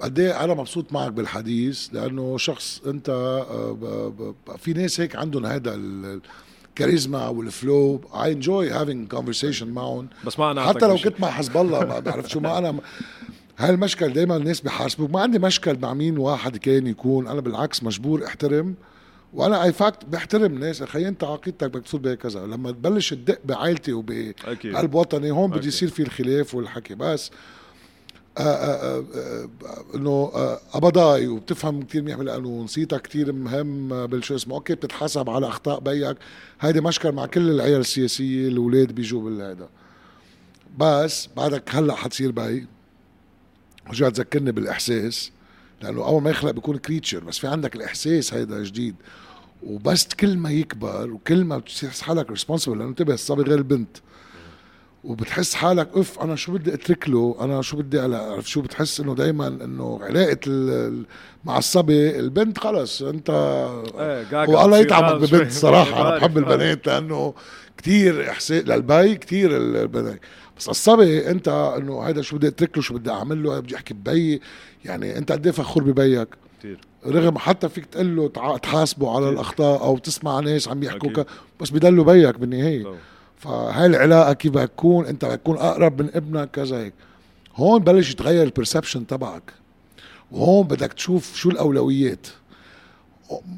قد 0.00 0.18
إيه 0.18 0.44
أنا 0.44 0.54
مبسوط 0.54 0.92
معك 0.92 1.12
بالحديث؟ 1.12 1.88
لأنه 1.94 2.38
شخص 2.38 2.82
أنت 2.86 3.08
آه، 3.08 4.34
في 4.58 4.72
ناس 4.72 5.00
هيك 5.00 5.16
عندهم 5.16 5.46
هذا 5.46 5.74
ال- 5.74 6.20
الكاريزما 6.72 7.28
وال 7.28 7.49
flow. 7.49 8.00
I 8.14 8.32
enjoy 8.32 8.70
having 8.70 9.08
conversation 9.08 9.68
معهم 9.68 10.08
بس 10.26 10.38
ما 10.38 10.50
أنا 10.50 10.66
حتى 10.66 10.86
لو 10.86 10.96
كنت 10.96 11.20
مع 11.20 11.30
حزب 11.30 11.56
الله 11.56 11.84
ما 11.84 11.98
بعرف 11.98 12.28
شو 12.28 12.40
ما 12.40 12.58
أنا 12.58 12.74
هاي 13.58 13.70
المشكل 13.70 14.12
دائما 14.12 14.36
الناس 14.36 14.60
بيحاسبوك 14.60 15.10
ما 15.10 15.20
عندي 15.20 15.38
مشكل 15.38 15.78
مع 15.78 15.94
مين 15.94 16.18
واحد 16.18 16.56
كان 16.56 16.86
يكون. 16.86 17.26
أنا 17.28 17.40
بالعكس 17.40 17.82
مجبور 17.82 18.26
أحترم. 18.26 18.74
وأنا 19.32 19.64
in 19.64 19.72
fact 19.72 20.04
بحترم 20.04 20.58
ناس. 20.58 20.82
أخي 20.82 21.08
أنت 21.08 21.24
عقيدتك 21.24 21.70
بدك 21.70 21.82
تفوت 21.82 22.00
بكذا 22.00 22.46
لما 22.46 22.70
تبلش 22.70 23.14
تدق 23.14 23.38
بعائلتي 23.44 23.92
وبقلب 23.92 24.94
وطني 24.94 25.30
هون 25.30 25.52
أكيد. 25.52 25.64
يصير 25.64 25.88
في 25.88 26.02
الخلاف 26.02 26.54
والحكي. 26.54 26.94
بس 26.94 27.30
إنه 28.38 30.30
آه، 30.34 30.60
قبضاي 30.72 31.28
وبتفهم 31.28 31.82
كثير 31.82 32.02
منيح 32.02 32.16
بالقانون 32.16 32.66
صيتك 32.66 33.02
كثير 33.02 33.32
مهم 33.32 33.92
آه، 33.92 34.06
بالشو 34.06 34.34
اسمه. 34.34 34.54
أوكي 34.54 34.74
بتتحاسب 34.74 35.30
على 35.30 35.48
أخطاء 35.48 35.80
بيك. 35.80 36.16
هيدي 36.60 36.80
مشكل 36.80 37.12
مع 37.12 37.26
كل 37.26 37.50
العيال 37.50 37.80
السياسية 37.80 38.48
الأولاد 38.48 38.92
بيجوا 38.92 39.22
بالهيدا. 39.22 39.68
بس 40.78 41.28
بعدك 41.36 41.74
هلأ 41.74 41.94
حتصير 41.94 42.30
بي. 42.30 42.66
رجع 43.90 44.08
تذكرني 44.08 44.52
بالإحساس 44.52 45.30
لأنه 45.82 46.04
أول 46.04 46.22
ما 46.22 46.30
يخلق 46.30 46.50
بيكون 46.50 46.76
creature 46.76 47.24
بس 47.24 47.38
في 47.38 47.46
عندك 47.46 47.76
الإحساس 47.76 48.34
هيدا 48.34 48.62
جديد. 48.62 48.94
وبس 49.62 50.08
كل 50.14 50.36
ما 50.36 50.50
يكبر 50.50 51.10
وكل 51.10 51.44
ما 51.44 51.58
بتحس 51.58 52.00
حالك 52.00 52.30
responsible 52.30 52.78
لأنه 52.78 52.90
انتبه 52.90 53.14
الصبي 53.14 53.42
غير 53.42 53.58
البنت. 53.58 53.96
وبتحس 55.04 55.54
حالك 55.54 55.88
اف 55.94 56.18
أنا 56.20 56.36
شو 56.36 56.52
بدي 56.52 56.74
أترك 56.74 57.08
له؟ 57.08 57.36
أنا 57.40 57.62
شو 57.62 57.76
بدي 57.76 57.98
ألا- 58.00 58.14
عرف 58.14 58.50
شو؟ 58.50 58.60
بتحس 58.60 59.00
إنه 59.00 59.14
دائما 59.14 59.46
إنه 59.46 59.98
علاقة 60.02 60.92
مع 61.44 61.58
الصبي 61.58 62.18
البنت 62.18 62.58
خلص 62.58 63.02
أنت 63.02 63.30
إيه 63.30 64.48
والله 64.48 64.78
يتعبك 64.78 65.14
ببنت 65.34 65.52
صراحة. 65.52 66.00
أنا 66.08 66.16
بحب 66.16 66.38
البنات 66.38 66.86
لأنه 66.86 67.34
كتير 67.76 68.30
إحساس 68.30 68.64
للبي 68.64 69.14
كتير 69.14 69.56
البنات. 69.56 70.20
بس 70.58 70.68
الصبي 70.68 71.30
أنت 71.30 71.48
إنه 71.78 72.00
هيدا 72.00 72.22
شو 72.22 72.36
بدي 72.36 72.48
أترك 72.48 72.76
له 72.76 72.82
شو 72.82 72.94
بدي 72.94 73.10
أعمل 73.10 73.42
له؟ 73.42 73.60
بدي 73.60 73.76
أحكي 73.76 73.94
ببي. 73.94 74.40
يعني 74.84 75.18
أنت 75.18 75.32
قد 75.32 75.46
إيه 75.46 75.52
فخور 75.52 75.82
ببيك؟ 75.84 76.28
كثير 76.58 76.80
رغم 77.06 77.38
حتى 77.38 77.68
فيك 77.68 77.86
تقول 77.86 78.16
له 78.16 78.28
تحاسبه 78.62 79.16
على 79.16 79.28
الأخطاء 79.28 79.82
أو 79.82 79.98
تسمع 79.98 80.40
ناس 80.40 80.68
عم 80.68 80.82
يحكوا 80.82 81.10
أكيد. 81.10 81.24
ك- 81.24 81.26
بس 81.60 81.70
بضلوا 81.70 82.04
بيك 82.04 82.38
بالنهاية. 82.38 82.94
فهاي 83.42 83.86
العلاقة 83.86 84.32
كيف 84.32 84.52
بدك 84.52 84.68
تكون؟ 84.68 85.06
انت 85.06 85.24
بدك 85.24 85.40
تكون 85.40 85.56
أقرب 85.56 86.02
من 86.02 86.10
ابنك 86.14 86.50
كذا 86.50 86.76
هيك. 86.76 86.94
هون 87.54 87.78
بلش 87.82 88.10
يتغير 88.10 88.42
البرسبشن 88.42 89.06
تبعك. 89.06 89.52
وهون 90.32 90.66
بدك 90.66 90.92
تشوف 90.92 91.36
شو 91.36 91.50
الأولويات. 91.50 92.26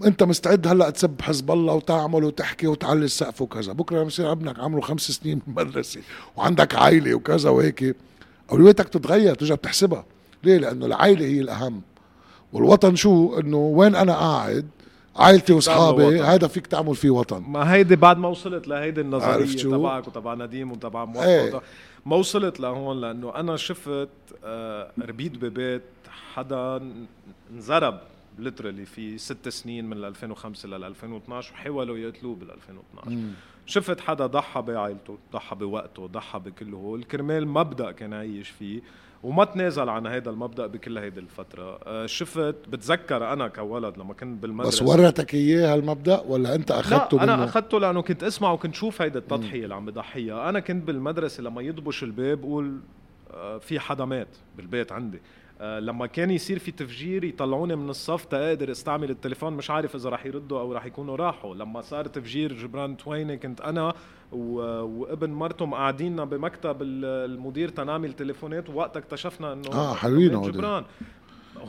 انت 0.04 0.22
مستعد 0.22 0.66
هلأ 0.66 0.90
تسب 0.90 1.20
حزب 1.20 1.50
الله 1.50 1.74
وتعمل 1.74 2.24
وتحكي 2.24 2.66
وتعلي 2.66 3.04
السقف 3.04 3.42
وكذا. 3.42 3.72
بكرة 3.72 3.96
لما 3.96 4.06
يصير 4.06 4.32
ابنك 4.32 4.58
عمره 4.58 4.80
خمس 4.80 5.00
سنين 5.00 5.40
بالمدرسة 5.46 6.00
وعندك 6.36 6.74
عائلة 6.74 7.14
وكذا 7.14 7.50
وهيك. 7.50 7.96
أولوياتك 8.52 8.88
تتغير 8.88 9.34
ترجع 9.34 9.54
بتحسبها 9.54 10.04
ليه؟ 10.44 10.58
لأنه 10.58 10.86
العائلة 10.86 11.26
هي 11.26 11.40
الأهم. 11.40 11.82
والوطن 12.52 12.96
شو؟ 12.96 13.38
إنه 13.38 13.56
وين 13.56 13.94
أنا 13.94 14.12
قاعد؟ 14.12 14.66
عائلتي 15.16 15.52
وأصحابي 15.52 16.20
هذا 16.20 16.46
فيك 16.48 16.66
تعمل 16.66 16.94
فيه 16.94 17.10
وطن. 17.10 17.42
ما 17.48 17.72
هيدي 17.72 17.96
بعد 17.96 18.18
ما 18.18 18.28
وصلت 18.28 18.68
لهيدي 18.68 19.00
النظرية 19.00 19.62
تبعك 19.62 20.08
وتبع 20.08 20.34
نديم 20.34 20.72
وتبع 20.72 21.04
موفق 21.04 21.22
إيه. 21.22 21.60
ما 22.06 22.16
وصلت 22.16 22.60
لهون 22.60 23.00
لأنه 23.00 23.34
أنا 23.34 23.56
شفت 23.56 24.08
آه 24.44 24.90
ربيت 24.98 25.32
ببيت 25.38 25.82
حدا 26.34 26.80
انزرب 27.52 27.98
ليترالي 28.38 28.84
في 28.84 29.18
ست 29.18 29.48
سنين 29.48 29.84
من 29.90 30.04
2005 30.04 30.68
لل 30.68 30.84
2012 30.84 31.52
وحاولوا 31.52 31.98
يقتلوه 31.98 32.34
بال 32.34 32.50
2012 32.50 33.10
مم. 33.10 33.30
شفت 33.66 34.00
حدا 34.00 34.26
ضحى 34.26 34.62
بعائلته 34.62 35.18
ضحى 35.32 35.56
بوقته 35.56 36.06
ضحى 36.06 36.38
بكل 36.38 36.74
هول. 36.74 37.04
كرمال 37.04 37.48
مبدأ 37.48 37.92
كان 37.92 38.12
عايش 38.12 38.48
فيه. 38.48 38.80
وما 39.24 39.44
تنازل 39.44 39.88
عن 39.88 40.06
هذا 40.06 40.30
المبدأ 40.30 40.66
بكل 40.66 40.98
هيدي 40.98 41.20
الفترة. 41.20 41.80
آه، 41.86 42.06
شفت 42.06 42.54
بتذكر 42.68 43.32
أنا 43.32 43.48
كولد 43.48 43.98
لما 43.98 44.14
كنت 44.14 44.42
بالمدرسة. 44.42 44.84
بس 44.84 44.90
ورتك 44.90 45.34
إياه 45.34 45.74
هالمبدأ 45.74 46.20
ولا 46.20 46.54
أنت 46.54 46.70
أخذته 46.70 47.16
لا 47.16 47.24
أنا 47.24 47.44
أخذته 47.44 47.80
لأنه 47.80 48.02
كنت 48.02 48.22
أسمع 48.22 48.52
وكنت 48.52 48.74
شوف 48.74 49.02
هيدي 49.02 49.18
التضحية 49.18 49.64
اللي 49.64 49.74
عم 49.74 49.86
بضحيها. 49.86 50.48
أنا 50.48 50.60
كنت 50.60 50.86
بالمدرسة 50.86 51.42
لما 51.42 51.62
يضبش 51.62 52.02
الباب 52.02 52.40
بقول 52.40 52.80
آه، 53.30 53.58
في 53.58 53.80
حدا 53.80 54.04
مات 54.04 54.28
بالبيت 54.56 54.92
عندي. 54.92 55.20
آه، 55.60 55.80
لما 55.80 56.06
كان 56.06 56.30
يصير 56.30 56.58
في 56.58 56.70
تفجير 56.70 57.24
يطلعوني 57.24 57.76
من 57.76 57.90
الصف 57.90 58.24
تقدر 58.24 58.70
استعمل 58.70 59.10
التليفون 59.10 59.52
مش 59.52 59.70
عارف 59.70 59.94
إذا 59.94 60.10
رح 60.10 60.26
يردوا 60.26 60.60
أو 60.60 60.72
رح 60.72 60.86
يكونوا 60.86 61.16
راحوا. 61.16 61.54
لما 61.54 61.80
صار 61.80 62.06
تفجير 62.06 62.52
جبران 62.52 62.96
تويني 62.96 63.36
كنت 63.36 63.60
أنا 63.60 63.94
وابن 64.32 65.30
مرته 65.30 65.70
قاعدين 65.70 66.24
بمكتب 66.24 66.76
المدير 66.82 67.68
تنعمل 67.68 68.12
تليفونات 68.12 68.70
ووقتها 68.70 69.00
اكتشفنا 69.00 69.52
إنه 69.52 69.72
آه 69.72 69.94
حلوين 69.94 70.42
جبران. 70.42 70.84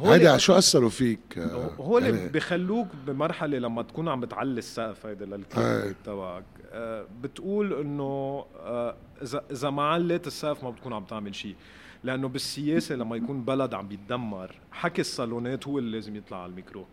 هيدا 0.03 0.37
شو 0.37 0.53
أثروا 0.53 0.89
فيك؟ 0.89 1.39
هول 1.79 2.03
يعني 2.03 2.27
بخلوك 2.29 2.87
بمرحلة 3.07 3.57
لما 3.57 3.81
تكون 3.81 4.07
عم 4.07 4.19
بتعلي 4.21 4.59
السقف 4.59 5.05
هيدا 5.05 5.25
للكيك 5.25 5.95
تبعك. 6.05 6.43
آه، 6.71 7.05
بتقول 7.21 7.73
إنه 7.73 8.45
آه، 8.59 8.95
اذا 9.21 9.43
إذا 9.51 9.69
ما 9.69 9.83
عليت 9.83 10.27
السقف 10.27 10.63
ما 10.63 10.69
بتكون 10.69 10.93
عم 10.93 11.03
تعمل 11.03 11.35
شيء 11.35 11.55
لأنه 12.03 12.27
بالسياسة 12.27 12.95
لما 12.95 13.15
يكون 13.15 13.41
بلد 13.41 13.73
عم 13.73 13.87
بيتدمر 13.87 14.55
حكي 14.71 15.01
الصالونات 15.01 15.67
هو 15.67 15.79
اللي 15.79 15.91
لازم 15.91 16.15
يطلع 16.15 16.43
على 16.43 16.49
الميكرو. 16.49 16.85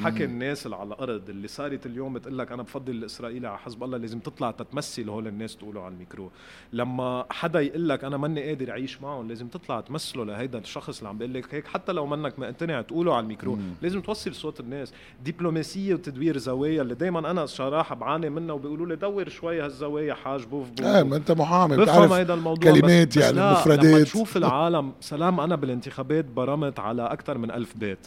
حكي 0.00 0.24
الناس 0.24 0.66
اللي 0.66 0.76
على 0.76 0.88
الأرض 0.88 1.30
اللي 1.30 1.48
صارت 1.48 1.86
اليوم 1.86 2.12
بتقول 2.12 2.38
لك 2.38 2.52
أنا 2.52 2.62
بفضل 2.62 2.92
الاسرائيلي 2.92 3.48
على 3.48 3.58
حزب 3.58 3.84
الله 3.84 3.98
لازم 3.98 4.18
تطلع 4.18 4.50
تتمثل 4.50 5.08
هول 5.08 5.26
الناس 5.26 5.56
تقولوا 5.56 5.82
على 5.82 5.94
الميكرو. 5.94 6.30
لما 6.72 7.26
حدا 7.30 7.60
يقول 7.60 7.88
لك 7.88 8.04
أنا 8.04 8.16
ماني 8.16 8.42
قادر 8.42 8.70
أعيش 8.70 9.02
معهم 9.02 9.28
لازم 9.28 9.48
تطلع 9.48 9.80
تمثله 9.80 10.24
لهيدا 10.24 10.58
الشخص 10.58 10.98
اللي 10.98 11.08
عم 11.08 11.18
بيقول 11.18 11.34
لك 11.34 11.54
هيك. 11.54 11.66
حتى 11.66 11.92
لو 11.92 12.06
منك 12.06 12.38
مقتنع 12.38 12.82
تقوله 12.82 13.14
على 13.14 13.22
الميكرو 13.22 13.54
مم. 13.54 13.72
لازم 13.82 14.00
توصل 14.00 14.34
صوت 14.34 14.60
الناس. 14.60 14.92
دبلوماسية 15.24 15.94
وتدوير 15.94 16.38
زوايا 16.38 16.82
اللي 16.82 16.94
دائما 16.94 17.30
أنا 17.30 17.46
صراحة 17.46 17.94
بعاني 17.94 18.30
منها 18.30 18.54
وبيقولوا 18.54 18.86
لي 18.86 18.96
دور 18.96 19.28
شوي 19.28 19.60
هالزوايا 19.60 20.14
حاج 20.14 20.44
بوف 20.44 20.70
بوف. 20.70 20.86
إيه 20.86 21.02
ما 21.02 21.16
أنت 21.16 21.32
محامي 21.32 21.76
بتعرف 21.76 22.12
هيدا 22.12 22.34
الموضوع 22.34 22.72
كلمات 22.72 23.08
بس 23.08 23.16
يعني 23.16 23.52
بس 23.52 23.58
مفردات 23.60 23.84
لما 23.84 24.02
تشوف 24.04 24.36
العالم 24.36 24.92
سلام 25.00 25.40
أنا 25.40 25.56
بالانتخابات 25.56 26.24
برمت 26.24 26.78
على 26.78 27.02
أكثر 27.02 27.38
من 27.38 27.50
ألف 27.50 27.76
بيت. 27.76 27.98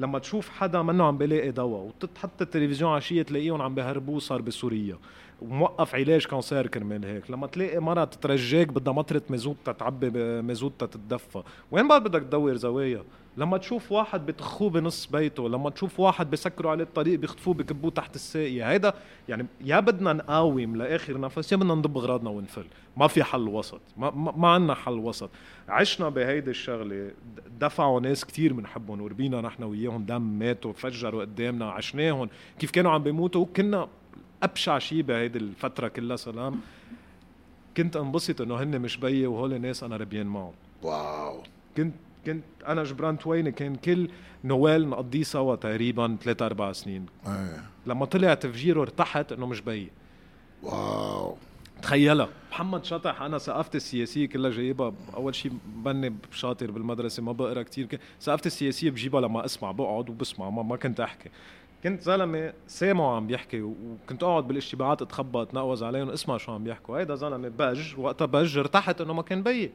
لما 0.00 0.18
تشوف 0.18 0.48
حدا 0.48 0.82
منه 0.82 1.04
عم 1.04 1.18
بلاقي 1.18 1.50
دواء 1.50 1.80
وتتحط 1.80 2.42
التلفزيون 2.42 2.92
عشيه 2.92 3.22
تلاقيهم 3.22 3.62
عم 3.62 3.74
بهربوه 3.74 4.18
صار 4.18 4.42
بسوريا. 4.42 4.96
وموقف 5.42 5.94
علاج 5.94 6.26
كانسير 6.26 6.66
كرمال 6.66 7.04
هيك. 7.04 7.30
لما 7.30 7.46
تلاقي 7.46 7.78
مرة 7.78 8.04
تترجاك 8.04 8.68
بدها 8.68 8.92
مطرة 8.92 9.22
مازوت 9.30 9.56
تتعبي 9.64 10.10
مازوت 10.42 10.72
تتدفى. 10.78 11.42
وين 11.70 11.88
بعد 11.88 12.04
بدك 12.04 12.20
تدور 12.22 12.56
زوايا؟ 12.56 13.04
لما 13.36 13.58
تشوف 13.58 13.92
واحد 13.92 14.26
بتخوه 14.26 14.70
بنص 14.70 15.06
بيته 15.06 15.48
لما 15.48 15.70
تشوف 15.70 16.00
واحد 16.00 16.30
بسكروا 16.30 16.70
عليه 16.70 16.84
الطريق 16.84 17.18
بيخطفوه 17.18 17.54
بكبوه 17.54 17.90
تحت 17.90 18.14
الساقية. 18.14 18.70
هيدا 18.70 18.94
يعني 19.28 19.46
يا 19.64 19.80
بدنا 19.80 20.12
نقاوم 20.12 20.76
لآخر 20.76 21.20
نفس 21.20 21.52
يا 21.52 21.56
بدنا 21.56 21.74
نضب 21.74 21.98
أغراضنا 21.98 22.30
ونفل. 22.30 22.64
ما 22.96 23.06
في 23.06 23.24
حل 23.24 23.48
وسط. 23.48 23.80
ما, 23.96 24.10
ما, 24.10 24.48
عندنا 24.48 24.74
حل 24.74 24.92
وسط. 24.92 25.30
عشنا 25.68 26.08
بهيدي 26.08 26.50
الشغلة. 26.50 27.10
دفعوا 27.60 28.00
ناس 28.00 28.24
كتير 28.24 28.52
بنحبهم 28.52 29.00
وربينا 29.00 29.40
نحن 29.40 29.62
وياهم 29.62 30.04
دم 30.04 30.22
ماتوا 30.22 30.72
فجروا 30.72 31.20
قدامنا 31.20 31.70
عشناهم. 31.70 32.28
كيف 32.58 32.70
كانوا 32.70 32.90
عم 32.90 33.02
بيموتوا؟ 33.02 33.40
وكنا 33.40 33.88
أبشع 34.42 34.78
شيء 34.78 35.02
بهيدي 35.02 35.38
الفترة 35.38 35.88
كلها 35.88 36.16
سلام. 36.16 36.60
كنت 37.76 37.96
انبسط 37.96 38.40
إنه 38.40 38.62
هن 38.62 38.80
مش 38.80 38.96
بيي 38.96 39.26
وهول 39.26 39.60
ناس 39.60 39.82
أنا 39.82 39.96
ربيان 39.96 40.26
معهم. 40.26 40.52
واو. 40.82 41.42
كنت 41.76 41.94
كنت 42.26 42.44
أنا 42.66 42.84
جبران 42.84 43.18
تويني 43.18 43.52
كان 43.52 43.76
كل 43.76 44.08
نوال 44.44 44.88
نقضيه 44.90 45.22
سوا 45.22 45.56
تقريبا 45.56 46.16
ثلاثة 46.22 46.46
أربع 46.46 46.72
سنين. 46.72 47.06
أيه. 47.26 47.64
لما 47.86 48.04
طلع 48.04 48.34
تفجيره 48.34 48.82
ارتحت 48.82 49.32
إنه 49.32 49.46
مش 49.46 49.60
بيي 49.60 49.90
واو. 50.62 51.36
تخيلها. 51.82 52.28
محمد 52.50 52.84
شطح 52.84 53.22
أنا 53.22 53.38
ثقافتي 53.38 53.76
السياسية 53.76 54.26
كلها 54.26 54.50
جايبها. 54.50 54.92
أول 55.14 55.34
شيء 55.34 55.52
بني 55.66 56.14
شاطر 56.32 56.70
بالمدرسة 56.70 57.22
ما 57.22 57.32
بقرأ 57.32 57.62
كثير 57.62 58.00
ثقافتي 58.20 58.46
السياسية 58.46 58.90
بجيبها 58.90 59.20
لما 59.20 59.44
أسمع 59.44 59.70
بقعد 59.72 60.10
وبسمع 60.10 60.50
ما, 60.50 60.62
ما 60.62 60.76
كنت 60.76 61.00
أحكي. 61.00 61.30
كنت 61.84 62.00
زلمة 62.00 62.52
سامعه 62.66 63.16
عم 63.16 63.26
بيحكي 63.26 63.62
وكنت 63.62 64.22
اقعد 64.22 64.48
بالاشتباعات 64.48 65.02
اتخبى 65.02 65.42
اتنقوز 65.42 65.82
عليهم 65.82 66.10
اسمع 66.10 66.36
شو 66.36 66.52
عم 66.52 66.64
بيحكوا. 66.64 66.98
هيدا 66.98 67.14
زلمة 67.14 67.48
بج 67.48 67.94
وقتها 67.98 68.26
بج 68.26 68.58
ارتحت 68.58 69.00
انه 69.00 69.12
ما 69.12 69.22
كان 69.22 69.42
بيي 69.42 69.70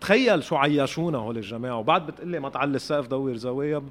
تخيل 0.00 0.42
شو 0.44 0.56
عيشونا 0.56 1.18
هول 1.18 1.36
الجماعة. 1.36 1.78
وبعد 1.78 2.06
بتقلي 2.06 2.40
ما 2.40 2.48
تعلي 2.48 2.76
السقف 2.76 3.06
دور 3.06 3.36
زوايا 3.36 3.82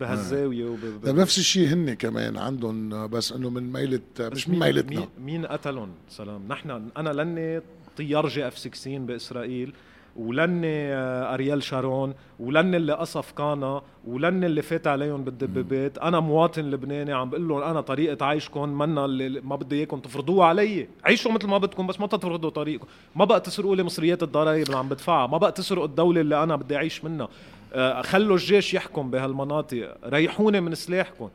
بهالزاوية 0.00 0.64
وب... 0.64 0.78
طيب، 1.04 1.16
نفس 1.16 1.38
الشيء 1.38 1.68
هن 1.68 1.94
كمان 1.94 2.36
عندهم 2.36 3.06
بس 3.06 3.32
إنه 3.32 3.50
من 3.50 3.72
ميله 3.72 4.00
مش 4.20 4.48
من 4.48 4.58
ميلتنا. 4.58 5.00
مين, 5.00 5.08
مين 5.18 5.46
قتلهم؟ 5.46 5.90
سلام. 6.08 6.48
نحن 6.48 6.88
أنا 6.96 7.10
لأني 7.10 7.60
طيار 7.96 8.28
جي 8.28 8.48
إف 8.48 8.58
16 8.58 8.98
بإسرائيل. 8.98 9.72
ولن 10.16 10.62
أريال 10.64 11.62
شارون 11.62 12.14
ولن 12.40 12.74
اللي 12.74 12.92
قصف 12.92 13.32
كانا 13.32 13.82
ولن 14.06 14.44
اللي 14.44 14.62
فات 14.62 14.86
عليهم 14.86 15.24
بالدبابات 15.24 15.98
أنا 15.98 16.20
مواطن 16.20 16.62
لبناني 16.62 17.12
عم 17.12 17.30
بقول 17.30 17.48
لهم 17.48 17.62
أنا 17.62 17.80
طريقة 17.80 18.26
عيشكم 18.26 18.68
منا 18.68 19.04
اللي 19.04 19.40
ما 19.40 19.56
بدي 19.56 19.76
إياكم 19.76 19.98
تفرضوها 20.00 20.46
علي. 20.46 20.88
عيشوا 21.04 21.32
مثل 21.32 21.46
ما 21.46 21.58
بدكم 21.58 21.86
بس 21.86 22.00
ما 22.00 22.06
تفرضوا 22.06 22.50
طريقكم. 22.50 22.86
ما 23.16 23.24
بقى 23.24 23.40
تسرقوا 23.40 23.76
لي 23.76 23.82
مصريات 23.82 24.22
الضرائب 24.22 24.66
اللي 24.66 24.76
عم 24.76 24.88
بدفعها. 24.88 25.26
ما 25.26 25.38
بقى 25.38 25.52
تسرقوا 25.52 25.86
الدولة 25.86 26.20
اللي 26.20 26.42
أنا 26.42 26.56
بدي 26.56 26.76
أعيش 26.76 27.04
منها. 27.04 27.28
آه، 27.74 28.02
خلوا 28.02 28.36
الجيش 28.36 28.74
يحكم 28.74 29.10
بهالمناطق. 29.10 29.96
ريحوني 30.04 30.60
من 30.60 30.74
سلاحكم. 30.74 31.28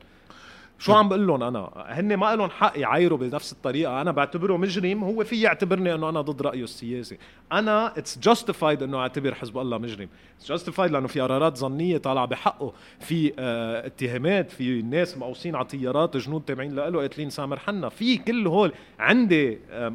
شو 0.80 0.94
عم 0.94 1.10
بقول 1.10 1.28
لهم 1.28 1.44
أنا؟ 1.44 1.70
هن 1.76 2.18
ما 2.18 2.36
لهم 2.36 2.50
حق 2.50 2.80
يعايروا 2.80 3.18
بنفس 3.18 3.52
الطريقة. 3.52 4.02
أنا 4.02 4.12
بعتبره 4.12 4.58
مجرم 4.58 5.04
هو 5.04 5.24
في 5.24 5.42
يعتبرني 5.42 5.96
إنه 5.96 6.10
أنا 6.10 6.22
ضد 6.22 6.42
رأيه 6.42 6.64
السياسي. 6.64 7.18
أنا 7.52 7.98
it's 7.98 8.20
justified 8.20 8.84
إنه 8.84 8.98
أعتبر 8.98 9.36
حزب 9.36 9.58
الله 9.58 9.78
مجرم. 9.78 10.10
it's 10.38 10.50
justified 10.50 10.92
لأنه 10.92 11.08
في 11.08 11.22
قرارات 11.22 11.58
ظنية 11.58 11.98
طالعة 11.98 12.26
بحقه. 12.26 12.74
في 13.00 13.34
آه 13.40 13.86
اتهامات 13.86 14.52
في 14.52 14.82
ناس 14.82 15.18
مقوسين 15.18 15.56
على 15.56 15.66
طيارات 15.66 16.18
جنود 16.18 16.42
تابعين 16.42 16.76
له 16.76 17.00
قاتلين 17.00 17.30
سامر 17.30 17.60
حنا. 17.60 17.90
في 17.90 18.18
كل 18.18 18.48
هول 18.48 18.74
عندي 19.00 19.60
آه 19.70 19.94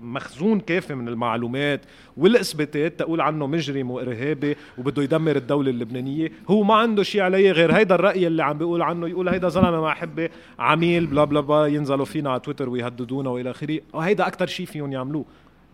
مخزون 0.00 0.60
كافي 0.60 0.94
من 0.94 1.08
المعلومات 1.08 1.80
والإثباتات 2.16 2.98
تقول 2.98 3.20
عنه 3.20 3.46
مجرم 3.46 3.90
وإرهابي 3.90 4.56
وبده 4.78 5.02
يدمر 5.02 5.36
الدولة 5.36 5.70
اللبنانية. 5.70 6.32
هو 6.48 6.62
ما 6.62 6.74
عنده 6.74 7.02
شيء 7.02 7.20
عليه 7.20 7.52
غير 7.52 7.76
هيدا 7.76 7.94
الرأي 7.94 8.26
اللي 8.26 8.42
عم 8.42 8.58
بيقول 8.58 8.82
عنه 8.82 9.08
يقول 9.08 9.28
هيدا 9.28 9.48
زلمة 9.48 9.80
ما 9.80 9.88
احبه 9.88 10.28
عميل 10.58 11.06
blah 11.06 11.24
blah 11.24 11.40
blah 11.40 11.66
ينزلوا 11.66 12.04
فينا 12.04 12.30
على 12.30 12.40
تويتر 12.40 12.68
ويهددونا 12.68 13.30
وإلى 13.30 13.50
آخره. 13.50 13.80
وهيدا 13.92 14.26
أكثر 14.26 14.46
شيء 14.46 14.66
فيهم 14.66 14.92
يعملوه. 14.92 15.24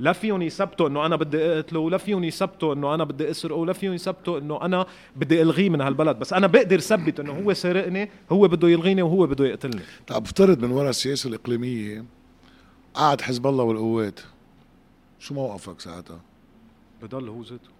لا 0.01 0.13
فيهم 0.13 0.43
يثبتوا 0.43 0.89
إنه 0.89 1.07
أنا 1.07 1.17
بدي 1.17 1.39
أقتله 1.39 1.81
ولا 1.81 1.97
فيهم 1.97 2.25
يثبتوا 2.25 2.75
إنه 2.75 2.95
أنا 2.95 3.05
بدي 3.05 3.31
أسرقه 3.31 3.57
ولا 3.57 3.73
فيهم 3.73 3.93
يثبتوا 3.93 4.39
إنه 4.39 4.63
أنا 4.63 4.87
بدي 5.17 5.43
ألغيه 5.43 5.71
من 5.71 5.81
هالبلد. 5.81 6.19
بس 6.19 6.33
أنا 6.33 6.47
بقدر 6.47 6.79
ثبت 6.79 7.21
إنه 7.21 7.33
هو 7.33 7.53
سرقني 7.53 8.11
هو 8.33 8.49
بده 8.49 8.69
يلغيني 8.69 9.03
وهو 9.03 9.27
بده 9.27 9.47
يقتلني. 9.47 9.81
طب 10.07 10.23
افترض 10.25 10.65
من 10.65 10.71
وراء 10.71 10.91
السياسة 10.91 11.29
الإقليمية 11.29 12.05
قعد 12.99 13.21
حزب 13.21 13.47
الله 13.47 13.65
والقوات. 13.65 14.21
شو 15.19 15.35
موقفك 15.35 15.81
ساعتها؟ 15.81 16.21
بضل 17.03 17.29
هو 17.29 17.43
ذاته. 17.43 17.71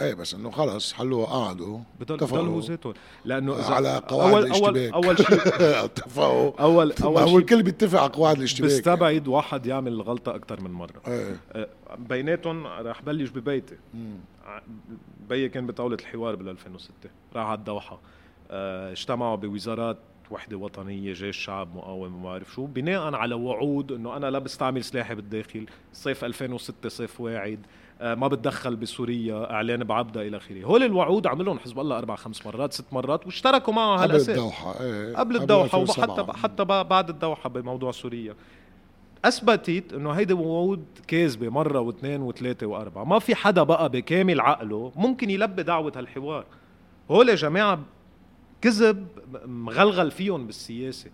إيه 0.00 0.14
بس 0.14 0.34
إنه 0.34 0.50
خلص 0.50 0.92
حلوها 0.92 1.26
قعدوا. 1.26 1.78
بضل 2.00 2.16
بضل 2.16 2.48
هو 2.48 2.60
ذاته. 2.60 2.94
لأنه 3.24 3.58
إذا 3.58 3.74
على 3.74 4.02
قواعد 4.08 4.32
أول 4.32 4.46
الاشتباك. 4.46 4.92
أول 4.92 5.04
اول 5.04 5.18
شيء 5.18 5.36
اتفقوا. 5.84 6.52
اول 6.60 6.92
أول 6.92 7.28
شيء 7.28 7.38
الكل 7.38 7.62
بيتفق 7.62 8.00
على 8.00 8.10
قواعد 8.10 8.36
الاشتباك. 8.36 8.70
بستبعد 8.70 9.12
يعني. 9.14 9.28
واحد 9.28 9.66
يعمل 9.66 9.92
الغلطه 9.92 10.34
أكثر 10.34 10.60
من 10.60 10.70
مرة. 10.70 11.02
إيه. 11.06 11.40
أه، 11.52 11.68
بيناتهم 11.98 12.66
رح 12.66 13.02
بلش 13.02 13.30
ببيتي. 13.30 13.76
بيي 15.28 15.48
كان 15.48 15.66
بطاولة 15.66 15.96
الحوار 16.00 16.34
بال 16.36 16.48
2006 16.48 16.92
راح 17.34 17.46
على 17.46 17.58
الدوحة. 17.58 18.00
آه، 18.50 18.92
اجتمعوا 18.92 19.36
بوزارات 19.36 19.98
وحدة 20.32 20.56
وطنية 20.56 21.12
جيش 21.12 21.36
شعب 21.36 21.76
مقاوم 21.76 22.14
وما 22.14 22.24
بعرف 22.24 22.52
شو. 22.54 22.66
بناء 22.66 23.14
على 23.14 23.34
وعود 23.34 23.92
إنه 23.92 24.16
أنا 24.16 24.30
لا 24.30 24.38
بستعمل 24.38 24.84
سلاحي 24.84 25.14
بالداخل. 25.14 25.66
صيف 25.92 26.24
2006 26.24 26.88
صيف 26.88 27.20
واعد. 27.20 27.58
آه، 28.00 28.14
ما 28.14 28.28
بتدخل 28.28 28.76
بسوريا 28.76 29.50
إعلان 29.50 29.84
بعبدا 29.84 30.22
إلى 30.22 30.36
آخره. 30.36 30.64
هول 30.64 30.82
الوعود 30.82 31.26
عملهم 31.26 31.58
حزب 31.58 31.78
الله 31.80 31.98
أربع 31.98 32.16
خمس 32.16 32.46
مرات 32.46 32.72
ست 32.72 32.92
مرات 32.92 33.26
واشتركوا 33.26 33.72
معه 33.74 33.92
قبل 33.96 34.10
هالأساس. 34.10 34.28
الدوحة 34.28 34.80
إيه 34.80 35.16
قبل 35.16 35.36
الدوحة 35.36 35.64
2007. 35.64 36.22
وحتى 36.22 36.38
حتى 36.42 36.64
بعد 36.64 37.08
الدوحة 37.08 37.48
بموضوع 37.48 37.90
سوريا. 37.92 38.34
أثبتت 39.24 39.92
إنه 39.92 40.10
هيدي 40.10 40.32
وعود 40.32 40.84
كاذبة 41.06 41.48
مرة 41.48 41.80
واثنين 41.80 42.22
وثلاثة 42.22 42.66
وأربعة. 42.66 43.04
ما 43.04 43.18
في 43.18 43.34
حدا 43.34 43.62
بقى 43.62 43.88
بكامل 43.88 44.40
عقله 44.40 44.92
ممكن 44.96 45.30
يلبي 45.30 45.62
دعوة 45.62 45.92
هالحوار. 45.96 46.44
هول 47.10 47.28
يا 47.28 47.34
جماعة 47.34 47.80
كذب 48.62 49.06
مغلغل 49.44 50.10
فيهم 50.10 50.46
بالسياسة. 50.46 51.10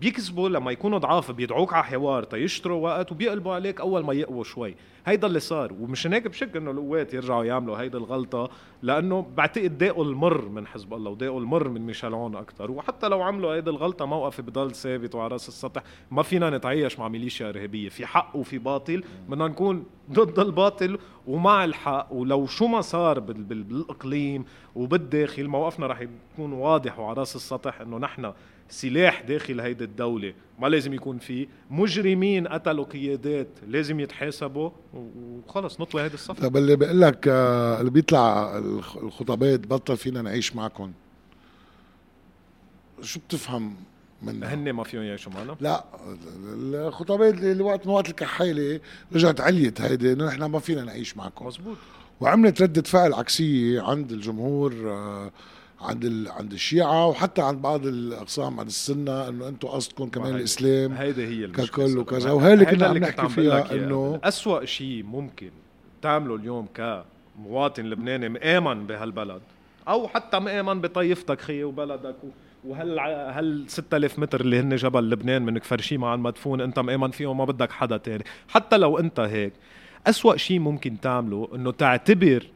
بيكذبوا 0.00 0.48
لما 0.48 0.70
يكونوا 0.70 0.98
ضعاف 0.98 1.30
بيدعوك 1.30 1.72
على 1.72 1.84
حوار 1.84 2.24
تيشتروا 2.24 2.84
وقت 2.84 3.12
وبيقلبوا 3.12 3.54
عليك 3.54 3.80
أول 3.80 4.04
ما 4.04 4.12
يقووا 4.14 4.44
شوي. 4.44 4.74
هيدا 5.06 5.26
اللي 5.26 5.40
صار 5.40 5.72
ومشان 5.72 6.12
هيك 6.12 6.26
بشك 6.28 6.56
إنه 6.56 6.70
القوات 6.70 7.14
يرجعوا 7.14 7.44
يعملوا 7.44 7.76
هيدي 7.80 7.96
الغلطة 7.96 8.50
لأنه 8.82 9.26
بعتقد 9.36 9.78
داقوا 9.78 10.04
المر 10.04 10.48
من 10.48 10.66
حزب 10.66 10.94
الله 10.94 11.10
وداقوا 11.10 11.40
المر 11.40 11.68
من 11.68 11.86
ميشيل 11.86 12.14
عون 12.14 12.36
أكثر 12.36 12.70
وحتى 12.70 13.08
لو 13.08 13.22
عملوا 13.22 13.54
هيدي 13.54 13.70
الغلطة 13.70 14.04
موقفي 14.04 14.42
بضل 14.42 14.74
ثابت 14.74 15.14
وعلى 15.14 15.32
رأس 15.32 15.48
السطح. 15.48 15.82
ما 16.10 16.22
فينا 16.22 16.50
نتعايش 16.50 16.98
مع 16.98 17.08
ميليشيا 17.08 17.48
إرهابية 17.48 17.88
في 17.88 18.06
حق 18.06 18.36
وفي 18.36 18.58
باطل. 18.58 19.04
بدنا 19.28 19.48
نكون 19.48 19.84
ضد 20.12 20.38
الباطل 20.38 20.98
ومع 21.26 21.64
الحق. 21.64 22.08
ولو 22.12 22.46
شو 22.46 22.66
ما 22.66 22.80
صار 22.80 23.18
بال- 23.20 23.42
بال- 23.44 23.62
بالإقليم 23.62 24.44
وبالداخل 24.74 25.48
موقفنا 25.48 25.86
رح 25.86 26.00
يكون 26.00 26.52
واضح 26.52 26.98
وعلى 26.98 27.18
رأس 27.20 27.36
السطح 27.36 27.80
إنه 27.80 27.98
نحن 27.98 28.32
سلاح 28.72 29.20
داخل 29.22 29.60
هيدي 29.60 29.84
الدولة. 29.84 30.34
ما 30.58 30.66
لازم 30.66 30.94
يكون 30.94 31.18
فيه 31.18 31.46
مجرمين 31.70 32.48
قتلوا 32.48 32.84
قيادات 32.84 33.48
لازم 33.68 34.00
يتحاسبوا 34.00 34.70
وخلص 34.94 35.80
نطوي 35.80 36.02
هيدي 36.02 36.14
الصفحة 36.14 36.48
طب 36.48 36.56
اللي 36.56 36.76
بيقول 36.76 37.00
لك 37.00 37.28
آه، 37.28 37.80
اللي 37.80 37.90
بيطلع 37.90 38.58
الخ- 38.58 38.96
الخطابات 38.96 39.60
بطل 39.66 39.96
فينا 39.96 40.22
نعيش 40.22 40.56
معكم. 40.56 40.92
شو 43.02 43.20
بتفهم 43.20 43.74
منها؟ 44.22 44.54
هن 44.54 44.72
ما 44.72 44.84
فيهم 44.84 45.02
يعيشوا 45.02 45.32
معنا. 45.32 45.56
لا 45.60 45.84
الخطابات 46.88 47.34
اللي 47.34 47.62
وقت 47.62 47.86
من 47.86 47.92
وقت 47.92 48.08
الكحيله 48.10 48.80
رجعت 49.12 49.40
عليت 49.40 49.80
هيدي 49.80 50.12
إنه 50.12 50.26
نحن 50.26 50.44
ما 50.44 50.58
فينا 50.58 50.84
نعيش 50.84 51.16
معكم. 51.16 51.46
مزبوط. 51.46 51.76
وعملت 52.20 52.62
ردة 52.62 52.82
فعل 52.82 53.12
عكسية 53.14 53.80
عند 53.82 54.12
الجمهور 54.12 54.74
آه، 54.90 55.30
عند 55.82 56.04
ال... 56.04 56.28
عند 56.28 56.52
الشيعة 56.52 57.06
وحتى 57.06 57.42
عند 57.42 57.62
بعض 57.62 57.86
الأقسام 57.86 58.58
عند 58.60 58.68
السنة 58.68 59.28
إنه 59.28 59.48
أنتم 59.48 59.68
قصدكم 59.68 60.08
كمان 60.08 60.26
هيدي- 60.26 60.38
الإسلام 60.38 60.92
هيدي 60.92 61.26
هي 61.26 61.46
ككل. 61.46 61.98
وكذا، 61.98 62.30
وهي 62.30 62.64
كنا 62.64 62.86
عم 62.86 62.98
نحكي 62.98 63.28
فيها. 63.28 63.64
إنه- 63.64 64.26
أسوأ 64.26 64.64
شيء 64.64 65.02
ممكن 65.02 65.50
تعمله 66.02 66.34
اليوم 66.34 66.66
كمواطن 66.74 67.84
لبناني 67.84 68.28
مآمن 68.28 68.86
بهالبلد 68.86 69.40
أو 69.88 70.08
حتى 70.08 70.38
مآمن 70.38 70.80
بطائفتك 70.80 71.40
خي 71.40 71.64
وبلدك 71.64 72.16
و... 72.24 72.28
وهال 72.64 72.98
هال 72.98 73.64
6000 73.68 74.18
متر 74.18 74.40
اللي 74.40 74.60
هن 74.60 74.76
جبل 74.76 75.10
لبنان 75.10 75.42
من 75.42 75.58
كفرشي 75.58 75.96
مع 75.98 76.14
المدفون 76.14 76.60
أنت 76.60 76.78
مآمن 76.78 77.10
فيهم 77.10 77.38
ما 77.38 77.44
بدك 77.44 77.72
حدا 77.72 77.96
تاني 77.96 78.24
حتى 78.48 78.76
لو 78.76 78.98
أنت 78.98 79.20
هيك 79.20 79.52
أسوأ 80.06 80.36
شيء 80.36 80.58
ممكن 80.58 81.00
تعمله 81.00 81.48
إنه 81.54 81.70
تعتبر 81.70 82.46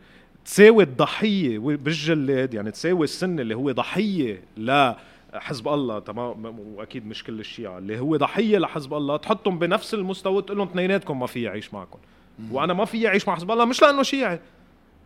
تساوي 0.46 0.82
الضحية 0.84 1.58
بالجلاد 1.58 2.54
يعني 2.54 2.70
تساوي 2.70 3.04
السن 3.04 3.40
اللي 3.40 3.54
هو 3.54 3.70
ضحية 3.70 4.42
لا 4.56 4.96
حزب 5.34 5.68
الله 5.68 5.98
تمام؟ 5.98 6.58
وأكيد 6.58 7.06
مش 7.06 7.24
كل 7.24 7.40
الشيعة 7.40 7.78
اللي 7.78 8.00
هو 8.00 8.16
ضحية 8.16 8.58
لحزب 8.58 8.94
الله 8.94 9.16
تحطهم 9.16 9.58
بنفس 9.58 9.94
المستوى 9.94 10.42
تقول 10.42 10.58
لهم 10.58 10.68
اثنيناتكم 10.68 11.20
ما 11.20 11.26
في 11.26 11.42
يعيش 11.42 11.74
معكم. 11.74 11.98
وأنا 12.50 12.74
ما 12.74 12.84
في 12.84 13.08
اعيش 13.08 13.28
مع 13.28 13.34
حزب 13.34 13.50
الله 13.50 13.64
مش 13.64 13.82
لأنه 13.82 14.02
شيعي. 14.02 14.40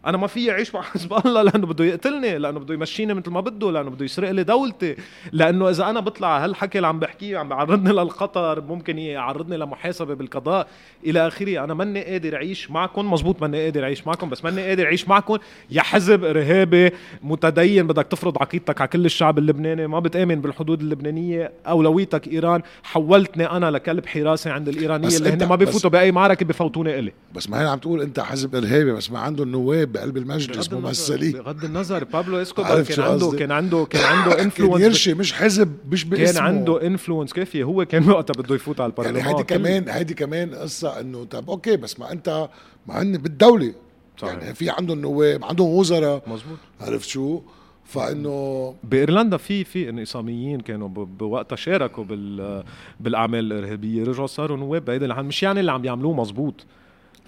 أنا 0.06 0.16
ما 0.16 0.26
في 0.26 0.50
اعيش 0.50 0.74
مع 0.74 0.82
حزب 0.92 1.12
الله 1.26 1.42
لأنه 1.42 1.66
بده 1.66 1.84
يقتلني 1.84 2.38
لأنه 2.38 2.60
بده 2.60 2.74
يمشيني 2.74 3.14
مثل 3.14 3.30
ما 3.30 3.40
بده 3.40 3.72
لأنه 3.72 3.90
بده 3.90 4.04
يسرق 4.04 4.30
لي 4.30 4.44
دولتي. 4.44 4.96
لأنه 5.32 5.70
إذا 5.70 5.90
أنا 5.90 6.00
بطلع 6.00 6.44
هالحكي 6.44 6.78
اللي 6.78 6.88
عم 6.88 6.98
بحكيه 6.98 7.38
عم 7.38 7.48
بيعرضني 7.48 7.92
للخطر 7.92 8.60
ممكن 8.60 8.98
يعرضني 8.98 9.56
لمحاسبة 9.56 10.14
بالقضاء 10.14 10.68
إلى 11.06 11.26
آخره. 11.26 11.64
أنا 11.64 11.74
ماني 11.74 12.04
قادر 12.04 12.34
أعيش 12.34 12.70
معكم 12.70 13.10
مزبوط 13.10 13.42
ماني 13.42 13.64
قادر 13.64 13.84
أعيش 13.84 14.06
معكم 14.06 14.28
بس 14.28 14.44
ماني 14.44 14.62
قادر 14.62 14.84
أعيش 14.84 15.08
معكم. 15.08 15.38
يا 15.70 15.82
حزب 15.82 16.24
إرهابي 16.24 16.90
متدين 17.22 17.86
بدك 17.86 18.06
تفرض 18.06 18.38
عقيدتك 18.42 18.80
على 18.80 18.88
كل 18.88 19.04
الشعب 19.04 19.38
اللبناني. 19.38 19.86
ما 19.86 20.00
بتآمن 20.00 20.40
بالحدود 20.40 20.80
اللبنانية. 20.80 21.52
أولويتك 21.66 22.28
إيران. 22.28 22.62
حولتني 22.82 23.50
أنا 23.50 23.70
لكلب 23.70 24.06
حراسة 24.06 24.50
عند 24.50 24.68
الإيرانية 24.68 25.16
اللي 25.16 25.30
هن 25.30 25.48
ما 25.48 25.56
بيفوتوا 25.56 25.90
بأي 25.90 26.12
معركة 26.12 26.46
بفوتوني 26.46 26.98
إلي. 26.98 27.12
بس 27.34 27.50
ما 27.50 27.62
هي 27.62 27.68
عم 27.68 27.78
تقول 27.78 28.02
أنت 28.02 28.20
حزب 28.20 28.54
إرهابي 28.54 28.92
بس 28.92 29.10
ما 29.10 29.18
عندهم 29.18 29.48
نواب 29.48 29.89
بقلب 29.92 30.16
المجلس 30.16 30.72
ممثلين 30.72 31.32
بغض 31.32 31.64
النظر 31.64 32.04
بابلو 32.04 32.42
إسكوبار 32.42 32.82
كان 32.82 33.00
عنده؟ 33.00 33.30
كان 33.30 33.50
عنده 33.50 33.84
كان 33.90 34.02
عنده 34.04 34.42
influence 34.42 34.80
يرشي 34.82 35.14
مش 35.14 35.32
حزب 35.32 35.76
مش 35.90 36.04
باسمه. 36.04 36.32
كان 36.32 36.42
عنده 36.44 36.86
influence 36.86 37.32
كافيه 37.32 37.64
هو 37.64 37.84
كان 37.84 38.10
وقتها 38.10 38.42
بده 38.42 38.54
يفوت 38.54 38.80
على 38.80 38.90
البرلمان؟ 38.90 39.16
يعني 39.16 39.30
هيدي 39.30 39.42
كمان 39.44 39.88
هيدي 39.88 40.14
كمان 40.14 40.54
قصة 40.54 41.00
إنه 41.00 41.24
طب 41.24 41.50
okay 41.50 41.76
بس 41.76 42.00
ما 42.00 42.12
أنت 42.12 42.48
ما 42.86 43.02
هن 43.02 43.18
بالدولة. 43.18 43.72
صحيح. 44.18 44.32
يعني 44.42 44.54
في 44.54 44.70
عندهم 44.70 45.00
نواب 45.00 45.44
عندهم 45.44 45.68
وزراء. 45.68 46.22
مزبوط 46.26 46.58
عرفت 46.80 47.08
شو؟ 47.08 47.40
فانه 47.84 48.74
بإيرلندا 48.84 49.36
في 49.36 49.64
في 49.64 49.88
انفصاليين 49.88 50.60
كانوا 50.60 50.88
بوقتها 50.88 51.56
شاركوا 51.56 52.04
بال 52.04 52.64
بالأعمال 53.00 53.52
الإرهابية. 53.52 54.04
رجعوا 54.04 54.26
صاروا 54.26 54.56
نواب 54.56 54.84
بعيد 54.84 55.02
العن 55.02 55.24
مش 55.24 55.42
يعني 55.42 55.60
اللي 55.60 55.72
عم 55.72 55.84
يعملوه 55.84 56.12
مزبوط 56.14 56.66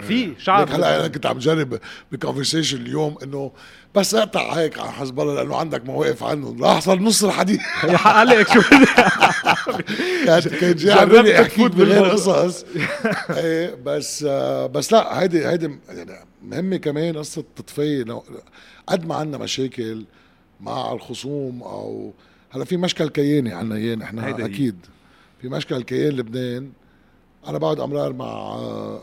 في 0.01 0.33
شعب 0.39 0.67
ليك 0.67 0.75
هلا 0.77 1.01
أنا 1.01 1.09
كنت 1.09 1.27
عم 1.27 1.39
جرب 1.39 1.79
بكونفرسيشن 2.13 2.77
اليوم 2.77 3.17
إنه 3.23 3.53
بس 3.95 4.15
اقطع 4.15 4.53
هيك 4.53 4.79
على 4.79 4.93
حزب 4.93 5.21
الله 5.21 5.35
لأنه 5.35 5.57
عندك 5.57 5.85
مواقف 5.87 6.23
عنهم. 6.23 6.65
راح 6.65 6.81
صار 6.81 6.99
نص 6.99 7.25
الحديث 7.25 7.61
هي 7.81 7.97
حق 7.97 8.11
عليك 8.13 8.49
شو 8.49 8.61
كان 10.61 10.75
جاي 10.77 10.93
عم 10.93 11.09
تفوت 11.47 11.71
بغير. 11.71 12.05
قصص. 12.09 12.65
إيه 13.31 13.75
بس 13.85 14.25
بس 14.73 14.93
لا 14.93 15.21
هيدي 15.23 15.49
هيدي 15.49 15.71
يعني 15.89 16.13
مهمة 16.43 16.77
كمان 16.77 17.19
قصة 17.19 17.45
لو- 17.79 18.25
قد 18.87 19.07
ما 19.07 19.15
عندنا 19.15 19.39
مشاكل 19.39 20.05
مع 20.61 20.93
الخصوم 20.93 21.63
أو 21.63 22.13
هلا 22.51 22.65
في 22.65 22.77
مشكل 22.77 23.09
كياني 23.09 23.53
عنا 23.53 23.75
إياه 23.75 23.95
نحن. 23.95 24.19
أكيد. 24.19 24.77
في 25.43 25.49
مشكل 25.49 25.83
كيان 25.83 26.13
لبنان 26.13 26.71
أنا 27.47 27.59
بقعد 27.59 27.81
أمرار 27.81 28.13
مع 28.13 28.27
آه، 28.27 29.01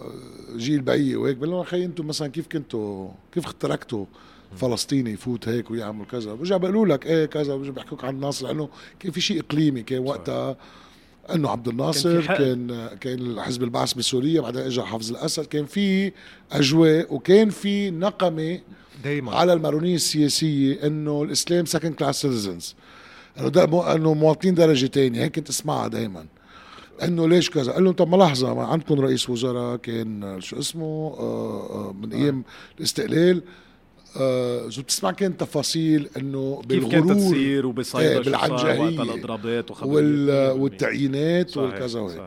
جيل 0.58 0.82
بقيه 0.82 1.18
وهيك 1.18 1.38
بقول 1.38 1.50
لهم 1.50 1.60
أخي 1.60 1.86
أنتم 1.86 2.08
مثلا 2.08 2.28
كيف 2.28 2.48
كنتوا 2.48 3.10
كيف 3.32 3.52
تركتوا 3.52 4.06
فلسطيني 4.56 5.12
يفوت 5.12 5.48
هيك 5.48 5.72
ويعمل 5.72 6.06
كذا؟ 6.06 6.34
برجع 6.34 6.58
بيقولوا 6.58 6.86
لك 6.86 7.06
إيه 7.06 7.26
كذا 7.26 7.56
برجع 7.56 7.72
بيحكوك 7.72 8.04
عن 8.04 8.16
الناصر 8.16 8.48
لأنه 8.48 8.70
كان 9.00 9.12
في 9.12 9.22
شيء 9.22 9.40
إقليمي 9.40 9.84
كان 9.84 10.00
وقتها 10.00 10.58
إنه 11.34 11.50
عبد 11.50 11.68
الناصر 11.68 12.26
كان. 12.26 12.38
كان 12.38 12.98
كان 12.98 13.42
حزب 13.42 13.64
البعث 13.64 13.94
بسوريا 13.94 14.42
بعدين 14.42 14.62
اجى 14.62 14.82
حافظ 14.82 15.12
الأسد 15.12 15.46
كان 15.46 15.66
في 15.66 16.12
أجواء 16.52 17.14
وكان 17.14 17.50
في 17.50 17.92
نقمة 17.92 18.60
دايما. 19.04 19.36
على 19.36 19.54
المارونية 19.54 19.96
السياسية 19.96 20.88
إنه 20.88 21.24
الإسلام 21.24 21.66
second 21.66 21.94
class 21.94 22.22
citizens 22.22 22.76
إنه 23.40 23.96
إنه 23.96 24.14
مواطنين 24.14 24.56
درجة 24.56 24.86
ثانية 24.86 25.24
هيك 25.24 25.36
كنت 25.36 25.50
أسمعها 25.50 25.88
دائما 25.88 26.26
انه 27.04 27.28
ليش 27.28 27.50
كذا؟ 27.50 27.72
قال 27.72 27.84
لهم 27.84 27.94
طب 27.94 28.10
ما 28.16 28.24
لحظة 28.24 28.54
ما 28.54 28.64
عندكم 28.64 29.00
رئيس 29.00 29.30
وزراء 29.30 29.76
كان 29.78 30.42
شو 30.42 30.60
اسمه 30.60 31.16
آه 31.20 31.70
آه 31.70 31.94
من 31.94 32.14
أيام 32.14 32.44
الاستقلال. 32.80 33.42
آه 34.18 34.70
شو 34.70 34.82
بتسمع 34.82 35.12
كان 35.12 35.38
تفاصيل 35.38 36.10
إنه 36.18 36.62
كيف 36.70 36.88
كانت 36.88 37.06
بالغرور 37.06 37.30
تصير 37.30 37.66
وبصيدا 37.66 38.10
إيه، 38.10 38.18
الأضرابات 38.18 39.84
وال 39.84 40.52
والتعيينات. 40.52 41.58
والكذا 41.58 42.00
وهيك. 42.00 42.22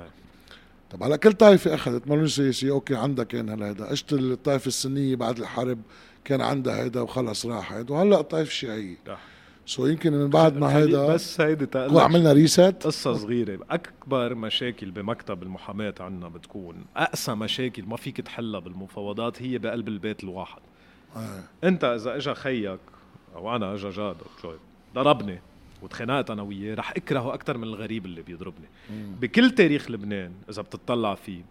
طب 0.90 1.02
هلا 1.02 1.16
كل 1.16 1.32
طائفة 1.32 1.74
أخذت. 1.74 2.08
مالون 2.08 2.26
سياسي 2.28 2.70
okay 2.70 2.94
عندها 2.94 3.24
كان 3.24 3.48
هلا 3.48 3.68
هيدا. 3.68 3.92
اجت 3.92 4.12
الطائفة 4.12 4.66
السنية 4.66 5.16
بعد 5.16 5.38
الحرب 5.38 5.78
كان 6.24 6.40
عندها 6.40 6.82
هيدا 6.82 7.00
وخلص 7.00 7.46
راحت. 7.46 7.90
وهلأ 7.90 8.20
الطائفه 8.20 8.48
الشيعيه 8.48 8.96
صح. 9.06 9.31
سو 9.66 9.86
يمكن 9.86 10.12
من 10.12 10.30
بعد 10.30 10.56
ما 10.56 10.76
هيدا 10.76 11.06
بس 11.06 11.40
هيدي 11.40 11.66
تقلق. 11.66 12.02
عملنا 12.02 12.32
ريست 12.32 12.76
قصة 12.84 13.14
صغيرة. 13.14 13.58
أكبر 13.70 14.34
مشاكل 14.34 14.90
بمكتب 14.90 15.42
المحاماة 15.42 15.94
عنا 16.00 16.28
بتكون 16.28 16.84
أقسى 16.96 17.34
مشاكل 17.34 17.82
ما 17.82 17.96
فيك 17.96 18.20
تحلها 18.20 18.60
بالمفاوضات 18.60 19.42
هي 19.42 19.58
بقلب 19.58 19.88
البيت 19.88 20.24
الواحد. 20.24 20.60
أنت 21.64 21.84
إذا 21.84 22.16
إجا 22.16 22.34
خيك 22.34 22.80
أو 23.34 23.56
أنا 23.56 23.74
إجا 23.74 23.90
جاد 23.90 24.16
جوي 24.44 24.58
ضربني 24.94 25.40
وتخانقت 25.82 26.30
أنا 26.30 26.42
وياه 26.42 26.74
رح 26.74 26.90
أكرهه 26.90 27.34
أكثر 27.34 27.58
من 27.58 27.64
الغريب 27.64 28.06
اللي 28.06 28.22
بيضربني. 28.22 28.66
بكل 29.20 29.50
تاريخ 29.50 29.90
لبنان 29.90 30.32
إذا 30.50 30.62
بتطلع 30.62 31.14
فيه 31.14 31.42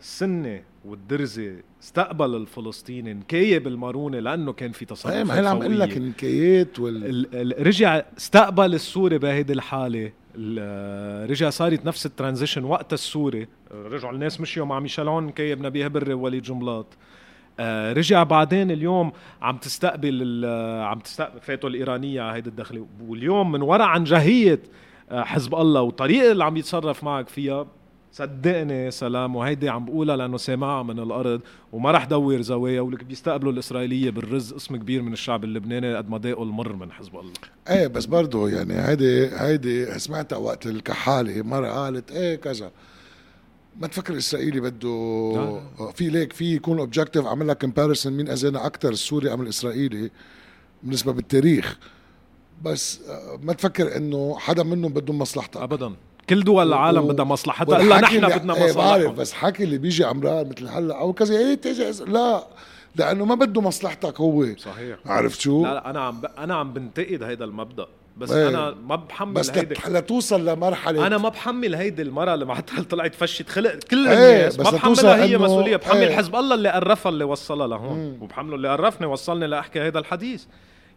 السنة 0.00 0.62
والدرزة 0.84 1.52
استقبل 1.82 2.34
الفلسطيني 2.34 3.14
نكاية 3.14 3.58
بالمارونة 3.58 4.18
لأنه 4.20 4.52
كان 4.52 4.72
في 4.72 4.84
تصرفات 4.84 5.16
إيه 5.18 5.24
ما 5.24 5.34
هي 5.40 5.46
عم 5.46 5.56
أقول 5.62 5.80
لك. 5.80 5.96
النكايات 5.96 6.78
وال 6.80 7.04
ال- 7.04 7.52
ال- 7.60 7.66
رجع 7.66 8.02
استقبل 8.18 8.74
السوري 8.74 9.18
بهيدي 9.18 9.52
الحالة. 9.52 10.12
ال- 10.36 11.30
رجع 11.30 11.50
صارت 11.50 11.86
نفس 11.86 12.06
ال 12.06 12.11
transition 12.11 12.64
وقت 12.64 12.92
السوري. 12.92 13.46
رجعوا 13.74 14.12
الناس 14.14 14.40
مشيوا 14.40 14.66
مع 14.66 14.80
ميشيل 14.80 15.08
عون 15.08 15.30
كيب 15.30 15.62
نبيه 15.66 15.86
بري 15.86 16.14
ووليد 16.14 16.42
جنبلاط 16.42 16.86
آه، 17.60 17.92
رجع 17.92 18.22
بعدين 18.22 18.70
اليوم 18.70 19.12
عم 19.42 19.56
تستقبل 19.56 20.44
عم 20.84 20.98
تستقبل 20.98 21.40
فاتوا 21.40 21.68
الإيرانية 21.68 22.20
على 22.22 22.36
هيدي 22.36 22.48
الدخلة. 22.50 22.86
واليوم 23.08 23.52
من 23.52 23.62
وراء 23.62 23.86
عنجهيه 23.86 24.60
آه، 25.10 25.22
حزب 25.22 25.54
الله 25.54 25.80
والطريقة 25.80 26.32
اللي 26.32 26.44
عم 26.44 26.56
يتصرف 26.56 27.04
معك 27.04 27.28
فيها 27.28 27.66
صدقني 28.16 28.90
سلام 28.90 29.36
وهيدي 29.36 29.68
عم 29.68 29.84
بقولها 29.84 30.16
لأنه 30.16 30.36
سامعها 30.36 30.82
من 30.82 30.98
الأرض 30.98 31.40
وما 31.72 31.90
رح 31.90 32.04
دور 32.04 32.40
زوايا 32.40 32.80
ولك 32.80 33.04
بيستقبلوا 33.04 33.52
الإسرائيلية 33.52 34.10
بالرز 34.10 34.52
قسم 34.52 34.76
كبير 34.76 35.02
من 35.02 35.12
الشعب 35.12 35.44
اللبناني 35.44 35.96
قد 35.96 36.10
ما 36.10 36.18
ضاقوا 36.18 36.44
المر 36.44 36.72
من 36.72 36.92
حزب 36.92 37.16
الله. 37.16 37.32
إيه 37.70 37.86
بس 37.86 38.06
برضه 38.06 38.48
يعني 38.50 38.74
هيدي 38.74 39.26
هيدي 39.26 39.98
سمعتها 39.98 40.36
وقت 40.36 40.66
الكحالة 40.66 41.42
مرة 41.42 41.68
قالت 41.68 42.10
إيه 42.10 42.36
كذا. 42.36 42.70
ما 43.80 43.86
تفكر 43.86 44.12
الإسرائيلي 44.12 44.60
بده. 44.60 45.60
في 45.94 46.08
ليك 46.08 46.32
في 46.32 46.54
يكون 46.54 46.78
objective 46.78 47.26
أعمل 47.26 47.48
لك 47.48 47.58
comparison 47.58 48.12
مين 48.12 48.28
أذانا 48.28 48.66
أكثر 48.66 48.88
السوري 48.88 49.32
أم 49.32 49.42
الإسرائيلي 49.42 50.10
بالنسبة 50.82 51.12
بالتاريخ. 51.12 51.78
بس 52.62 53.00
آه، 53.08 53.38
ما 53.42 53.52
تفكر 53.52 53.96
إنه 53.96 54.38
حدا 54.38 54.62
منهم 54.62 54.92
بدهم 54.92 55.18
مصلحتك. 55.18 55.56
ابدا. 55.56 55.92
كل 56.30 56.44
دول 56.44 56.68
العالم 56.68 57.04
و- 57.04 57.08
بدها 57.08 57.24
مصلحتها 57.24 57.80
إلا 57.80 58.00
نحن 58.00 58.24
اللي- 58.24 58.38
بدنا 58.38 58.54
إيه 58.54 58.60
بعرف 58.72 58.76
مصالحهم. 58.76 59.14
بس 59.14 59.32
حكي 59.32 59.64
اللي 59.64 59.78
بيجي 59.78 60.04
عمران 60.04 60.48
مثل 60.48 60.68
هلا 60.68 60.98
أو 61.00 61.12
كذا 61.12 61.34
إيه 61.38 61.54
تيجي 61.54 61.84
لا 62.06 62.44
لأنه 62.96 63.24
ما 63.24 63.34
بده 63.34 63.60
مصلحتك 63.60 64.20
هو. 64.20 64.46
صحيح. 64.56 64.96
عرفت 65.06 65.40
شو؟ 65.40 65.62
لا 65.64 65.74
لا 65.74 65.90
أنا 65.90 66.00
عم 66.00 66.20
ب... 66.20 66.26
أنا 66.38 66.54
عم 66.54 66.72
بنتقد 66.72 67.22
هيدا 67.22 67.44
المبدأ 67.44 67.86
بس 68.18 68.30
إيه. 68.30 68.48
أنا 68.48 68.74
ما 68.86 68.96
بحمل 68.96 69.32
بس 69.34 69.50
هيدي 69.50 69.74
لت- 69.74 69.88
لتوصل 69.88 70.48
لمرحله 70.48 71.06
أنا 71.06 71.18
ما 71.18 71.28
بحمل 71.28 71.74
هيدي 71.74 72.02
المرأة 72.02 72.34
اللي 72.34 72.44
معتها 72.44 72.82
طلعت 72.90 73.14
فشت 73.14 73.48
خلق 73.48 73.74
كل 73.74 73.98
الناس. 74.08 74.56
بس 74.56 74.66
ما 74.66 74.70
بحملها 74.70 75.24
هي 75.24 75.38
مسؤولية 75.38 75.76
بحمل 75.76 75.96
إيه. 76.02 76.16
حزب 76.16 76.36
الله 76.36 76.54
اللي 76.54 76.68
قرفها 76.70 77.10
اللي 77.12 77.24
وصلها 77.24 77.66
لهون. 77.66 78.18
وبحمله 78.20 78.56
اللي 78.56 78.68
قرفني 78.72 79.06
وصلني 79.06 79.46
لأحكي 79.46 79.80
هيدا 79.80 79.98
الحديث. 79.98 80.44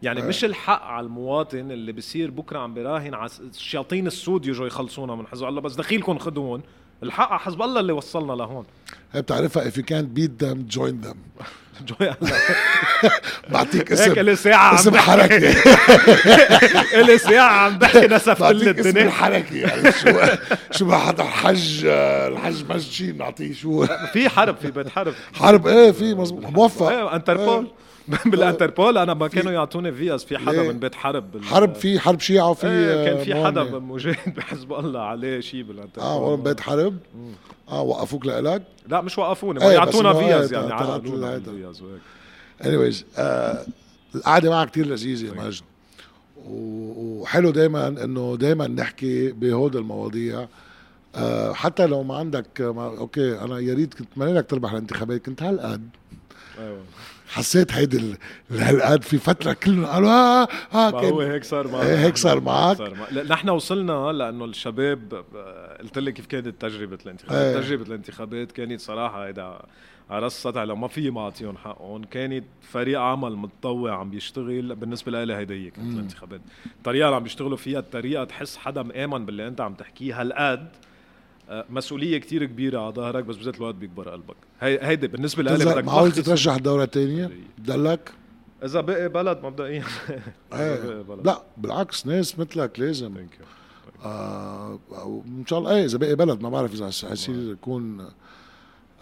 يعني 0.02 0.20
إيه. 0.20 0.28
مش 0.28 0.44
الحق 0.44 0.82
على 0.82 1.06
المواطن 1.06 1.70
اللي 1.70 1.92
بصير 1.92 2.30
بكرة 2.30 2.58
عم 2.58 2.74
براهن 2.74 3.14
على 3.14 3.30
الشياطين 3.40 4.06
السود 4.06 4.46
يجوا 4.46 4.66
يخلصونا 4.66 5.14
من 5.14 5.26
حزب 5.26 5.46
الله. 5.46 5.60
بس 5.60 5.74
دخيلكم 5.74 6.18
خدوهم 6.18 6.62
الحق 7.02 7.30
على 7.30 7.40
حزب 7.40 7.62
الله 7.62 7.80
اللي 7.80 7.92
وصلنا 7.92 8.32
لهون. 8.32 8.64
هي 9.12 9.22
بتعرفها 9.22 9.70
if 9.70 9.74
you 9.74 9.82
can't 9.82 10.18
beat 10.18 10.44
them 10.46 10.76
join 10.78 11.06
them. 11.06 11.16
بعطيك 13.52 13.92
هيك 13.92 13.92
اسم 13.92 14.12
لي 14.12 14.36
ساعة 14.36 14.68
عم 14.68 14.74
اسم 14.74 14.96
حركة. 14.96 15.54
لي 17.06 17.18
ساعة 17.18 17.50
عم 17.52 17.78
بحكي 17.78 18.06
نسف 18.06 18.38
كل 18.38 18.40
بعطيك 18.42 18.78
اسم 18.78 18.88
الدنيا 18.88 19.06
الحركة 19.06 19.56
يعني 19.56 19.92
شو 19.92 20.20
شو 20.70 20.92
حدا 20.92 21.22
الحج 21.22 21.86
آه، 21.86 22.28
الحج 22.28 22.70
مسجين 22.72 23.18
نعطيه 23.18 23.52
شو؟ 23.54 23.86
في 24.12 24.28
حرب 24.28 24.56
في 24.56 24.70
بيت 24.70 24.88
حرب. 24.88 25.14
حرب 25.34 25.66
إيه 25.66 25.90
في 25.92 26.14
مزبوط 26.14 26.44
موفق. 26.44 26.88
إيه 26.88 27.14
إنتربول. 27.16 27.66
بالانتربول 28.30 28.98
أنا 28.98 29.14
ما 29.14 29.28
كانوا 29.28 29.52
يعطوني 29.52 29.92
فيز 29.92 30.24
في 30.24 30.38
حدا؟ 30.38 30.62
من 30.62 30.78
بيت 30.78 30.94
حرب 30.94 31.30
بال... 31.32 31.44
حرب 31.44 31.74
في 31.74 32.00
حرب 32.00 32.20
شيعة 32.20 32.50
وفي 32.50 32.66
إيه 32.66 33.04
كان 33.04 33.24
في 33.24 33.44
حدا. 33.44 33.62
مجاهد 33.64 34.34
بحزب 34.36 34.72
الله 34.72 35.00
عليه 35.00 35.40
شيء 35.40 35.62
بالانتربول. 35.62 36.10
آه 36.10 36.16
والله 36.18 36.44
بيت 36.44 36.60
حرب. 36.60 36.96
آه 37.68 37.82
وقفوك 37.82 38.26
لإلك؟ 38.26 38.62
لا 38.88 39.00
مش 39.00 39.18
وقفوني 39.18 39.62
إيه، 39.64 39.70
يعطونا 39.72 40.12
فيز 40.12 40.52
يعني 40.52 40.68
تعطل 40.68 40.86
قانون 40.86 41.24
هيدا. 41.24 41.50
الفيز 41.50 41.82
وهيك. 41.82 42.00
Anyways 42.62 43.04
آه 43.18 43.64
القعدة 44.14 44.50
معك 44.50 44.70
كتير 44.70 44.86
لذيذة 44.86 45.26
يا 45.26 45.32
مجد 45.46 45.62
و- 46.46 47.20
وحلو 47.22 47.50
دايما 47.50 47.88
إنه 47.88 48.36
دايما 48.40 48.66
نحكي 48.66 49.32
بهود 49.32 49.76
المواضيع. 49.76 50.46
آه 51.14 51.52
حتى 51.52 51.86
لو 51.86 52.02
ما 52.02 52.16
عندك 52.16 52.60
ما 52.60 52.86
okay 52.98 53.38
أنا 53.40 53.58
يا 53.58 53.74
ريت 53.74 53.94
كنت 53.94 54.08
اتمنى 54.12 54.32
لك 54.32 54.50
تربح 54.50 54.70
الانتخابات 54.72 55.24
كنت 55.26 55.42
هالقد 55.42 55.88
أيوه. 56.58 56.78
حسيت 57.30 57.72
هيدي 57.72 57.96
ال- 57.96 58.16
هالقد 58.50 59.02
في 59.02 59.18
فترة 59.18 59.52
كلهم 59.52 59.86
قالوا 59.86 60.10
آه 60.10 60.48
آه 60.74 60.90
ما 60.90 61.00
هو 61.08 61.20
هيك 61.20 61.44
صار 61.44 61.68
معنا. 61.68 61.88
إيه 61.90 61.96
هيك 62.04 62.16
صار 62.16 62.40
معك. 62.40 62.80
نحن 63.30 63.48
وصلنا 63.48 64.12
لأنه 64.12 64.44
الشباب 64.44 65.24
آه، 65.36 65.76
قلت 65.82 65.98
لك 65.98 66.12
كيف 66.14 66.26
كانت 66.26 66.60
تجربة 66.62 66.98
الانتخابات. 67.06 67.42
إيه. 67.56 67.60
تجربة 67.60 67.82
الانتخابات 67.82 68.52
كانت 68.52 68.80
صراحة 68.80 69.26
هيدا 69.26 69.42
على 70.10 70.22
راس 70.22 70.36
السطح 70.36 70.60
لو 70.62 70.76
ما 70.76 70.88
في 70.88 71.10
ما 71.10 71.20
أعطيهم 71.20 71.56
حقهم 71.56 72.04
كانت 72.04 72.44
فريق 72.62 73.00
عمل 73.00 73.36
متطوع 73.36 73.98
عم 73.98 74.10
بيشتغل. 74.10 74.74
بالنسبة 74.76 75.24
لي 75.24 75.34
هيدي 75.34 75.66
هي 75.66 75.70
كانت 75.70 75.94
الانتخابات. 75.94 76.40
الطريقة 76.76 77.04
اللي 77.06 77.16
عم 77.16 77.22
بيشتغلوا 77.22 77.56
فيها 77.56 77.78
الطريقة 77.78 78.24
تحس 78.24 78.56
حدا 78.56 78.82
مآمن 78.82 79.26
باللي 79.26 79.48
أنت 79.48 79.60
عم 79.60 79.74
تحكيه. 79.74 80.20
هالقد 80.20 80.68
آه، 80.68 80.89
مسؤولية 81.70 82.18
كتير 82.18 82.44
كبيرة 82.44 82.80
على 82.80 82.94
ظهرك 82.94 83.24
بس 83.24 83.36
بذات 83.36 83.56
الوقت 83.56 83.74
بيكبر 83.74 84.08
قلبك. 84.08 84.36
هي 84.60 84.78
هيدي 84.82 85.08
بالنسبة 85.08 85.42
لي 85.42 85.54
بدك 85.54 85.84
معقول 85.84 86.12
تترشح 86.12 86.54
الدورة 86.54 86.84
الثانية 86.84 87.30
دلك؟ 87.58 88.12
إذا 88.64 88.80
بقي 88.80 89.08
بلد 89.08 89.38
مبدئيا. 89.42 89.84
إيه. 90.52 90.84
بقي 90.84 91.02
بلد. 91.04 91.26
لا 91.26 91.42
بالعكس 91.56 92.06
ناس 92.06 92.38
مثلك 92.38 92.80
لازم. 92.80 93.14
You. 93.14 93.44
آه 94.04 94.78
ان 95.26 95.44
شاء 95.46 95.58
الله 95.58 95.70
إيه 95.70 95.84
إذا 95.84 95.98
باقي 95.98 96.14
بلد 96.14 96.42
ما 96.42 96.48
بعرف 96.48 96.74
إذا 96.74 96.84
حيصير 97.08 97.52
يكون 97.52 98.08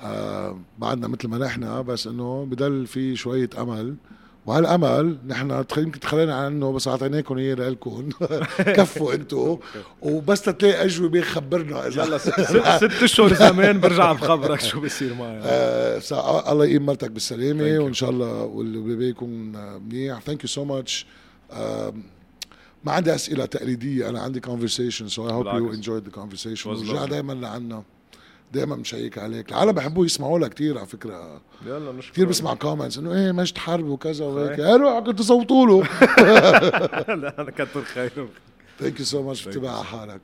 آه 0.00 0.58
بعدنا 0.78 1.08
مثل 1.08 1.28
ما 1.28 1.38
نحن 1.38 1.82
بس 1.82 2.06
إنه 2.06 2.44
بضل 2.44 2.86
في 2.86 3.16
شوية 3.16 3.50
أمل 3.58 3.96
وهالأمل 4.48 5.18
نحن 5.26 5.64
يمكن 5.76 6.00
تخلينا 6.00 6.34
عنه 6.34 6.72
بس 6.72 6.88
أعطيناكم 6.88 7.38
إياه 7.38 7.54
لكم 7.54 8.08
كفوا 8.76 9.14
أنتم 9.14 9.58
وبس 10.02 10.42
تلاقي 10.42 10.84
أجوبة 10.84 11.20
خبرنا 11.20 11.86
إذا. 11.86 12.04
يلا 12.04 12.18
ست, 12.78 13.02
أشهر 13.02 13.34
زمان 13.34 13.80
برجع 13.80 14.12
بخبرك 14.12 14.60
شو 14.60 14.80
بصير 14.80 15.14
معي. 15.14 15.38
آه 15.42 16.00
الله 16.52 16.64
يقيم 16.66 16.86
مرتك 16.86 17.10
بالسلامه. 17.10 17.78
وإن 17.78 17.92
شاء 17.92 18.10
الله 18.10 18.42
والبيبي 18.42 19.08
يكون 19.08 19.30
منيح. 19.82 20.20
thank 20.20 20.42
you 20.42 20.48
so 20.48 20.64
much 20.64 21.06
ما 22.84 22.92
عندي 22.92 23.14
أسئلة 23.14 23.44
تقليدية 23.44 24.08
أنا 24.08 24.20
عندي 24.20 24.40
conversation 24.40 25.08
so 25.08 25.18
I 25.18 25.32
hope 25.32 25.46
you 25.46 25.52
بالعكس. 25.52 25.76
enjoyed 25.78 26.04
the 26.10 26.14
conversation. 26.20 26.64
Was 26.66 26.88
ورجع. 26.88 27.04
دائما 27.04 27.32
لعنا. 27.32 27.82
دائما 28.52 28.76
مشيك 28.76 29.18
عليك. 29.18 29.48
العالم 29.52 29.72
بحبوا 29.72 30.04
يسمعوا 30.06 30.38
لك 30.38 30.54
كثير 30.54 30.78
على 30.78 30.86
فكرة. 30.86 31.40
يلا 31.66 31.92
نشكر 31.92 32.12
كثير 32.12 32.26
بسمع 32.26 32.54
comments 32.54 32.98
إنه 32.98 33.12
إيه 33.12 33.32
مجد 33.32 33.58
حرب 33.58 33.84
وكذا 33.84 34.24
وهيك. 34.24 34.58
يا 34.58 34.76
روح 34.76 34.98
كنت 34.98 35.22
صوتوا 35.22 35.66
له 35.66 35.82
لا 37.14 37.40
أنا 37.42 37.50
كتر 37.50 37.82
خيره 37.82 38.28
ثانك 38.80 38.98
يو 39.00 39.04
سو 39.06 39.22
ماتش 39.22 39.42
Thank 39.42 39.46
you. 39.46 39.48
بتبع 39.48 39.70
على 39.70 39.84
حالك. 39.84 40.20